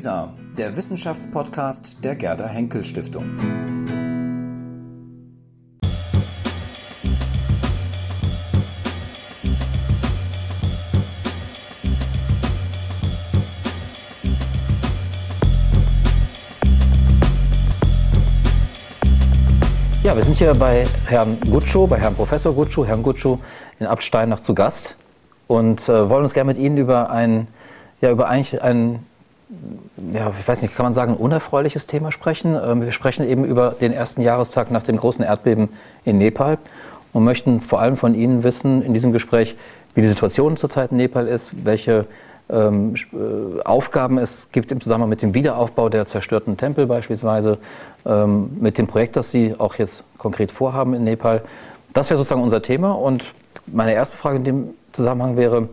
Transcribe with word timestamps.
WISA, 0.00 0.32
der 0.56 0.74
Wissenschaftspodcast 0.76 2.02
der 2.02 2.14
Gerda 2.14 2.46
Henkel 2.46 2.86
Stiftung. 2.86 3.24
Ja, 20.02 20.16
wir 20.16 20.22
sind 20.22 20.38
hier 20.38 20.54
bei 20.54 20.86
Herrn 21.08 21.38
Gutschow, 21.40 21.86
bei 21.86 21.98
Herrn 21.98 22.14
Professor 22.14 22.54
Gutschow, 22.54 22.86
Herrn 22.86 23.02
Gutschow 23.02 23.38
in 23.78 23.84
Absteinach 23.84 24.40
zu 24.40 24.54
Gast 24.54 24.96
und 25.46 25.86
äh, 25.90 26.08
wollen 26.08 26.22
uns 26.22 26.32
gerne 26.32 26.46
mit 26.46 26.56
Ihnen 26.56 26.78
über 26.78 27.10
ein, 27.10 27.48
ja, 28.00 28.10
über 28.10 28.30
eigentlich 28.30 28.62
ein, 28.62 29.04
ja, 30.12 30.32
ich 30.38 30.46
weiß 30.46 30.62
nicht, 30.62 30.74
kann 30.74 30.84
man 30.84 30.94
sagen, 30.94 31.12
ein 31.12 31.18
unerfreuliches 31.18 31.86
Thema 31.86 32.12
sprechen. 32.12 32.54
Ähm, 32.54 32.82
wir 32.82 32.92
sprechen 32.92 33.26
eben 33.26 33.44
über 33.44 33.72
den 33.80 33.92
ersten 33.92 34.22
Jahrestag 34.22 34.70
nach 34.70 34.82
dem 34.82 34.96
großen 34.96 35.24
Erdbeben 35.24 35.68
in 36.04 36.18
Nepal 36.18 36.58
und 37.12 37.24
möchten 37.24 37.60
vor 37.60 37.80
allem 37.80 37.96
von 37.96 38.14
Ihnen 38.14 38.42
wissen 38.42 38.82
in 38.82 38.94
diesem 38.94 39.12
Gespräch, 39.12 39.56
wie 39.94 40.02
die 40.02 40.08
Situation 40.08 40.56
zurzeit 40.56 40.92
in 40.92 40.98
Nepal 40.98 41.26
ist, 41.26 41.64
welche 41.64 42.06
ähm, 42.48 42.94
äh, 43.12 43.62
Aufgaben 43.62 44.18
es 44.18 44.50
gibt 44.52 44.72
im 44.72 44.80
Zusammenhang 44.80 45.10
mit 45.10 45.22
dem 45.22 45.34
Wiederaufbau 45.34 45.88
der 45.88 46.06
zerstörten 46.06 46.56
Tempel 46.56 46.86
beispielsweise, 46.86 47.58
ähm, 48.06 48.56
mit 48.60 48.78
dem 48.78 48.86
Projekt, 48.86 49.16
das 49.16 49.30
Sie 49.30 49.54
auch 49.58 49.76
jetzt 49.76 50.04
konkret 50.18 50.50
vorhaben 50.52 50.94
in 50.94 51.04
Nepal. 51.04 51.42
Das 51.92 52.10
wäre 52.10 52.18
sozusagen 52.18 52.42
unser 52.42 52.62
Thema. 52.62 52.92
Und 52.92 53.32
meine 53.66 53.94
erste 53.94 54.16
Frage 54.16 54.36
in 54.36 54.44
dem 54.44 54.68
Zusammenhang 54.92 55.36
wäre, 55.36 55.68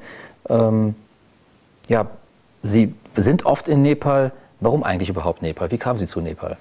ähm, 0.50 0.95
ja, 1.88 2.08
Sie 2.64 2.94
sind 3.24 3.46
oft 3.46 3.68
in 3.68 3.82
Nepal. 3.82 4.32
Warum 4.60 4.84
eigentlich 4.84 5.10
überhaupt 5.10 5.42
Nepal? 5.42 5.72
Wie 5.72 5.78
kamen 5.78 6.00
Sie 6.00 6.08
zu 6.08 6.22
Nepal? 6.22 6.58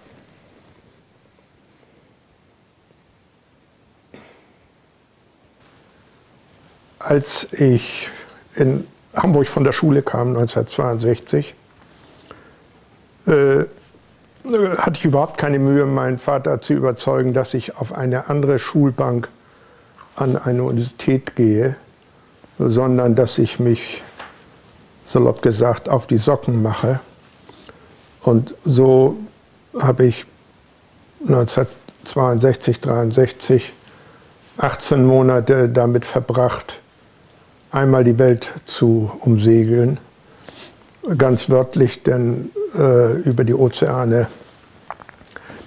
Als 6.99 7.53
ich 7.53 8.09
in 8.55 8.87
Hamburg 9.15 9.49
von 9.49 9.65
der 9.65 9.73
Schule 9.73 10.03
kam, 10.03 10.29
1962, 10.29 11.55
äh, 13.27 13.65
hatte 14.79 14.93
ich 14.95 15.05
überhaupt 15.05 15.39
keine 15.39 15.59
Mühe, 15.59 15.87
meinen 15.87 16.19
Vater 16.19 16.61
zu 16.61 16.73
überzeugen, 16.73 17.33
dass 17.33 17.55
ich 17.55 17.77
auf 17.77 17.93
eine 17.93 18.29
andere 18.29 18.59
Schulbank 18.59 19.29
an 20.15 20.37
eine 20.37 20.63
Universität 20.63 21.37
gehe, 21.37 21.77
sondern 22.59 23.15
dass 23.15 23.39
ich 23.39 23.59
mich, 23.59 24.03
salopp 25.07 25.43
gesagt, 25.43 25.89
auf 25.89 26.07
die 26.07 26.19
Socken 26.19 26.63
mache. 26.63 27.01
Und 28.23 28.55
so 28.65 29.17
habe 29.79 30.07
ich 30.07 30.27
1962, 31.29 32.81
63 32.81 33.73
18 34.59 35.05
Monate 35.05 35.69
damit 35.69 36.07
verbracht, 36.07 36.79
einmal 37.71 38.05
die 38.05 38.19
Welt 38.19 38.49
zu 38.65 39.11
umsegeln. 39.21 39.99
Ganz 41.19 41.51
wörtlich, 41.51 42.03
denn 42.03 42.51
äh, 42.77 43.13
über 43.21 43.45
die 43.45 43.55
Ozeane 43.55 44.29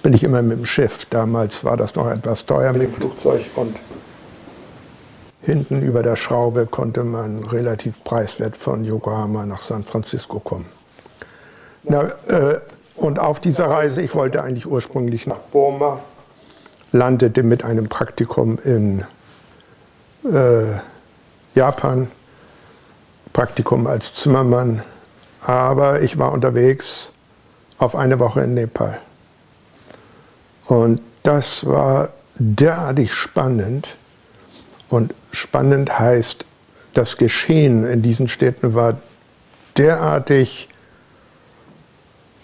bin 0.02 0.12
ich 0.12 0.24
immer 0.24 0.42
mit 0.42 0.58
dem 0.58 0.64
Schiff. 0.66 1.04
Damals 1.08 1.62
war 1.64 1.76
das 1.76 1.94
noch 1.94 2.10
etwas 2.10 2.46
teuer 2.46 2.72
mit 2.72 2.82
dem 2.82 2.92
Flugzeug 2.92 3.42
und 3.54 3.76
hinten 5.50 5.82
über 5.82 6.04
der 6.04 6.14
Schraube 6.14 6.66
konnte 6.66 7.02
man 7.02 7.42
relativ 7.42 8.04
preiswert 8.04 8.56
von 8.56 8.84
Yokohama 8.84 9.44
nach 9.46 9.62
San 9.62 9.82
Francisco 9.82 10.38
kommen. 10.38 10.66
Na, 11.82 12.12
äh, 12.28 12.60
und 12.94 13.18
auf 13.18 13.40
dieser 13.40 13.68
Reise, 13.68 14.00
ich 14.00 14.14
wollte 14.14 14.44
eigentlich 14.44 14.66
ursprünglich 14.66 15.26
nach 15.26 15.38
Burma, 15.38 15.98
landete 16.92 17.42
mit 17.42 17.64
einem 17.64 17.88
Praktikum 17.88 18.60
in 18.62 19.04
äh, 20.24 20.78
Japan, 21.56 22.08
Praktikum 23.32 23.88
als 23.88 24.14
Zimmermann, 24.14 24.84
aber 25.40 26.02
ich 26.02 26.16
war 26.16 26.30
unterwegs 26.30 27.10
auf 27.78 27.96
eine 27.96 28.20
Woche 28.20 28.42
in 28.42 28.54
Nepal. 28.54 28.98
Und 30.66 31.00
das 31.24 31.66
war 31.66 32.10
derartig 32.36 33.14
spannend. 33.14 33.88
Und 34.90 35.14
spannend 35.32 35.98
heißt, 35.98 36.44
das 36.92 37.16
Geschehen 37.16 37.84
in 37.86 38.02
diesen 38.02 38.28
Städten 38.28 38.74
war 38.74 39.00
derartig 39.76 40.68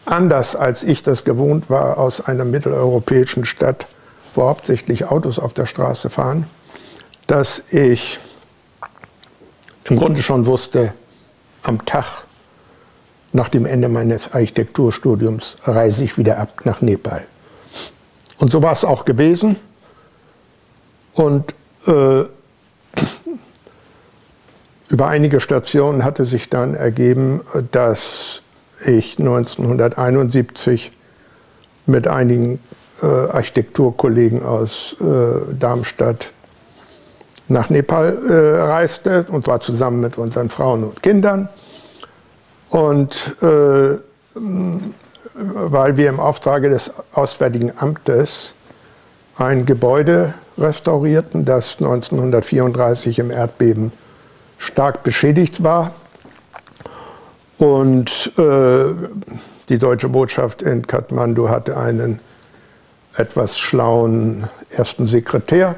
anders, 0.05 0.55
als 0.55 0.85
ich 0.85 1.03
das 1.03 1.25
gewohnt 1.25 1.69
war 1.69 1.99
aus 1.99 2.21
einer 2.21 2.45
mitteleuropäischen 2.45 3.45
Stadt, 3.45 3.87
wo 4.35 4.45
hauptsächlich 4.45 5.07
Autos 5.07 5.39
auf 5.41 5.53
der 5.53 5.67
Straße 5.67 6.09
fahren, 6.09 6.47
dass 7.27 7.63
ich 7.73 8.21
im 9.85 9.97
Grunde 9.97 10.23
schon 10.23 10.47
wusste, 10.47 10.93
am 11.65 11.85
Tag 11.85 12.23
nach 13.33 13.49
dem 13.49 13.67
Ende 13.67 13.89
meines 13.89 14.33
Architekturstudiums 14.33 15.57
reise 15.65 16.05
ich 16.05 16.17
wieder 16.17 16.39
ab 16.39 16.63
nach 16.65 16.81
Nepal. 16.81 17.25
Und 18.39 18.53
so 18.53 18.63
war 18.63 18.73
es 18.73 18.85
auch 18.85 19.05
gewesen. 19.05 19.57
Und 21.13 21.53
äh, 21.87 22.25
über 24.89 25.09
einige 25.09 25.41
Stationen 25.41 26.05
hatte 26.05 26.27
sich 26.27 26.49
dann 26.49 26.75
ergeben, 26.75 27.41
dass 27.73 28.43
ich 28.85 29.19
1971 29.19 30.93
mit 31.87 32.09
einigen 32.09 32.61
äh, 33.03 33.07
Architekturkollegen 33.07 34.43
aus 34.43 34.97
äh, 35.01 35.55
Darmstadt 35.59 36.33
nach 37.49 37.71
Nepal 37.71 38.19
äh, 38.29 38.61
reiste, 38.63 39.27
und 39.31 39.45
zwar 39.45 39.61
zusammen 39.61 40.01
mit 40.01 40.19
unseren 40.19 40.49
Frauen 40.49 40.85
und 40.85 41.03
Kindern. 41.03 41.49
Und 42.71 43.37
äh, 43.43 43.99
weil 45.35 45.97
wir 45.97 46.09
im 46.09 46.21
Auftrage 46.21 46.71
des 46.71 46.91
Auswärtigen 47.13 47.73
Amtes 47.77 48.55
ein 49.37 49.67
Gebäude 49.67 50.35
restaurierten, 50.59 51.45
das 51.45 51.77
1934 51.79 53.19
im 53.19 53.31
Erdbeben 53.31 53.93
stark 54.59 55.03
beschädigt 55.03 55.63
war. 55.63 55.93
Und 57.59 58.33
äh, 58.39 58.85
die 59.69 59.79
deutsche 59.79 60.09
Botschaft 60.09 60.63
in 60.63 60.87
Kathmandu 60.87 61.49
hatte 61.49 61.77
einen 61.77 62.21
etwas 63.17 63.59
schlauen 63.59 64.49
ersten 64.71 65.09
Sekretär 65.09 65.77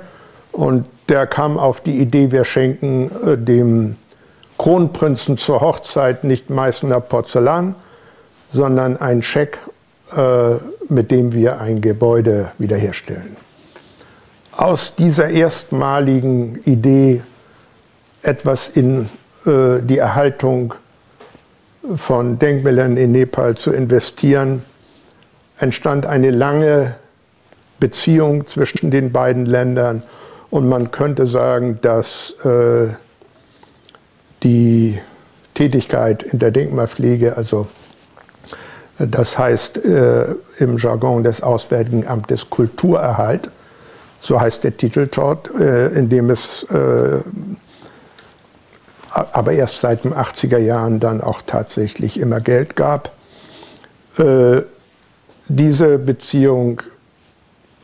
und 0.52 0.86
der 1.08 1.26
kam 1.26 1.56
auf 1.56 1.80
die 1.80 1.98
Idee, 1.98 2.32
wir 2.32 2.44
schenken 2.44 3.10
äh, 3.24 3.38
dem 3.38 3.96
Kronprinzen 4.58 5.36
zur 5.36 5.60
Hochzeit 5.60 6.24
nicht 6.24 6.50
Meißner 6.50 7.00
Porzellan, 7.00 7.76
sondern 8.50 8.96
ein 8.96 9.22
Scheck, 9.22 9.58
äh, 10.16 10.54
mit 10.88 11.10
dem 11.10 11.32
wir 11.32 11.60
ein 11.60 11.80
Gebäude 11.80 12.50
wiederherstellen. 12.58 13.36
Aus 14.58 14.96
dieser 14.96 15.30
erstmaligen 15.30 16.58
Idee, 16.64 17.22
etwas 18.22 18.66
in 18.66 19.08
äh, 19.46 19.78
die 19.80 19.98
Erhaltung 19.98 20.74
von 21.94 22.40
Denkmälern 22.40 22.96
in 22.96 23.12
Nepal 23.12 23.56
zu 23.56 23.70
investieren, 23.70 24.64
entstand 25.60 26.06
eine 26.06 26.30
lange 26.30 26.96
Beziehung 27.78 28.48
zwischen 28.48 28.90
den 28.90 29.12
beiden 29.12 29.46
Ländern. 29.46 30.02
Und 30.50 30.68
man 30.68 30.90
könnte 30.90 31.28
sagen, 31.28 31.78
dass 31.80 32.34
äh, 32.44 32.88
die 34.42 34.98
Tätigkeit 35.54 36.24
in 36.24 36.40
der 36.40 36.50
Denkmalpflege, 36.50 37.36
also 37.36 37.68
das 38.98 39.38
heißt 39.38 39.84
äh, 39.84 40.34
im 40.58 40.78
Jargon 40.78 41.22
des 41.22 41.44
Auswärtigen 41.44 42.08
Amtes 42.08 42.50
Kulturerhalt, 42.50 43.50
so 44.20 44.40
heißt 44.40 44.64
der 44.64 44.76
Titel 44.76 45.08
dort, 45.10 45.50
äh, 45.58 45.88
in 45.88 46.08
dem 46.08 46.30
es 46.30 46.64
äh, 46.64 47.20
aber 49.10 49.52
erst 49.52 49.80
seit 49.80 50.04
den 50.04 50.14
80er 50.14 50.58
Jahren 50.58 51.00
dann 51.00 51.20
auch 51.20 51.42
tatsächlich 51.46 52.20
immer 52.20 52.40
Geld 52.40 52.76
gab. 52.76 53.10
Äh, 54.18 54.62
diese 55.48 55.98
Beziehung 55.98 56.82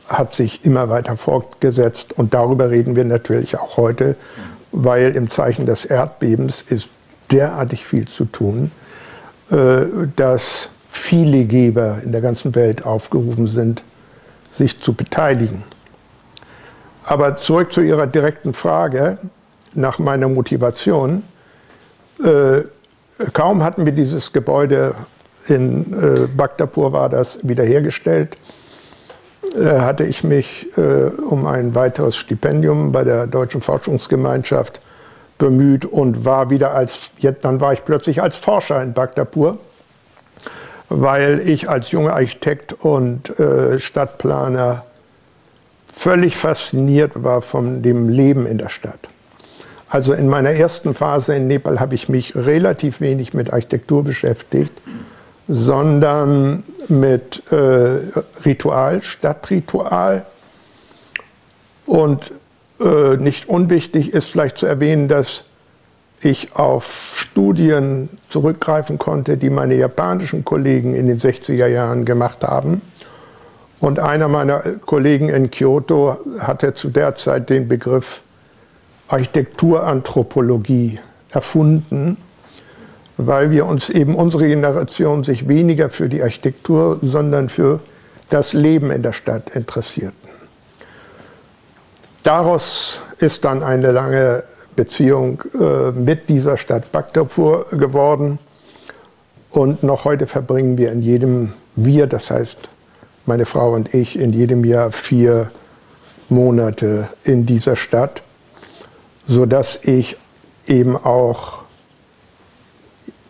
hat 0.07 0.35
sich 0.35 0.63
immer 0.63 0.89
weiter 0.89 1.17
fortgesetzt 1.17 2.13
und 2.13 2.33
darüber 2.33 2.69
reden 2.69 2.95
wir 2.95 3.05
natürlich 3.05 3.57
auch 3.57 3.77
heute, 3.77 4.15
weil 4.71 5.15
im 5.15 5.29
Zeichen 5.29 5.65
des 5.65 5.85
Erdbebens 5.85 6.63
ist 6.69 6.89
derartig 7.31 7.85
viel 7.85 8.07
zu 8.07 8.25
tun, 8.25 8.71
äh, 9.49 9.85
dass 10.15 10.69
viele 10.89 11.45
Geber 11.45 11.99
in 12.03 12.11
der 12.11 12.21
ganzen 12.21 12.53
Welt 12.55 12.85
aufgerufen 12.85 13.47
sind, 13.47 13.83
sich 14.51 14.79
zu 14.79 14.93
beteiligen. 14.93 15.63
Aber 17.05 17.37
zurück 17.37 17.71
zu 17.71 17.81
Ihrer 17.81 18.07
direkten 18.07 18.53
Frage 18.53 19.17
nach 19.73 19.99
meiner 19.99 20.27
Motivation. 20.27 21.23
Äh, 22.23 22.61
kaum 23.33 23.63
hatten 23.63 23.85
wir 23.85 23.93
dieses 23.93 24.33
Gebäude 24.33 24.95
in 25.47 25.93
äh, 25.93 26.27
Bhaktapur 26.27 26.91
war 26.91 27.09
das 27.09 27.39
wiederhergestellt, 27.43 28.37
äh, 29.55 29.79
hatte 29.79 30.05
ich 30.05 30.23
mich 30.23 30.67
äh, 30.77 30.81
um 30.81 31.45
ein 31.45 31.75
weiteres 31.75 32.15
Stipendium 32.15 32.91
bei 32.91 33.03
der 33.03 33.27
Deutschen 33.27 33.61
Forschungsgemeinschaft 33.61 34.79
bemüht 35.37 35.85
und 35.85 36.25
war 36.25 36.49
wieder 36.49 36.73
als, 36.73 37.11
dann 37.41 37.61
war 37.61 37.73
ich 37.73 37.85
plötzlich 37.85 38.23
als 38.23 38.37
Forscher 38.37 38.81
in 38.81 38.93
Bhaktapur, 38.93 39.59
weil 40.89 41.47
ich 41.47 41.69
als 41.69 41.91
junger 41.91 42.13
Architekt 42.13 42.73
und 42.73 43.37
äh, 43.39 43.79
Stadtplaner 43.79 44.85
völlig 45.95 46.37
fasziniert 46.37 47.23
war 47.23 47.41
von 47.41 47.81
dem 47.81 48.09
Leben 48.09 48.45
in 48.45 48.57
der 48.57 48.69
Stadt. 48.69 48.99
Also 49.87 50.13
in 50.13 50.27
meiner 50.27 50.51
ersten 50.51 50.93
Phase 50.93 51.35
in 51.35 51.47
Nepal 51.47 51.79
habe 51.79 51.95
ich 51.95 52.09
mich 52.09 52.35
relativ 52.35 53.01
wenig 53.01 53.33
mit 53.33 53.53
Architektur 53.53 54.03
beschäftigt, 54.03 54.73
sondern 55.47 56.63
mit 56.87 57.43
äh, 57.51 57.99
Ritual, 58.43 59.03
Stadtritual. 59.03 60.25
Und 61.85 62.31
äh, 62.79 63.17
nicht 63.17 63.47
unwichtig 63.47 64.11
ist 64.13 64.29
vielleicht 64.29 64.57
zu 64.57 64.65
erwähnen, 64.65 65.07
dass 65.07 65.43
ich 66.21 66.55
auf 66.55 67.13
Studien 67.15 68.09
zurückgreifen 68.29 68.97
konnte, 68.97 69.37
die 69.37 69.51
meine 69.51 69.75
japanischen 69.75 70.43
Kollegen 70.43 70.95
in 70.95 71.07
den 71.07 71.19
60er 71.19 71.67
Jahren 71.67 72.05
gemacht 72.05 72.43
haben. 72.43 72.81
Und 73.85 73.99
einer 73.99 74.27
meiner 74.27 74.61
Kollegen 74.83 75.29
in 75.29 75.51
Kyoto 75.51 76.17
hatte 76.39 76.73
zu 76.73 76.89
der 76.89 77.17
Zeit 77.17 77.51
den 77.51 77.67
Begriff 77.67 78.21
Architekturanthropologie 79.09 80.97
erfunden, 81.29 82.17
weil 83.17 83.51
wir 83.51 83.67
uns 83.67 83.91
eben 83.91 84.15
unsere 84.15 84.47
Generation 84.47 85.23
sich 85.23 85.47
weniger 85.47 85.91
für 85.91 86.09
die 86.09 86.23
Architektur, 86.23 86.97
sondern 87.03 87.47
für 87.47 87.79
das 88.31 88.53
Leben 88.53 88.89
in 88.89 89.03
der 89.03 89.13
Stadt 89.13 89.51
interessierten. 89.51 90.29
Daraus 92.23 93.03
ist 93.19 93.45
dann 93.45 93.61
eine 93.61 93.91
lange 93.91 94.41
Beziehung 94.75 95.43
äh, 95.53 95.91
mit 95.91 96.27
dieser 96.27 96.57
Stadt 96.57 96.91
Bhaktapur 96.91 97.67
geworden. 97.69 98.39
Und 99.51 99.83
noch 99.83 100.05
heute 100.05 100.25
verbringen 100.25 100.79
wir 100.79 100.91
in 100.91 101.03
jedem, 101.03 101.53
wir, 101.75 102.07
das 102.07 102.31
heißt 102.31 102.69
meine 103.25 103.45
Frau 103.45 103.73
und 103.73 103.93
ich, 103.93 104.17
in 104.17 104.33
jedem 104.33 104.63
Jahr 104.65 104.91
vier 104.91 105.51
Monate 106.29 107.09
in 107.23 107.45
dieser 107.45 107.75
Stadt 107.75 108.21
sodass 109.27 109.79
ich 109.83 110.17
eben 110.67 110.95
auch 110.95 111.59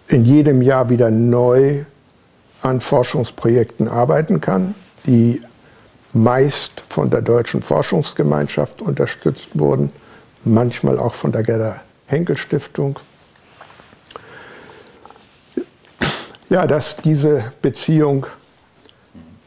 in 0.07 0.25
jedem 0.25 0.61
Jahr 0.61 0.89
wieder 0.89 1.09
neu 1.09 1.83
an 2.61 2.81
Forschungsprojekten 2.81 3.87
arbeiten 3.87 4.41
kann, 4.41 4.75
die 5.05 5.41
meist 6.13 6.81
von 6.89 7.09
der 7.09 7.21
Deutschen 7.21 7.61
Forschungsgemeinschaft 7.61 8.81
unterstützt 8.81 9.49
wurden, 9.53 9.91
manchmal 10.43 10.99
auch 10.99 11.13
von 11.13 11.31
der 11.31 11.43
Gerda 11.43 11.81
Henkel 12.07 12.37
Stiftung. 12.37 12.99
Ja, 16.49 16.67
dass 16.67 16.95
diese 16.97 17.51
Beziehung 17.61 18.27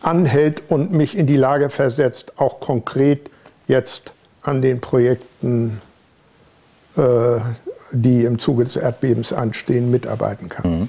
anhält 0.02 0.62
und 0.68 0.92
mich 0.92 1.16
in 1.16 1.26
die 1.26 1.36
Lage 1.36 1.70
versetzt, 1.70 2.32
auch 2.36 2.60
konkret 2.60 3.30
jetzt 3.66 4.12
an 4.42 4.62
den 4.62 4.80
Projekten 4.80 5.80
äh, 6.96 7.40
die 7.90 8.24
im 8.24 8.38
Zuge 8.38 8.64
des 8.64 8.76
Erdbebens 8.76 9.32
anstehen, 9.32 9.90
mitarbeiten 9.90 10.48
kann. 10.48 10.70
Mhm. 10.70 10.88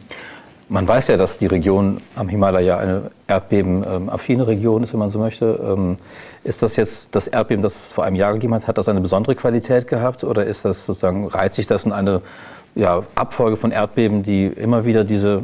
Man 0.67 0.87
weiß 0.87 1.07
ja, 1.07 1.17
dass 1.17 1.39
die 1.39 1.47
Region 1.47 1.99
am 2.15 2.29
Himalaya 2.29 2.77
eine 2.77 3.09
erdbebenaffine 3.27 4.45
Region 4.45 4.83
ist, 4.83 4.93
wenn 4.93 4.99
man 4.99 5.09
so 5.09 5.17
möchte. 5.17 5.59
Ähm, 5.63 5.97
ist 6.43 6.61
das 6.61 6.75
jetzt 6.75 7.15
das 7.15 7.27
Erdbeben, 7.27 7.63
das 7.63 7.85
es 7.85 7.93
vor 7.93 8.03
einem 8.03 8.15
Jahr 8.15 8.33
gegeben 8.33 8.53
hat, 8.53 8.67
hat 8.67 8.77
das 8.77 8.87
eine 8.87 9.01
besondere 9.01 9.33
Qualität 9.35 9.87
gehabt 9.87 10.23
oder 10.23 10.45
ist 10.45 10.65
das 10.65 10.85
sozusagen, 10.85 11.27
reiht 11.27 11.53
sich 11.53 11.65
das 11.65 11.85
in 11.85 11.91
eine 11.91 12.21
ja, 12.75 13.01
Abfolge 13.15 13.57
von 13.57 13.71
Erdbeben, 13.71 14.21
die 14.21 14.45
immer 14.45 14.85
wieder 14.85 15.03
diese, 15.05 15.43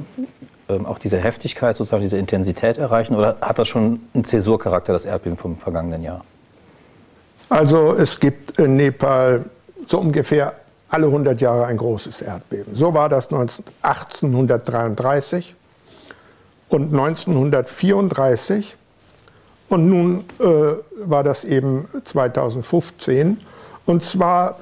ähm, 0.68 0.86
auch 0.86 0.98
diese 0.98 1.18
Heftigkeit, 1.18 1.78
sozusagen 1.78 2.04
diese 2.04 2.18
Intensität 2.18 2.78
erreichen 2.78 3.16
oder 3.16 3.38
hat 3.42 3.60
das 3.60 3.68
schon 3.68 4.02
einen 4.14 4.24
Zäsurcharakter, 4.24 4.94
das 4.94 5.06
Erdbeben 5.06 5.38
vom 5.38 5.58
vergangenen 5.58 6.02
Jahr? 6.02 6.24
Also 7.50 7.94
es 7.94 8.20
gibt 8.20 8.60
in 8.60 8.76
Nepal 8.76 9.46
so 9.88 10.00
ungefähr 10.00 10.54
alle 10.90 11.08
100 11.08 11.42
Jahre 11.42 11.66
ein 11.66 11.78
großes 11.78 12.22
Erdbeben. 12.22 12.76
So 12.76 12.94
war 12.94 13.10
das 13.10 13.32
1833 13.32 15.56
und 16.70 16.94
1934 16.94 18.76
und 19.70 19.90
nun 19.90 20.26
äh, 20.40 20.44
war 21.06 21.24
das 21.24 21.44
eben 21.44 21.88
2015 22.04 23.40
und 23.86 24.04
zwar 24.04 24.60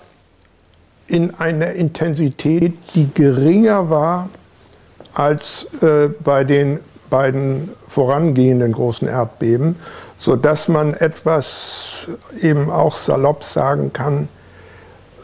in 1.07 1.35
einer 1.35 1.73
Intensität, 1.73 2.73
die 2.95 3.13
geringer 3.13 3.89
war 3.89 4.29
als 5.13 5.67
äh, 5.81 6.07
bei 6.07 6.43
den 6.43 6.79
beiden 7.09 7.69
vorangehenden 7.89 8.71
großen 8.71 9.07
Erdbeben, 9.07 9.75
sodass 10.17 10.67
man 10.67 10.93
etwas 10.93 12.07
eben 12.41 12.71
auch 12.71 12.97
salopp 12.97 13.43
sagen 13.43 13.93
kann, 13.93 14.29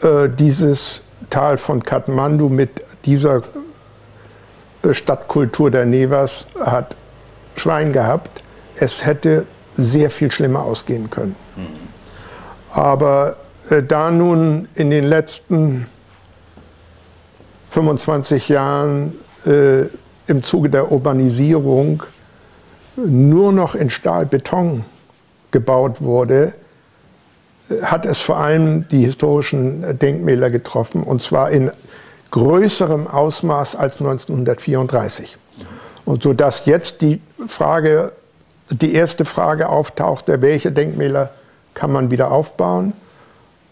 äh, 0.02 0.28
dieses 0.28 1.02
Tal 1.30 1.58
von 1.58 1.82
Kathmandu 1.82 2.48
mit 2.48 2.82
dieser 3.04 3.42
äh, 4.82 4.94
Stadtkultur 4.94 5.70
der 5.70 5.84
Nevas 5.84 6.46
hat 6.60 6.96
Schwein 7.56 7.92
gehabt. 7.92 8.42
Es 8.76 9.04
hätte 9.04 9.46
sehr 9.76 10.10
viel 10.10 10.30
schlimmer 10.30 10.62
ausgehen 10.62 11.10
können. 11.10 11.36
Mhm. 11.56 11.62
Aber 12.72 13.36
äh, 13.68 13.82
da 13.82 14.10
nun 14.10 14.68
in 14.74 14.90
den 14.90 15.04
letzten 15.04 15.86
25 17.70 18.48
Jahren 18.48 19.14
äh, 19.46 19.82
im 20.26 20.42
Zuge 20.42 20.70
der 20.70 20.92
Urbanisierung 20.92 22.02
nur 22.96 23.52
noch 23.52 23.74
in 23.74 23.90
Stahlbeton 23.90 24.84
gebaut 25.50 26.00
wurde, 26.00 26.52
hat 27.82 28.04
es 28.04 28.18
vor 28.18 28.36
allem 28.38 28.88
die 28.88 29.04
historischen 29.04 29.98
Denkmäler 29.98 30.50
getroffen, 30.50 31.02
und 31.02 31.22
zwar 31.22 31.50
in 31.50 31.70
größerem 32.30 33.06
Ausmaß 33.06 33.76
als 33.76 34.00
1934. 34.00 35.36
Und 36.04 36.22
so 36.22 36.32
dass 36.32 36.66
jetzt 36.66 37.00
die 37.00 37.20
Frage, 37.46 38.12
die 38.70 38.94
erste 38.94 39.24
Frage 39.24 39.68
auftauchte, 39.68 40.42
welche 40.42 40.72
Denkmäler 40.72 41.30
kann 41.74 41.92
man 41.92 42.10
wieder 42.10 42.30
aufbauen 42.30 42.92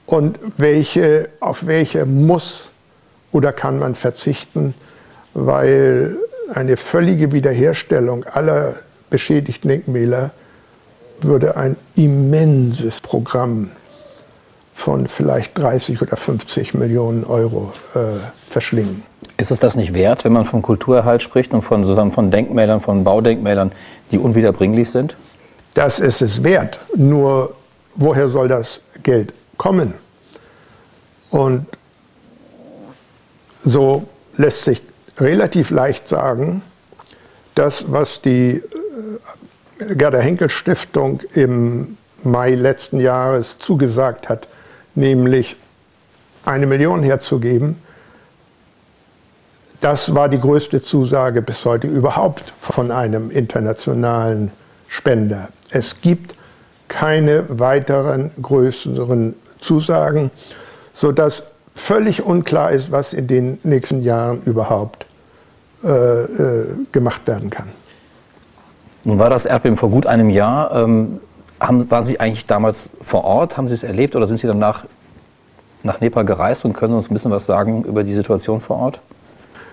und 0.06 0.38
welche, 0.56 1.28
auf 1.40 1.66
welche 1.66 2.06
muss 2.06 2.70
oder 3.32 3.52
kann 3.52 3.78
man 3.78 3.94
verzichten, 3.94 4.74
weil 5.34 6.16
eine 6.52 6.76
völlige 6.76 7.32
Wiederherstellung 7.32 8.24
aller 8.24 8.76
beschädigten 9.10 9.68
Denkmäler 9.68 10.30
würde 11.20 11.56
ein 11.56 11.76
immenses 11.96 13.00
Programm 13.00 13.70
von 14.74 15.08
vielleicht 15.08 15.58
30 15.58 16.00
oder 16.02 16.16
50 16.16 16.74
Millionen 16.74 17.24
Euro 17.24 17.72
äh, 17.94 17.98
verschlingen. 18.48 19.02
Ist 19.36 19.50
es 19.50 19.58
das 19.58 19.74
nicht 19.76 19.92
wert, 19.92 20.24
wenn 20.24 20.32
man 20.32 20.44
vom 20.44 20.62
Kulturerhalt 20.62 21.22
spricht 21.22 21.52
und 21.52 21.62
von, 21.62 21.82
sozusagen 21.82 22.12
von 22.12 22.30
Denkmälern, 22.30 22.80
von 22.80 23.02
Baudenkmälern, 23.02 23.72
die 24.12 24.18
unwiederbringlich 24.18 24.90
sind? 24.90 25.16
Das 25.74 25.98
ist 25.98 26.22
es 26.22 26.42
wert. 26.44 26.78
Nur 26.96 27.54
woher 27.96 28.28
soll 28.28 28.48
das 28.48 28.80
Geld 29.02 29.32
kommen? 29.56 29.94
Und 31.30 31.66
so 33.62 34.04
lässt 34.36 34.62
sich 34.62 34.80
relativ 35.20 35.70
leicht 35.70 36.08
sagen, 36.08 36.62
das, 37.54 37.84
was 37.90 38.22
die 38.22 38.62
äh, 39.80 39.94
Gerda 39.94 40.18
Henkel 40.18 40.48
Stiftung 40.50 41.20
im 41.34 41.96
Mai 42.24 42.54
letzten 42.54 43.00
Jahres 43.00 43.58
zugesagt 43.58 44.28
hat, 44.28 44.48
nämlich 44.94 45.56
eine 46.44 46.66
Million 46.66 47.02
herzugeben, 47.02 47.76
das 49.80 50.14
war 50.14 50.28
die 50.28 50.40
größte 50.40 50.82
Zusage 50.82 51.40
bis 51.40 51.64
heute 51.64 51.86
überhaupt 51.86 52.52
von 52.60 52.90
einem 52.90 53.30
internationalen 53.30 54.50
Spender. 54.88 55.48
Es 55.70 56.00
gibt 56.00 56.34
keine 56.88 57.44
weiteren 57.48 58.32
größeren 58.42 59.36
Zusagen, 59.60 60.32
sodass 60.94 61.44
völlig 61.76 62.22
unklar 62.22 62.72
ist, 62.72 62.90
was 62.90 63.12
in 63.12 63.28
den 63.28 63.58
nächsten 63.62 64.02
Jahren 64.02 64.42
überhaupt 64.42 65.06
gemacht 65.80 67.26
werden 67.26 67.50
kann. 67.50 67.68
Nun 69.04 69.18
war 69.18 69.30
das 69.30 69.46
Erdbeben 69.46 69.76
vor 69.76 69.90
gut 69.90 70.06
einem 70.06 70.28
Jahr. 70.28 70.74
Ähm, 70.74 71.20
haben, 71.60 71.90
waren 71.90 72.04
Sie 72.04 72.20
eigentlich 72.20 72.46
damals 72.46 72.92
vor 73.00 73.24
Ort? 73.24 73.56
Haben 73.56 73.68
Sie 73.68 73.74
es 73.74 73.82
erlebt 73.82 74.16
oder 74.16 74.26
sind 74.26 74.38
Sie 74.38 74.46
danach 74.46 74.84
nach 75.82 76.00
Nepal 76.00 76.24
gereist 76.24 76.64
und 76.64 76.72
können 76.72 76.94
uns 76.94 77.10
ein 77.10 77.14
bisschen 77.14 77.30
was 77.30 77.46
sagen 77.46 77.84
über 77.84 78.04
die 78.04 78.14
Situation 78.14 78.60
vor 78.60 78.78
Ort? 78.78 79.00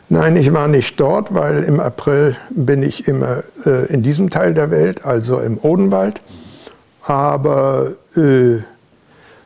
Nein, 0.08 0.36
ich 0.38 0.54
war 0.54 0.68
nicht 0.68 1.00
dort, 1.00 1.34
weil 1.34 1.64
im 1.64 1.80
April 1.80 2.38
bin 2.52 2.84
ich 2.84 3.08
immer 3.08 3.44
äh, 3.66 3.88
in 3.88 4.04
diesem 4.04 4.30
Teil 4.30 4.54
der 4.54 4.70
Welt, 4.70 5.04
also 5.04 5.40
im 5.40 5.58
Odenwald. 5.58 6.22
Aber 7.02 7.94
äh, 8.16 8.58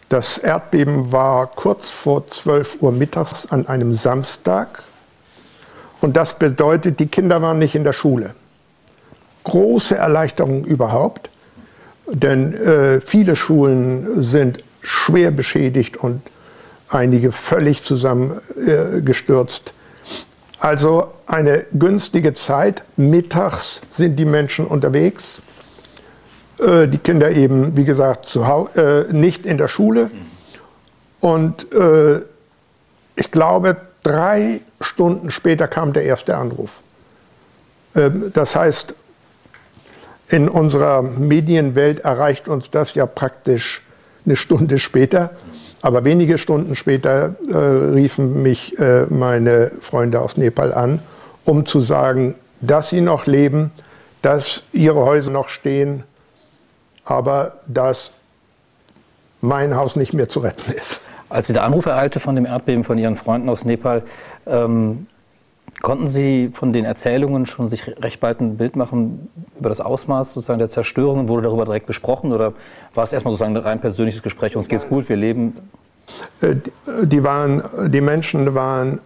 das 0.09 0.37
Erdbeben 0.37 1.11
war 1.11 1.47
kurz 1.47 1.89
vor 1.89 2.27
12 2.27 2.81
Uhr 2.81 2.91
mittags 2.91 3.45
an 3.49 3.67
einem 3.67 3.93
Samstag. 3.93 4.83
Und 6.01 6.15
das 6.15 6.37
bedeutet, 6.37 6.99
die 6.99 7.07
Kinder 7.07 7.41
waren 7.41 7.59
nicht 7.59 7.75
in 7.75 7.83
der 7.83 7.93
Schule. 7.93 8.31
Große 9.43 9.95
Erleichterung 9.95 10.65
überhaupt, 10.65 11.29
denn 12.11 12.53
äh, 12.53 13.01
viele 13.01 13.35
Schulen 13.35 14.21
sind 14.21 14.63
schwer 14.81 15.31
beschädigt 15.31 15.97
und 15.97 16.21
einige 16.89 17.31
völlig 17.31 17.83
zusammengestürzt. 17.83 19.73
Also 20.59 21.07
eine 21.25 21.65
günstige 21.71 22.33
Zeit. 22.33 22.83
Mittags 22.97 23.81
sind 23.91 24.17
die 24.17 24.25
Menschen 24.25 24.65
unterwegs. 24.65 25.41
Äh, 26.59 26.87
die 26.87 26.97
Kinder 26.97 27.31
eben, 27.31 27.77
wie 27.77 27.85
gesagt, 27.85 28.35
äh, 28.35 29.03
nicht 29.11 29.45
in 29.45 29.57
der 29.57 29.67
Schule. 29.67 30.11
Und 31.21 31.71
äh, 31.71 32.21
ich 33.15 33.31
glaube, 33.31 33.77
drei 34.09 34.61
Stunden 34.81 35.29
später 35.29 35.67
kam 35.67 35.93
der 35.93 36.03
erste 36.03 36.35
Anruf. 36.35 36.71
Ähm, 37.95 38.31
das 38.33 38.55
heißt, 38.55 38.95
in 40.29 40.49
unserer 40.49 41.01
Medienwelt 41.01 41.99
erreicht 41.99 42.47
uns 42.47 42.69
das 42.71 42.95
ja 42.95 43.05
praktisch 43.05 43.81
eine 44.25 44.35
Stunde 44.35 44.79
später. 44.79 45.31
Aber 45.81 46.03
wenige 46.03 46.37
Stunden 46.37 46.75
später 46.75 47.35
äh, 47.47 47.55
riefen 47.55 48.41
mich 48.41 48.77
äh, 48.79 49.05
meine 49.09 49.71
Freunde 49.81 50.19
aus 50.19 50.37
Nepal 50.37 50.73
an, 50.73 50.99
um 51.45 51.65
zu 51.65 51.79
sagen, 51.79 52.35
dass 52.61 52.89
sie 52.89 53.01
noch 53.01 53.27
leben, 53.27 53.71
dass 54.21 54.61
ihre 54.73 55.05
Häuser 55.05 55.31
noch 55.31 55.49
stehen, 55.49 56.03
aber 57.05 57.59
dass 57.67 58.11
mein 59.39 59.75
Haus 59.75 59.95
nicht 59.95 60.13
mehr 60.13 60.27
zu 60.27 60.41
retten 60.41 60.73
ist. 60.73 60.99
Als 61.29 61.47
Sie 61.47 61.53
der 61.53 61.63
Anruf 61.63 61.85
ereilte 61.85 62.19
von 62.19 62.35
dem 62.35 62.45
Erdbeben 62.45 62.83
von 62.83 62.97
Ihren 62.97 63.15
Freunden 63.15 63.49
aus 63.49 63.63
Nepal, 63.63 64.03
ähm, 64.47 65.05
konnten 65.81 66.07
Sie 66.07 66.49
von 66.51 66.73
den 66.73 66.85
Erzählungen 66.85 67.45
schon 67.45 67.69
sich 67.69 67.87
recht 67.87 68.19
bald 68.19 68.41
ein 68.41 68.57
Bild 68.57 68.75
machen 68.75 69.29
über 69.57 69.69
das 69.69 69.79
Ausmaß 69.79 70.33
sozusagen 70.33 70.59
der 70.59 70.69
Zerstörung? 70.69 71.27
Wurde 71.27 71.43
darüber 71.43 71.65
direkt 71.65 71.85
besprochen 71.85 72.33
oder 72.33 72.53
war 72.95 73.03
es 73.03 73.13
erstmal 73.13 73.31
sozusagen 73.31 73.55
ein 73.55 73.63
rein 73.63 73.79
persönliches 73.79 74.23
Gespräch? 74.23 74.55
Uns 74.55 74.67
geht's 74.67 74.87
gut, 74.87 75.07
wir 75.07 75.17
leben. 75.17 75.53
Äh, 76.41 76.55
die, 77.03 77.23
waren, 77.23 77.63
die 77.91 78.01
Menschen 78.01 78.55
waren 78.55 78.99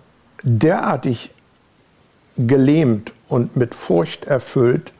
derartig 0.44 1.32
gelähmt 2.38 3.13
und 3.27 3.58
mit 3.58 3.75
Furcht 3.75 4.25
erfüllt, 4.25 4.94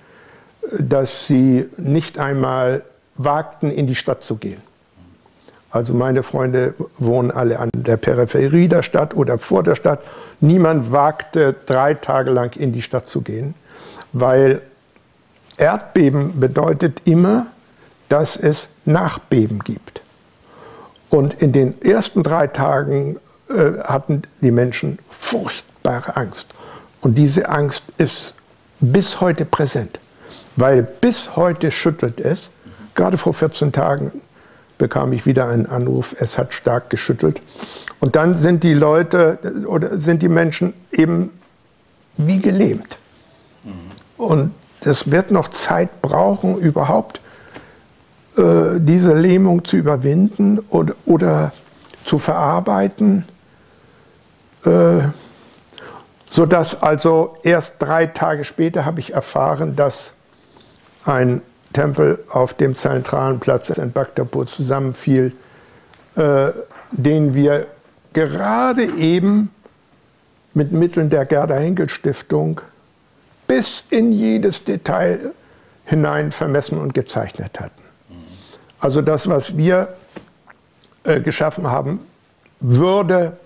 dass 0.77 1.27
sie 1.27 1.70
nicht 1.77 2.20
einmal 2.20 2.84
wagten, 3.15 3.70
in 3.70 3.88
die 3.88 3.96
Stadt 3.96 4.24
zu 4.24 4.36
gehen. 4.36 4.62
Also 5.74 5.94
meine 5.94 6.24
Freunde 6.24 6.75
wohnen 6.98 7.32
alle 7.32 7.60
an 7.60 7.70
der 7.75 7.98
Peripherie 7.98 8.70
der 8.70 8.84
Stadt 8.84 9.15
oder 9.15 9.38
vor 9.38 9.63
der 9.63 9.75
Stadt 9.75 10.00
Niemand 10.44 10.92
wagte 10.92 11.56
drei 11.65 11.94
Tage 11.94 12.30
lang 12.30 12.58
in 12.58 12.74
die 12.74 12.82
Stadt 12.82 13.08
zu 13.08 13.22
gehen, 13.22 13.56
weil 14.12 14.62
Erdbeben 15.56 16.38
bedeutet 16.42 17.01
immer, 17.06 17.46
dass 18.10 18.36
es 18.36 18.68
Nachbeben 18.84 19.60
gibt. 19.60 20.01
Und 21.10 21.36
in 21.36 21.53
den 21.53 21.82
ersten 21.82 22.24
drei 22.24 22.48
Tagen 22.48 23.22
äh, 23.48 23.80
hatten 23.86 24.24
die 24.42 24.51
Menschen 24.51 25.00
furchtbare 25.12 26.18
Angst. 26.18 26.48
Und 27.00 27.15
diese 27.15 27.48
Angst 27.48 27.84
ist 27.98 28.34
bis 28.82 29.22
heute 29.22 29.46
präsent, 29.46 29.98
weil 30.58 30.84
bis 30.84 31.38
heute 31.38 31.72
schüttelt 31.72 32.20
es. 32.20 32.50
Gerade 32.96 33.18
vor 33.18 33.34
14 33.34 33.72
Tagen 33.72 34.12
bekam 34.84 35.13
ich 35.13 35.25
wieder 35.25 35.48
einen 35.48 35.66
Anruf, 35.66 36.13
es 36.20 36.38
hat 36.38 36.54
stark 36.54 36.90
geschüttelt. 36.90 37.42
Und 38.02 38.18
dann 38.18 38.36
sind 38.36 38.66
die 38.66 38.74
Leute 38.74 39.38
oder 39.66 39.98
sind 39.98 40.22
die 40.22 40.28
Menschen 40.28 40.74
eben 40.92 41.30
wie 42.18 42.42
gelähmt. 42.42 42.98
Mhm. 43.63 43.72
Und 44.18 44.52
es 44.82 45.10
wird 45.10 45.32
noch 45.32 45.48
Zeit 45.48 46.02
brauchen, 46.02 46.58
überhaupt 46.58 47.22
äh, 48.36 48.78
diese 48.80 49.13
Lähmung 49.13 49.63
zu 49.63 49.78
überwinden 49.78 50.60
oder, 50.70 50.96
oder 51.06 51.54
zu 52.04 52.20
verarbeiten, 52.20 53.24
äh, 54.66 55.00
sodass 56.30 56.82
also 56.82 57.38
erst 57.44 57.82
drei 57.82 58.08
Tage 58.08 58.44
später 58.44 58.84
habe 58.84 59.00
ich 59.00 59.13
erfahren, 59.13 59.78
dass 59.78 60.12
ein 61.06 61.42
Tempel 61.74 62.24
auf 62.30 62.53
dem 62.53 62.75
zentralen 62.75 63.39
Platz 63.39 63.70
in 63.70 63.92
Bhaktapur 63.92 64.46
zusammenfiel, 64.46 65.34
äh, 66.15 66.51
den 66.92 67.34
wir 67.34 67.68
gerade 68.13 68.86
eben 68.86 69.50
mit 70.53 70.72
Mitteln 70.72 71.10
der 71.10 71.25
Gerda 71.25 71.56
Henkel 71.56 71.89
Stiftung 71.89 72.62
bis 73.48 73.84
in 73.89 74.12
jedes 74.12 74.63
Detail 74.63 75.32
hinein 75.86 76.32
vermessen 76.32 76.77
und 76.77 76.94
gezeichnet 76.94 77.60
hatten. 77.60 77.82
Also 78.80 79.01
das, 79.01 79.27
was 79.27 79.58
wir 79.58 79.89
äh, 81.03 81.20
geschaffen 81.20 81.68
haben, 81.68 82.00
würde, 82.60 83.38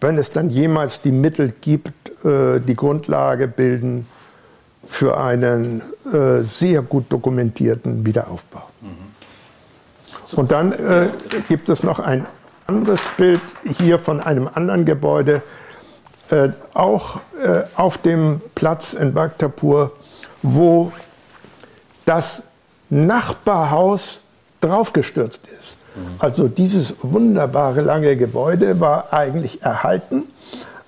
wenn 0.00 0.18
es 0.18 0.32
dann 0.32 0.50
jemals 0.50 1.00
die 1.00 1.12
Mittel 1.12 1.52
gibt, 1.60 2.24
äh, 2.24 2.60
die 2.60 2.74
Grundlage 2.74 3.48
bilden 3.48 4.06
für 4.88 5.18
einen 5.18 5.82
äh, 6.12 6.42
sehr 6.42 6.82
gut 6.82 7.06
dokumentierten 7.10 8.04
Wiederaufbau. 8.04 8.62
Mhm. 8.80 10.38
Und 10.38 10.50
dann 10.50 10.72
äh, 10.72 11.08
gibt 11.48 11.68
es 11.68 11.82
noch 11.82 11.98
ein 11.98 12.26
anderes 12.66 13.00
Bild 13.16 13.40
hier 13.78 13.98
von 13.98 14.20
einem 14.20 14.48
anderen 14.52 14.84
Gebäude, 14.84 15.42
äh, 16.30 16.48
auch 16.74 17.20
äh, 17.40 17.62
auf 17.76 17.98
dem 17.98 18.40
Platz 18.54 18.92
in 18.92 19.14
Bhaktapur, 19.14 19.92
wo 20.42 20.92
das 22.04 22.42
Nachbarhaus 22.90 24.20
draufgestürzt 24.60 25.42
ist. 25.46 25.76
Mhm. 25.94 26.02
Also 26.18 26.48
dieses 26.48 26.94
wunderbare 27.02 27.80
lange 27.80 28.16
Gebäude 28.16 28.80
war 28.80 29.12
eigentlich 29.12 29.62
erhalten, 29.62 30.24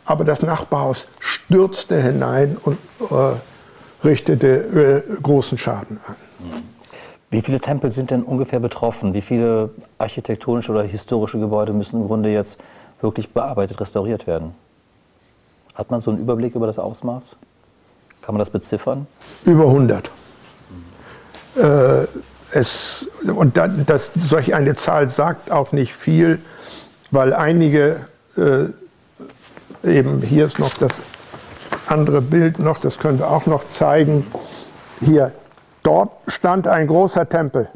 aber 0.05 0.25
das 0.25 0.43
Nachbarhaus 0.43 1.07
stürzte 1.21 2.03
hinein 2.03 2.57
und 2.63 2.79
äh, 3.11 3.35
richtete 4.05 5.05
äh, 5.09 5.23
großen 5.23 5.59
Schaden 5.59 6.01
an. 6.07 6.17
Wie 7.31 7.43
viele 7.43 7.61
Tempel 7.61 7.91
sind 7.91 8.11
denn 8.11 8.23
ungefähr 8.23 8.59
betroffen? 8.59 9.13
Wie 9.13 9.21
viele 9.21 9.71
architektonische 9.99 10.73
oder 10.73 10.83
historische 10.83 11.39
Gebäude 11.39 11.73
müssen 11.73 12.01
im 12.01 12.07
Grunde 12.07 12.31
jetzt 12.31 12.59
wirklich 13.01 13.31
bearbeitet, 13.31 13.81
restauriert 13.81 14.27
werden? 14.27 14.55
Hat 15.75 15.91
man 15.91 16.01
so 16.01 16.11
einen 16.11 16.21
Überblick 16.21 16.55
über 16.55 16.67
das 16.67 16.79
Ausmaß? 16.79 17.37
Kann 18.23 18.35
man 18.35 18.39
das 18.39 18.51
beziffern? 18.51 19.07
Über 19.45 19.65
100. 19.65 20.11
Mhm. 21.55 21.63
Äh, 21.63 22.07
es, 22.51 23.07
und 23.27 23.57
da, 23.59 23.69
das, 23.69 24.11
solch 24.29 24.55
eine 24.55 24.75
Zahl 24.75 25.11
sagt 25.11 25.51
auch 25.51 25.73
nicht 25.73 25.93
viel, 25.95 26.41
weil 27.11 27.35
einige, 27.35 28.07
äh, 28.37 28.67
eben 29.85 30.23
hier 30.23 30.47
ist 30.47 30.59
noch 30.59 30.75
das 30.75 30.93
andere 31.87 32.21
Bild 32.21 32.59
noch, 32.59 32.79
das 32.79 32.99
können 32.99 33.19
wir 33.19 33.31
auch 33.31 33.47
noch 33.47 33.69
zeigen. 33.69 34.27
Hier 35.01 35.33
Dort 35.89 36.11
stand 36.27 36.69
ein 36.69 36.87
großer 36.87 37.29
Tempel. 37.29 37.69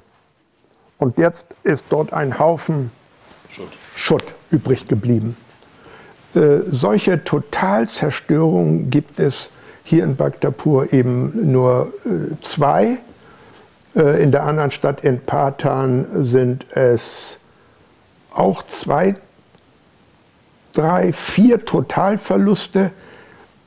Und 0.98 1.18
jetzt 1.18 1.46
ist 1.62 1.86
dort 1.90 2.12
ein 2.12 2.38
Haufen 2.38 2.90
Schutt, 3.48 3.70
Schutt 3.96 4.24
übrig 4.50 4.86
geblieben. 4.86 5.36
Äh, 6.34 6.58
solche 6.66 7.24
Totalzerstörungen 7.24 8.90
gibt 8.90 9.18
es 9.18 9.50
hier 9.82 10.04
in 10.04 10.16
Bhaktapur 10.16 10.92
eben 10.92 11.52
nur 11.52 11.92
äh, 12.04 12.34
zwei. 12.42 12.98
Äh, 13.94 14.22
in 14.22 14.30
der 14.30 14.44
anderen 14.44 14.70
Stadt 14.70 15.02
in 15.02 15.20
Patan 15.20 16.26
sind 16.26 16.66
es 16.76 17.38
auch 18.34 18.62
zwei, 18.64 19.16
drei, 20.72 21.12
vier 21.12 21.64
Totalverluste. 21.64 22.90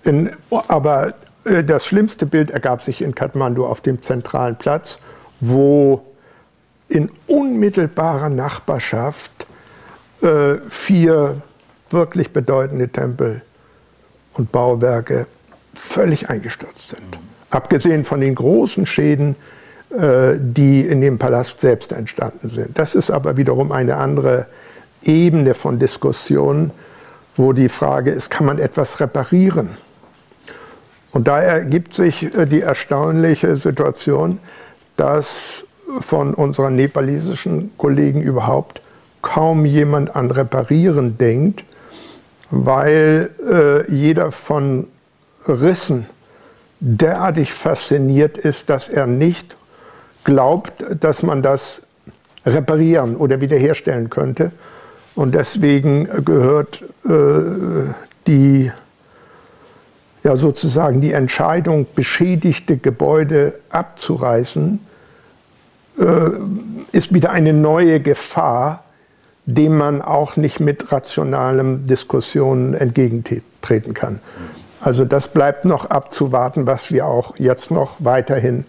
In, 0.05 0.31
aber 0.49 1.13
äh, 1.43 1.63
das 1.63 1.85
schlimmste 1.85 2.25
Bild 2.25 2.51
ergab 2.51 2.83
sich 2.83 3.01
in 3.01 3.15
Kathmandu 3.15 3.65
auf 3.65 3.81
dem 3.81 4.01
zentralen 4.01 4.55
Platz, 4.55 4.99
wo 5.39 6.05
in 6.87 7.09
unmittelbarer 7.27 8.29
Nachbarschaft 8.29 9.31
äh, 10.21 10.55
vier 10.69 11.41
wirklich 11.89 12.31
bedeutende 12.31 12.89
Tempel 12.89 13.41
und 14.33 14.51
Bauwerke 14.51 15.25
völlig 15.75 16.29
eingestürzt 16.29 16.89
sind. 16.89 17.11
Mhm. 17.11 17.25
Abgesehen 17.49 18.03
von 18.03 18.21
den 18.21 18.35
großen 18.35 18.85
Schäden, 18.85 19.35
äh, 19.89 20.35
die 20.37 20.81
in 20.81 21.01
dem 21.01 21.17
Palast 21.17 21.59
selbst 21.61 21.91
entstanden 21.91 22.49
sind. 22.49 22.77
Das 22.77 22.95
ist 22.95 23.11
aber 23.11 23.37
wiederum 23.37 23.71
eine 23.71 23.97
andere 23.97 24.45
Ebene 25.03 25.53
von 25.53 25.79
Diskussion, 25.79 26.71
wo 27.37 27.53
die 27.53 27.69
Frage 27.69 28.11
ist, 28.11 28.29
kann 28.29 28.45
man 28.45 28.59
etwas 28.59 28.99
reparieren? 28.99 29.69
Und 31.15 31.29
da 31.29 31.39
ergibt 31.39 31.95
sich 31.95 32.35
äh, 32.35 32.45
die 32.45 32.59
erstaunliche 32.59 33.55
Situation, 33.55 34.37
dass 34.97 35.65
von 36.01 36.33
unseren 36.33 36.75
nepalesischen 36.75 37.71
Kollegen 37.77 38.21
überhaupt 38.21 38.81
kaum 39.21 39.65
jemand 39.65 40.13
an 40.13 40.29
Reparieren 40.29 41.17
denkt, 41.17 41.63
weil 42.51 43.29
äh, 43.49 43.89
jeder 43.89 44.33
von 44.33 44.87
Rissen 45.47 46.05
derartig 46.81 47.53
fasziniert 47.53 48.37
ist, 48.37 48.69
dass 48.69 48.89
er 48.89 49.07
nicht 49.07 49.55
glaubt, 50.25 50.83
dass 50.99 51.23
man 51.23 51.41
das 51.41 51.81
reparieren 52.45 53.15
oder 53.15 53.39
wiederherstellen 53.39 54.09
könnte. 54.09 54.51
Und 55.15 55.33
deswegen 55.33 56.09
gehört 56.25 56.83
äh, 57.05 57.93
die 58.27 58.69
ja 60.25 60.35
sozusagen 60.35 60.99
die 61.01 61.13
Entscheidung, 61.13 61.85
beschädigte 61.95 62.77
Gebäude 62.77 63.53
abzureißen, 63.69 64.79
äh, 65.99 66.03
ist 66.91 67.13
wieder 67.13 67.31
eine 67.31 67.53
neue 67.53 67.99
Gefahr, 67.99 68.83
dem 69.45 69.77
man 69.77 70.01
auch 70.01 70.35
nicht 70.35 70.59
mit 70.59 70.91
rationalen 70.91 71.85
Diskussionen 71.85 72.73
entgegentreten 72.73 73.93
kann. 73.93 74.19
Also 74.81 75.05
das 75.05 75.27
bleibt 75.27 75.63
noch 75.63 75.89
abzuwarten, 75.91 76.65
was 76.65 76.91
wir 76.91 77.05
auch 77.05 77.37
jetzt 77.37 77.69
noch 77.69 77.95
weiterhin 77.99 78.65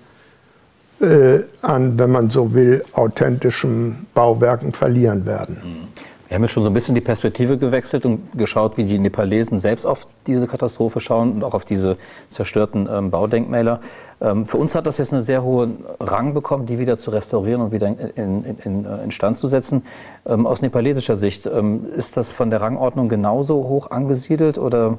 äh, 1.00 1.40
an, 1.62 1.98
wenn 1.98 2.10
man 2.10 2.28
so 2.28 2.52
will, 2.52 2.84
authentischen 2.92 4.06
Bauwerken 4.12 4.72
verlieren 4.72 5.24
werden. 5.24 5.88
Wir 6.28 6.34
haben 6.34 6.42
ja 6.42 6.48
schon 6.48 6.64
so 6.64 6.70
ein 6.70 6.74
bisschen 6.74 6.96
die 6.96 7.00
Perspektive 7.00 7.56
gewechselt 7.56 8.04
und 8.04 8.36
geschaut, 8.36 8.76
wie 8.76 8.84
die 8.84 8.98
Nepalesen 8.98 9.58
selbst 9.58 9.86
auf 9.86 10.08
diese 10.26 10.48
Katastrophe 10.48 10.98
schauen 10.98 11.32
und 11.32 11.44
auch 11.44 11.54
auf 11.54 11.64
diese 11.64 11.96
zerstörten 12.30 12.88
ähm, 12.90 13.10
Baudenkmäler. 13.10 13.80
Ähm, 14.20 14.44
für 14.44 14.56
uns 14.56 14.74
hat 14.74 14.86
das 14.86 14.98
jetzt 14.98 15.12
einen 15.12 15.22
sehr 15.22 15.44
hohen 15.44 15.84
Rang 16.00 16.34
bekommen, 16.34 16.66
die 16.66 16.80
wieder 16.80 16.96
zu 16.96 17.10
restaurieren 17.10 17.62
und 17.62 17.70
wieder 17.70 17.86
in, 17.86 18.44
in, 18.44 18.58
in, 18.64 18.84
äh, 18.84 19.04
in 19.04 19.10
Stand 19.12 19.38
zu 19.38 19.46
setzen. 19.46 19.84
Ähm, 20.26 20.48
aus 20.48 20.62
nepalesischer 20.62 21.14
Sicht, 21.14 21.46
ähm, 21.46 21.86
ist 21.94 22.16
das 22.16 22.32
von 22.32 22.50
der 22.50 22.60
Rangordnung 22.60 23.08
genauso 23.08 23.54
hoch 23.68 23.92
angesiedelt 23.92 24.58
oder 24.58 24.98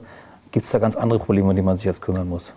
gibt 0.51 0.63
es 0.63 0.72
da 0.72 0.79
ganz 0.79 0.96
andere 0.96 1.19
Probleme, 1.19 1.50
um 1.50 1.55
die 1.57 1.62
man 1.62 1.75
sich 1.75 1.86
jetzt 1.86 2.01
kümmern 2.01 2.29
muss? 2.29 2.53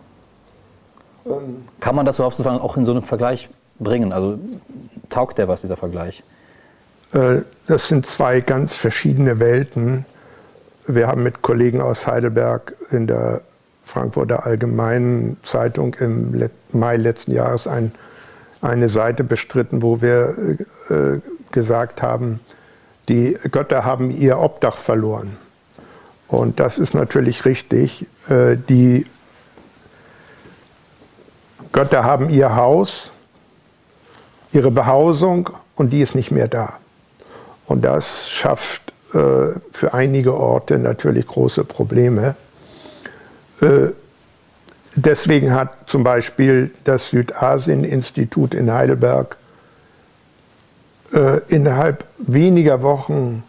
Ähm. 1.27 1.65
Kann 1.81 1.97
man 1.97 2.07
das 2.07 2.19
überhaupt 2.19 2.37
sozusagen 2.37 2.63
auch 2.63 2.77
in 2.77 2.85
so 2.85 2.93
einem 2.93 3.03
Vergleich 3.03 3.49
bringen? 3.81 4.13
Also 4.13 4.39
taugt 5.09 5.39
der 5.39 5.49
was, 5.49 5.63
dieser 5.63 5.77
Vergleich? 5.77 6.23
Äh, 7.13 7.43
das 7.67 7.89
sind 7.89 8.07
zwei 8.07 8.41
ganz 8.41 8.77
verschiedene 8.77 9.39
Welten. 9.39 10.05
Wir 10.87 11.07
haben 11.07 11.23
mit 11.23 11.43
Kollegen 11.43 11.81
aus 11.81 12.07
Heidelberg 12.07 12.75
in 12.91 13.07
der 13.07 13.43
Frankfurter 13.85 14.47
Allgemeinen 14.47 15.37
Zeitung 15.43 15.95
im 15.95 16.49
Mai 16.73 16.97
letzten 16.97 17.33
Jahres 17.33 17.67
ein, 17.67 17.93
eine 18.61 18.89
Seite 18.89 19.25
bestritten, 19.25 19.83
wo 19.83 20.01
wir 20.01 20.57
äh, 20.89 21.21
gesagt 21.53 22.03
haben, 22.03 22.41
die 23.09 23.37
Götter 23.51 23.85
haben 23.85 24.11
ihr 24.11 24.39
Obdach 24.39 24.77
verloren. 24.77 25.37
Und 26.29 26.61
das 26.61 26.79
ist 26.79 26.95
natürlich 26.95 27.45
richtig. 27.45 28.07
Äh, 28.29 28.57
die 28.69 29.07
Götter 31.73 32.05
haben 32.05 32.31
ihr 32.31 32.57
Haus, 32.57 33.11
ihre 34.53 34.71
Behausung 34.71 35.51
und 35.77 35.91
die 35.91 36.01
ist 36.01 36.15
nicht 36.15 36.31
mehr 36.31 36.49
da. 36.49 36.80
Und 37.71 37.83
das 37.83 38.29
schafft 38.29 38.93
äh, 39.15 39.55
für 39.71 39.95
einige 39.95 40.35
Orte 40.35 40.77
natürlich 40.77 41.25
große 41.29 41.63
Probleme. 41.63 42.35
Äh, 43.61 43.91
deswegen 44.97 45.55
hat 45.55 45.89
zum 45.89 46.03
Beispiel 46.03 46.73
das 46.83 47.11
Südasien-Institut 47.11 48.55
in 48.55 48.73
Heidelberg 48.73 49.37
äh, 51.13 51.43
innerhalb 51.47 52.07
weniger 52.19 52.83
Wochen 52.83 53.45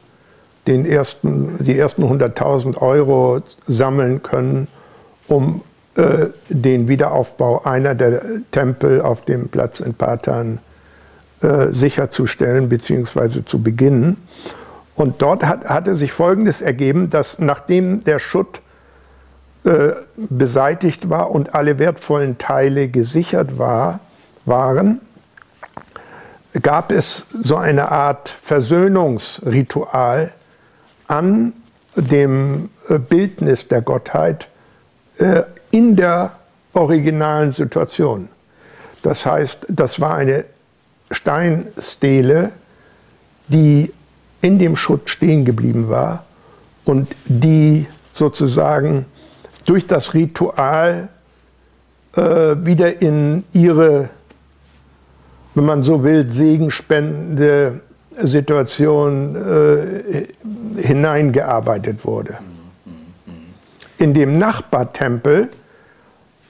den 0.68 0.86
ersten, 0.86 1.58
die 1.58 1.76
ersten 1.76 2.04
100.000 2.04 2.78
Euro 2.78 3.42
sammeln 3.66 4.22
können, 4.22 4.68
um 5.28 5.62
äh, 5.96 6.28
den 6.48 6.88
Wiederaufbau 6.88 7.64
einer 7.64 7.96
der 7.96 8.22
Tempel 8.52 9.02
auf 9.02 9.26
dem 9.26 9.50
Platz 9.50 9.80
in 9.80 9.96
Patan 9.96 10.60
äh, 11.42 11.72
sicherzustellen 11.72 12.70
bzw. 12.70 13.44
zu 13.46 13.62
beginnen. 13.62 14.18
Und 14.96 15.22
dort 15.22 15.44
hat, 15.46 15.66
hatte 15.68 15.96
sich 15.96 16.12
Folgendes 16.12 16.62
ergeben, 16.62 17.10
dass 17.10 17.40
nachdem 17.40 18.04
der 18.04 18.20
Schutt 18.20 18.62
äh, 19.64 19.94
beseitigt 20.16 21.10
war 21.10 21.32
und 21.32 21.56
alle 21.56 21.80
wertvollen 21.80 22.38
Teile 22.38 22.88
gesichert 22.88 23.58
war, 23.58 24.00
waren, 24.46 25.02
gab 26.62 26.92
es 26.92 27.26
so 27.44 27.56
eine 27.56 27.92
Art 27.92 28.30
Versöhnungsritual 28.42 30.32
an 31.08 31.54
dem 31.96 32.70
äh, 32.90 32.98
Bildnis 32.98 33.68
der 33.68 33.82
Gottheit 33.82 34.48
äh, 35.18 35.44
in 35.72 35.96
der 35.96 36.34
originalen 36.74 37.54
Situation. 37.54 38.30
Das 39.04 39.26
heißt, 39.26 39.66
das 39.68 40.00
war 40.00 40.16
eine 40.16 40.46
Steinstele, 41.12 42.52
die 43.48 43.92
in 44.42 44.60
dem 44.60 44.76
Schutt 44.76 45.10
stehen 45.10 45.46
geblieben 45.46 45.90
war 45.90 46.26
und 46.86 47.16
die 47.26 47.88
sozusagen 48.14 49.06
durch 49.66 49.88
das 49.88 50.14
Ritual 50.14 51.10
äh, 52.16 52.22
wieder 52.22 53.02
in 53.02 53.44
ihre, 53.54 54.10
wenn 55.54 55.66
man 55.66 55.84
so 55.84 56.04
will, 56.04 56.30
segenspendende 56.32 57.82
Situation 58.22 59.36
äh, 59.36 60.28
hineingearbeitet 60.82 62.06
wurde. 62.06 62.38
In 63.98 64.14
dem 64.14 64.40
Nachbartempel 64.40 65.50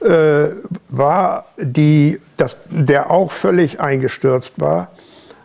äh, 0.04 0.54
war 0.88 1.46
die, 1.56 2.20
das, 2.36 2.56
der 2.68 3.10
auch 3.10 3.32
völlig 3.32 3.80
eingestürzt 3.80 4.54
war, 4.56 4.88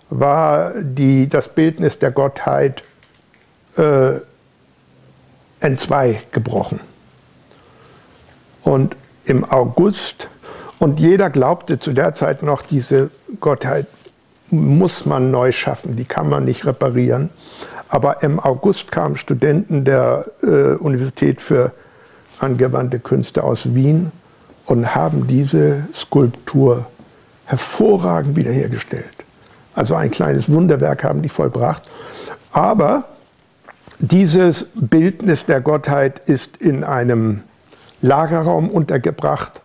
war 0.09 0.71
die, 0.79 1.27
das 1.27 1.47
Bildnis 1.47 1.99
der 1.99 2.11
Gottheit 2.11 2.83
äh, 3.77 4.19
entzwei 5.59 6.21
gebrochen. 6.31 6.79
Und 8.63 8.95
im 9.25 9.43
August, 9.45 10.29
und 10.79 10.99
jeder 10.99 11.29
glaubte 11.29 11.79
zu 11.79 11.93
der 11.93 12.15
Zeit 12.15 12.43
noch, 12.43 12.61
diese 12.61 13.09
Gottheit 13.39 13.87
muss 14.49 15.05
man 15.05 15.31
neu 15.31 15.51
schaffen, 15.51 15.95
die 15.95 16.05
kann 16.05 16.29
man 16.29 16.45
nicht 16.45 16.65
reparieren. 16.65 17.29
Aber 17.89 18.23
im 18.23 18.39
August 18.39 18.91
kamen 18.91 19.15
Studenten 19.15 19.83
der 19.85 20.25
äh, 20.41 20.75
Universität 20.75 21.41
für 21.41 21.71
angewandte 22.39 22.99
Künste 22.99 23.43
aus 23.43 23.73
Wien 23.73 24.11
und 24.67 24.93
haben 24.93 25.27
diese 25.27 25.87
Skulptur 25.93 26.85
hervorragend 27.45 28.35
wiederhergestellt. 28.35 29.05
Also 29.73 29.95
ein 29.95 30.11
kleines 30.11 30.49
Wunderwerk 30.49 31.03
haben 31.03 31.21
die 31.21 31.29
vollbracht. 31.29 31.83
Aber 32.51 33.05
dieses 33.99 34.65
Bildnis 34.75 35.45
der 35.45 35.61
Gottheit 35.61 36.21
ist 36.27 36.57
in 36.57 36.83
einem 36.83 37.43
Lagerraum 38.01 38.69
untergebracht 38.69 39.61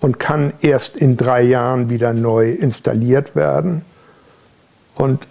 und 0.00 0.18
kann 0.18 0.52
erst 0.60 0.96
in 0.96 1.16
drei 1.16 1.42
Jahren 1.42 1.88
wieder 1.88 2.12
neu 2.12 2.50
installiert 2.50 3.36
werden. 3.36 3.82
Und 4.96 5.26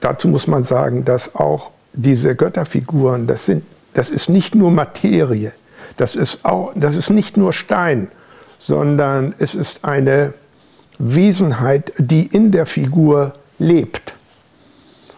dazu 0.00 0.28
muss 0.28 0.46
man 0.46 0.64
sagen, 0.64 1.04
dass 1.04 1.34
auch 1.34 1.70
diese 1.92 2.34
Götterfiguren, 2.34 3.26
das, 3.26 3.46
sind, 3.46 3.64
das 3.92 4.08
ist 4.08 4.28
nicht 4.28 4.54
nur 4.54 4.70
Materie, 4.70 5.52
das 5.96 6.14
ist, 6.14 6.44
auch, 6.44 6.72
das 6.74 6.96
ist 6.96 7.10
nicht 7.10 7.36
nur 7.36 7.52
Stein, 7.52 8.08
sondern 8.58 9.34
es 9.38 9.54
ist 9.54 9.84
eine 9.84 10.34
Wesenheit, 10.98 11.92
die 11.98 12.26
in 12.26 12.52
der 12.52 12.66
Figur 12.66 13.34
lebt. 13.58 14.14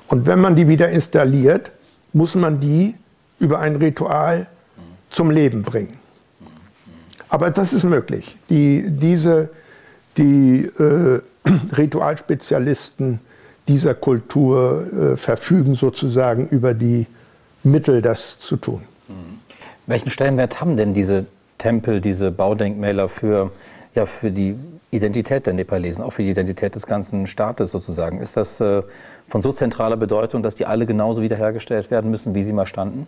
Und 0.09 0.27
wenn 0.27 0.41
man 0.41 0.57
die 0.57 0.69
wieder 0.69 0.89
installiert, 0.89 1.71
muss 2.13 2.35
man 2.35 2.61
die 2.61 2.95
über 3.39 3.59
ein 3.59 3.77
Ritual 3.77 4.47
zum 5.11 5.31
Leben 5.31 5.63
bringen. 5.63 5.99
Aber 7.29 7.51
das 7.51 7.73
ist 7.73 7.85
möglich. 7.85 8.37
Die, 8.49 8.85
diese, 8.87 9.51
die 10.17 10.65
äh, 10.79 11.21
Ritualspezialisten 11.77 13.21
dieser 13.69 13.95
Kultur 13.95 14.87
äh, 14.93 15.17
verfügen 15.17 15.75
sozusagen 15.75 16.49
über 16.49 16.73
die 16.73 17.07
Mittel, 17.65 18.01
das 18.01 18.39
zu 18.39 18.57
tun. 18.57 18.83
Welchen 19.87 20.11
Stellenwert 20.11 20.61
haben 20.61 20.77
denn 20.77 20.95
diese 20.95 21.27
Tempel, 21.59 22.01
diese 22.01 22.31
Baudenkmäler 22.31 23.09
für, 23.09 23.53
ja, 23.95 24.07
für 24.07 24.31
die 24.31 24.57
Identität 24.91 25.47
der 25.47 25.55
Nepalesen, 25.55 26.05
auch 26.05 26.13
für 26.13 26.23
die 26.23 26.31
Identität 26.31 26.75
des 26.75 26.87
ganzen 26.87 27.27
Staates 27.27 27.71
sozusagen? 27.71 28.21
Ist 28.21 28.37
das 28.37 28.61
äh, 28.61 28.83
von 29.29 29.41
so 29.41 29.53
zentraler 29.53 29.97
Bedeutung, 29.97 30.43
dass 30.43 30.55
die 30.55 30.67
alle 30.67 30.87
genauso 30.87 31.23
wiederhergestellt 31.23 31.91
werden 31.91 32.11
müssen, 32.11 32.35
wie 32.35 32.43
sie 32.43 32.53
mal 32.53 32.67
standen? 32.67 33.07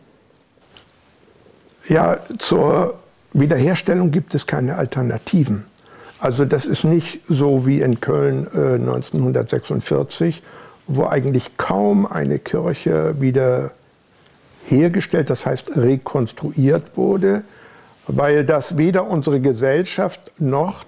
Ja, 1.89 2.19
zur 2.39 2.99
Wiederherstellung 3.33 4.11
gibt 4.11 4.35
es 4.35 4.47
keine 4.47 4.77
Alternativen. 4.77 5.65
Also 6.21 6.45
das 6.45 6.65
ist 6.65 6.85
nicht 6.85 7.21
so 7.29 7.67
wie 7.67 7.81
in 7.81 8.01
Köln 8.01 8.47
äh, 8.55 8.75
1946, 8.75 10.43
wo 10.87 11.07
eigentlich 11.07 11.57
kaum 11.57 12.07
eine 12.07 12.39
Kirche 12.39 13.21
wieder 13.21 13.71
hergestellt, 14.71 15.31
das 15.31 15.47
heißt 15.47 15.77
rekonstruiert 15.77 16.97
wurde, 16.97 17.43
weil 18.07 18.45
das 18.45 18.77
weder 18.77 19.07
unsere 19.07 19.41
Gesellschaft 19.41 20.33
noch 20.39 20.85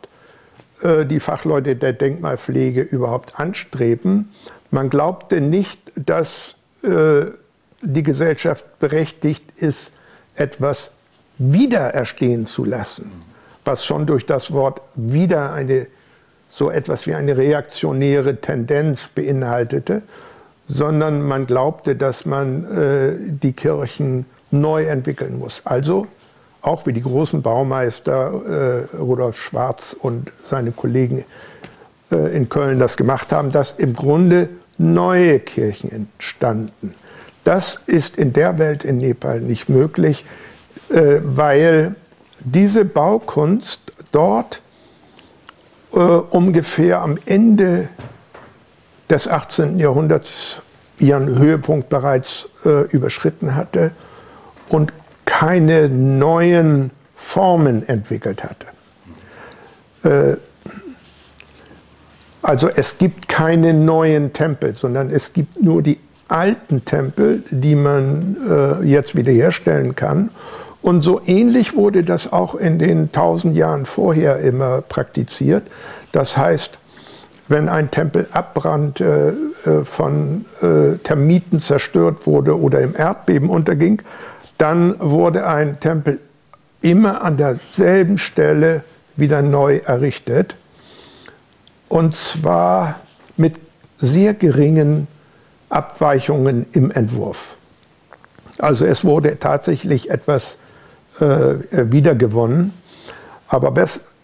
äh, 0.83 1.05
die 1.05 1.21
Fachleute 1.21 1.77
der 1.77 1.93
Denkmalpflege 1.93 2.83
überhaupt 2.83 3.39
anstreben. 3.39 4.33
Man 4.71 4.91
glaubte 4.91 5.41
nicht, 5.41 5.81
dass 5.97 6.55
äh, 6.83 7.27
die 7.83 8.03
Gesellschaft 8.03 8.79
berechtigt 8.79 9.45
ist, 9.57 9.93
etwas 10.35 10.91
wiedererstehen 11.39 12.47
zu 12.47 12.65
lassen, 12.65 13.11
was 13.65 13.85
schon 13.85 14.07
durch 14.07 14.27
das 14.27 14.53
Wort 14.53 14.81
wieder 14.95 15.53
eine 15.53 15.87
so 16.51 16.71
etwas 16.71 17.07
wie 17.07 17.15
eine 17.15 17.37
reaktionäre 17.37 18.37
Tendenz 18.37 19.09
beinhaltete, 19.15 20.03
sondern 20.73 21.23
man 21.23 21.47
glaubte, 21.47 21.97
dass 21.97 22.25
man 22.25 22.65
äh, 22.65 23.13
die 23.19 23.53
Kirchen 23.53 24.27
neu 24.51 24.85
entwickeln 24.85 25.39
muss. 25.39 25.63
Also 25.65 26.07
auch 26.63 26.87
wie 26.87 26.93
die 26.93 27.03
großen 27.03 27.43
Baumeister 27.43 28.87
äh, 28.93 28.97
Rudolf 28.97 29.41
Schwarz 29.41 29.97
und 29.99 30.31
seine 30.45 30.73
Kollegen 30.73 31.25
äh, 32.11 32.37
in 32.37 32.49
Köln 32.49 32.79
das 32.79 32.97
gemacht 32.97 33.33
haben, 33.33 33.51
dass 33.51 33.73
im 33.79 33.95
Grunde 33.95 34.49
neue 34.79 35.41
Kirchen 35.41 35.91
entstanden. 35.91 36.95
Das 37.45 37.81
ist 37.87 38.19
in 38.19 38.33
der 38.33 38.59
Welt 38.59 38.85
in 38.85 38.99
Nepal 38.99 39.41
nicht 39.41 39.69
möglich, 39.69 40.25
äh, 40.91 41.21
weil 41.23 41.95
diese 42.41 42.85
Baukunst 42.85 43.81
dort 44.13 44.61
äh, 45.93 45.99
ungefähr 45.99 47.01
am 47.01 47.19
Ende 47.27 47.89
des 49.11 49.29
18. 49.29 49.79
Jahrhunderts 49.79 50.61
ihren 50.99 51.39
Höhepunkt 51.39 51.89
bereits 51.89 52.49
äh, 52.65 52.83
überschritten 52.91 53.55
hatte 53.57 53.93
und 54.69 54.93
keine 55.25 55.89
neuen 55.89 56.91
Formen 57.17 57.89
entwickelt 57.89 58.43
hatte. 58.45 58.67
Äh, 60.05 60.37
also 62.43 62.69
es 62.69 62.99
gibt 62.99 63.29
keine 63.29 63.75
neuen 63.75 64.33
Tempel, 64.33 64.75
sondern 64.75 65.11
es 65.11 65.33
gibt 65.33 65.63
nur 65.63 65.83
die 65.83 65.99
alten 66.29 66.85
Tempel, 66.85 67.43
die 67.51 67.75
man 67.75 68.37
äh, 68.49 68.87
jetzt 68.87 69.15
wiederherstellen 69.15 69.95
kann. 69.95 70.31
Und 70.83 71.03
so 71.03 71.21
ähnlich 71.27 71.77
wurde 71.77 72.03
das 72.03 72.33
auch 72.33 72.55
in 72.55 72.79
den 72.79 73.13
tausend 73.13 73.55
Jahren 73.55 73.85
vorher 73.85 74.39
immer 74.41 74.81
praktiziert. 74.81 75.65
Das 76.13 76.37
heißt, 76.37 76.79
wenn 77.51 77.69
ein 77.69 77.91
Tempel 77.91 78.29
abbrannte, 78.31 79.35
äh, 79.67 79.85
von 79.85 80.45
äh, 80.63 80.97
Termiten 80.99 81.61
zerstört 81.61 82.27
wurde 82.27 82.59
oder 82.59 82.81
im 82.81 82.95
Erdbeben 82.97 83.49
unterging, 83.49 84.01
dann 84.57 84.95
wurde 85.01 85.47
ein 85.47 85.81
Tempel 85.81 86.21
immer 86.81 87.23
an 87.23 87.37
derselben 87.37 88.19
Stelle 88.19 88.85
wieder 89.17 89.43
neu 89.43 89.79
errichtet. 89.79 90.55
Und 91.89 92.15
zwar 92.15 93.01
mit 93.37 93.57
sehr 93.99 94.33
geringen 94.33 95.09
Abweichungen 95.71 96.67
im 96.73 96.93
Entwurf. 96.93 97.57
Also 98.59 98.87
es 98.87 99.05
wurde 99.05 99.39
tatsächlich 99.41 100.09
etwas 100.09 100.57
äh, 101.19 101.55
wiedergewonnen. 101.71 102.73
Aber 103.49 103.75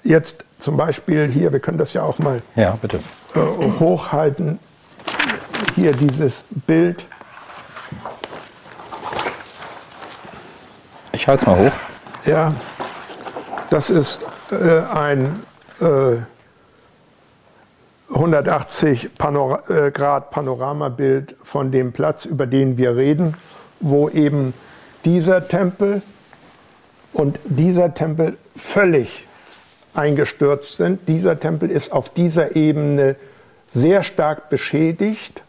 jetzt 0.05 0.46
zum 0.59 0.77
Beispiel 0.77 1.29
hier, 1.29 1.53
wir 1.53 1.61
können 1.61 1.79
das 1.79 1.93
ja 1.93 2.03
auch 2.03 2.19
mal 2.19 2.43
ja, 2.55 2.77
bitte. 2.81 2.99
Äh, 3.35 3.41
hochhalten, 3.79 4.59
hier 5.75 5.93
dieses 5.93 6.45
Bild 6.67 7.05
Ich 11.17 11.27
halte 11.27 11.41
es 11.41 11.47
mal 11.47 11.59
hoch. 11.59 11.73
Ja, 12.27 12.53
das 13.71 13.91
ist 13.91 14.21
äh, 14.53 14.81
ein 14.81 15.43
äh, 15.81 16.19
180 18.15 19.15
Panora 19.17 19.63
äh, 19.69 19.91
Grad 19.91 20.31
Panoramabild 20.31 21.35
von 21.43 21.73
dem 21.73 21.93
Platz, 21.93 22.27
über 22.27 22.47
den 22.47 22.77
wir 22.77 22.97
reden, 22.97 23.35
wo 23.81 24.09
eben 24.11 24.53
dieser 25.05 25.49
Tempel 25.49 26.03
und 27.13 27.41
dieser 27.45 27.95
Tempel 27.95 28.37
völlig 28.55 29.26
eingestürzt 29.97 30.77
sind. 30.77 31.09
Dieser 31.09 31.39
Tempel 31.39 31.71
ist 31.71 31.93
auf 31.93 32.09
dieser 32.09 32.57
Ebene 32.57 33.17
sehr 33.75 34.03
stark 34.03 34.49
beschädigt. 34.51 35.43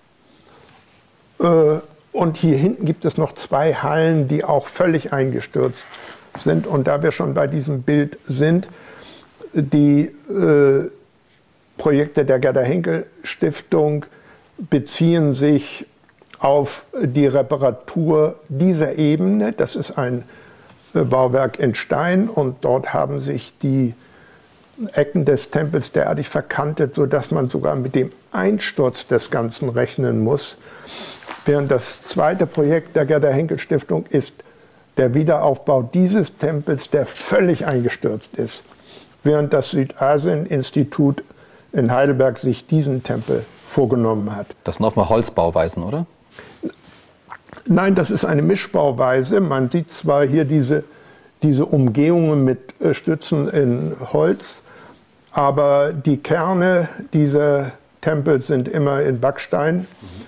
Äh, 1.40 1.80
und 2.12 2.38
hier 2.38 2.58
hinten 2.58 2.86
gibt 2.86 3.06
es 3.06 3.18
noch 3.18 3.34
zwei 3.34 3.76
Hallen, 3.76 4.28
die 4.28 4.44
auch 4.44 4.68
völlig 4.68 5.14
eingestürzt 5.14 5.86
sind. 6.44 6.66
Und 6.68 6.88
da 6.88 7.04
wir 7.04 7.12
schon 7.12 7.34
bei 7.34 7.48
diesem 7.48 7.84
Bild 7.84 8.18
sind, 8.28 8.68
die 9.54 10.12
äh, 10.30 10.90
Projekte 11.78 12.26
der 12.26 12.40
Gerda 12.40 12.62
Henkel 12.62 13.06
Stiftung 13.24 14.06
beziehen 14.58 15.36
sich 15.36 15.86
auf 16.40 16.86
die 17.00 17.28
Reparatur 17.28 18.36
dieser 18.50 18.96
Ebene. 18.96 19.54
Das 19.54 19.76
ist 19.76 19.98
ein 19.98 20.24
äh, 20.94 21.02
Bauwerk 21.02 21.60
in 21.60 21.76
Stein 21.76 22.30
und 22.30 22.58
dort 22.62 22.94
haben 22.94 23.20
sich 23.20 23.54
die 23.60 23.94
Ecken 24.94 25.26
des 25.26 25.50
Tempels 25.50 25.92
derartig 25.92 26.30
verkantet, 26.30 26.96
sodass 26.96 27.32
man 27.32 27.50
sogar 27.50 27.76
mit 27.76 27.96
dem 27.96 28.12
Einsturz 28.32 29.08
des 29.08 29.32
Ganzen 29.32 29.70
rechnen 29.70 30.24
muss. 30.24 30.58
Während 31.46 31.72
das 31.72 32.04
zweite 32.04 32.46
Projekt 32.46 32.96
der 32.96 33.06
Gerda 33.06 33.30
Henkel 33.30 33.60
Stiftung 33.60 34.06
ist 34.10 34.34
der 34.98 35.14
Wiederaufbau 35.14 35.84
dieses 35.84 36.38
Tempels, 36.38 36.90
der 36.90 37.06
völlig 37.06 37.66
eingestürzt 37.66 38.36
ist. 38.36 38.64
Während 39.24 39.54
das 39.54 39.72
Südasien-Institut 39.72 41.24
in 41.74 41.92
Heidelberg 41.92 42.40
sich 42.40 42.66
diesen 42.68 43.04
Tempel 43.04 43.46
vorgenommen 43.68 44.36
hat. 44.36 44.48
Das 44.64 44.78
sind 44.78 44.86
offenbar 44.86 45.10
Holzbauweisen, 45.10 45.84
oder? 45.84 46.06
Nein, 47.66 47.96
das 47.96 48.10
ist 48.10 48.26
eine 48.26 48.42
Mischbauweise. 48.42 49.42
Man 49.42 49.70
sieht 49.70 49.92
zwar 49.92 50.26
hier 50.26 50.46
diese, 50.46 50.84
diese 51.44 51.66
Umgehungen 51.66 52.44
mit 52.44 52.80
äh, 52.80 52.94
Stützen 52.94 53.50
in 53.50 53.96
Holz, 54.14 54.62
aber 55.32 55.94
die 55.94 56.18
Kerne 56.18 56.90
dieser 57.14 57.72
Tempel 58.02 58.42
sind 58.42 58.68
immer 58.68 59.02
in 59.02 59.20
Backstein. 59.20 59.88
Mhm 60.02 60.28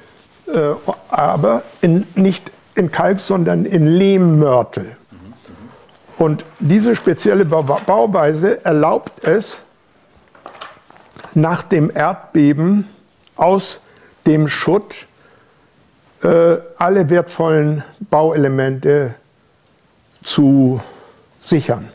äh, 0.53 0.73
aber 1.09 1.63
in, 1.81 2.07
nicht 2.15 2.51
in 2.75 2.91
Kalk, 2.91 3.19
sondern 3.19 3.65
in 3.65 3.85
Lehmmörtel. 3.85 4.95
Und 6.17 6.43
diese 6.59 6.95
spezielle 6.95 7.45
Bauweise 7.45 8.63
erlaubt 8.65 9.23
es, 9.25 9.61
nach 11.33 11.63
dem 11.63 11.91
Erdbeben 11.93 12.89
aus 13.35 13.79
dem 14.25 14.49
Schutt 14.49 15.07
äh, 16.23 16.57
alle 16.77 17.09
wertvollen 17.09 17.83
Bauelemente 18.09 19.15
zu 20.23 20.81
sichern. 21.45 21.89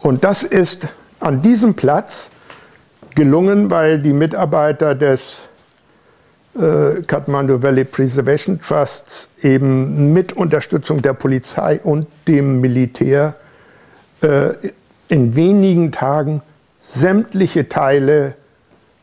Und 0.00 0.24
das 0.24 0.42
ist 0.42 0.86
an 1.20 1.42
diesem 1.42 1.74
Platz 1.74 2.30
gelungen, 3.14 3.70
weil 3.70 3.98
die 3.98 4.12
Mitarbeiter 4.12 4.94
des 4.94 5.20
äh, 6.56 7.02
Kathmandu 7.02 7.62
Valley 7.62 7.84
Preservation 7.84 8.60
Trusts 8.60 9.28
eben 9.42 10.12
mit 10.12 10.32
Unterstützung 10.32 11.02
der 11.02 11.12
Polizei 11.12 11.80
und 11.82 12.06
dem 12.26 12.60
Militär 12.60 13.34
äh, 14.22 14.50
in 15.08 15.34
wenigen 15.34 15.92
Tagen 15.92 16.42
sämtliche 16.82 17.68
Teile 17.68 18.34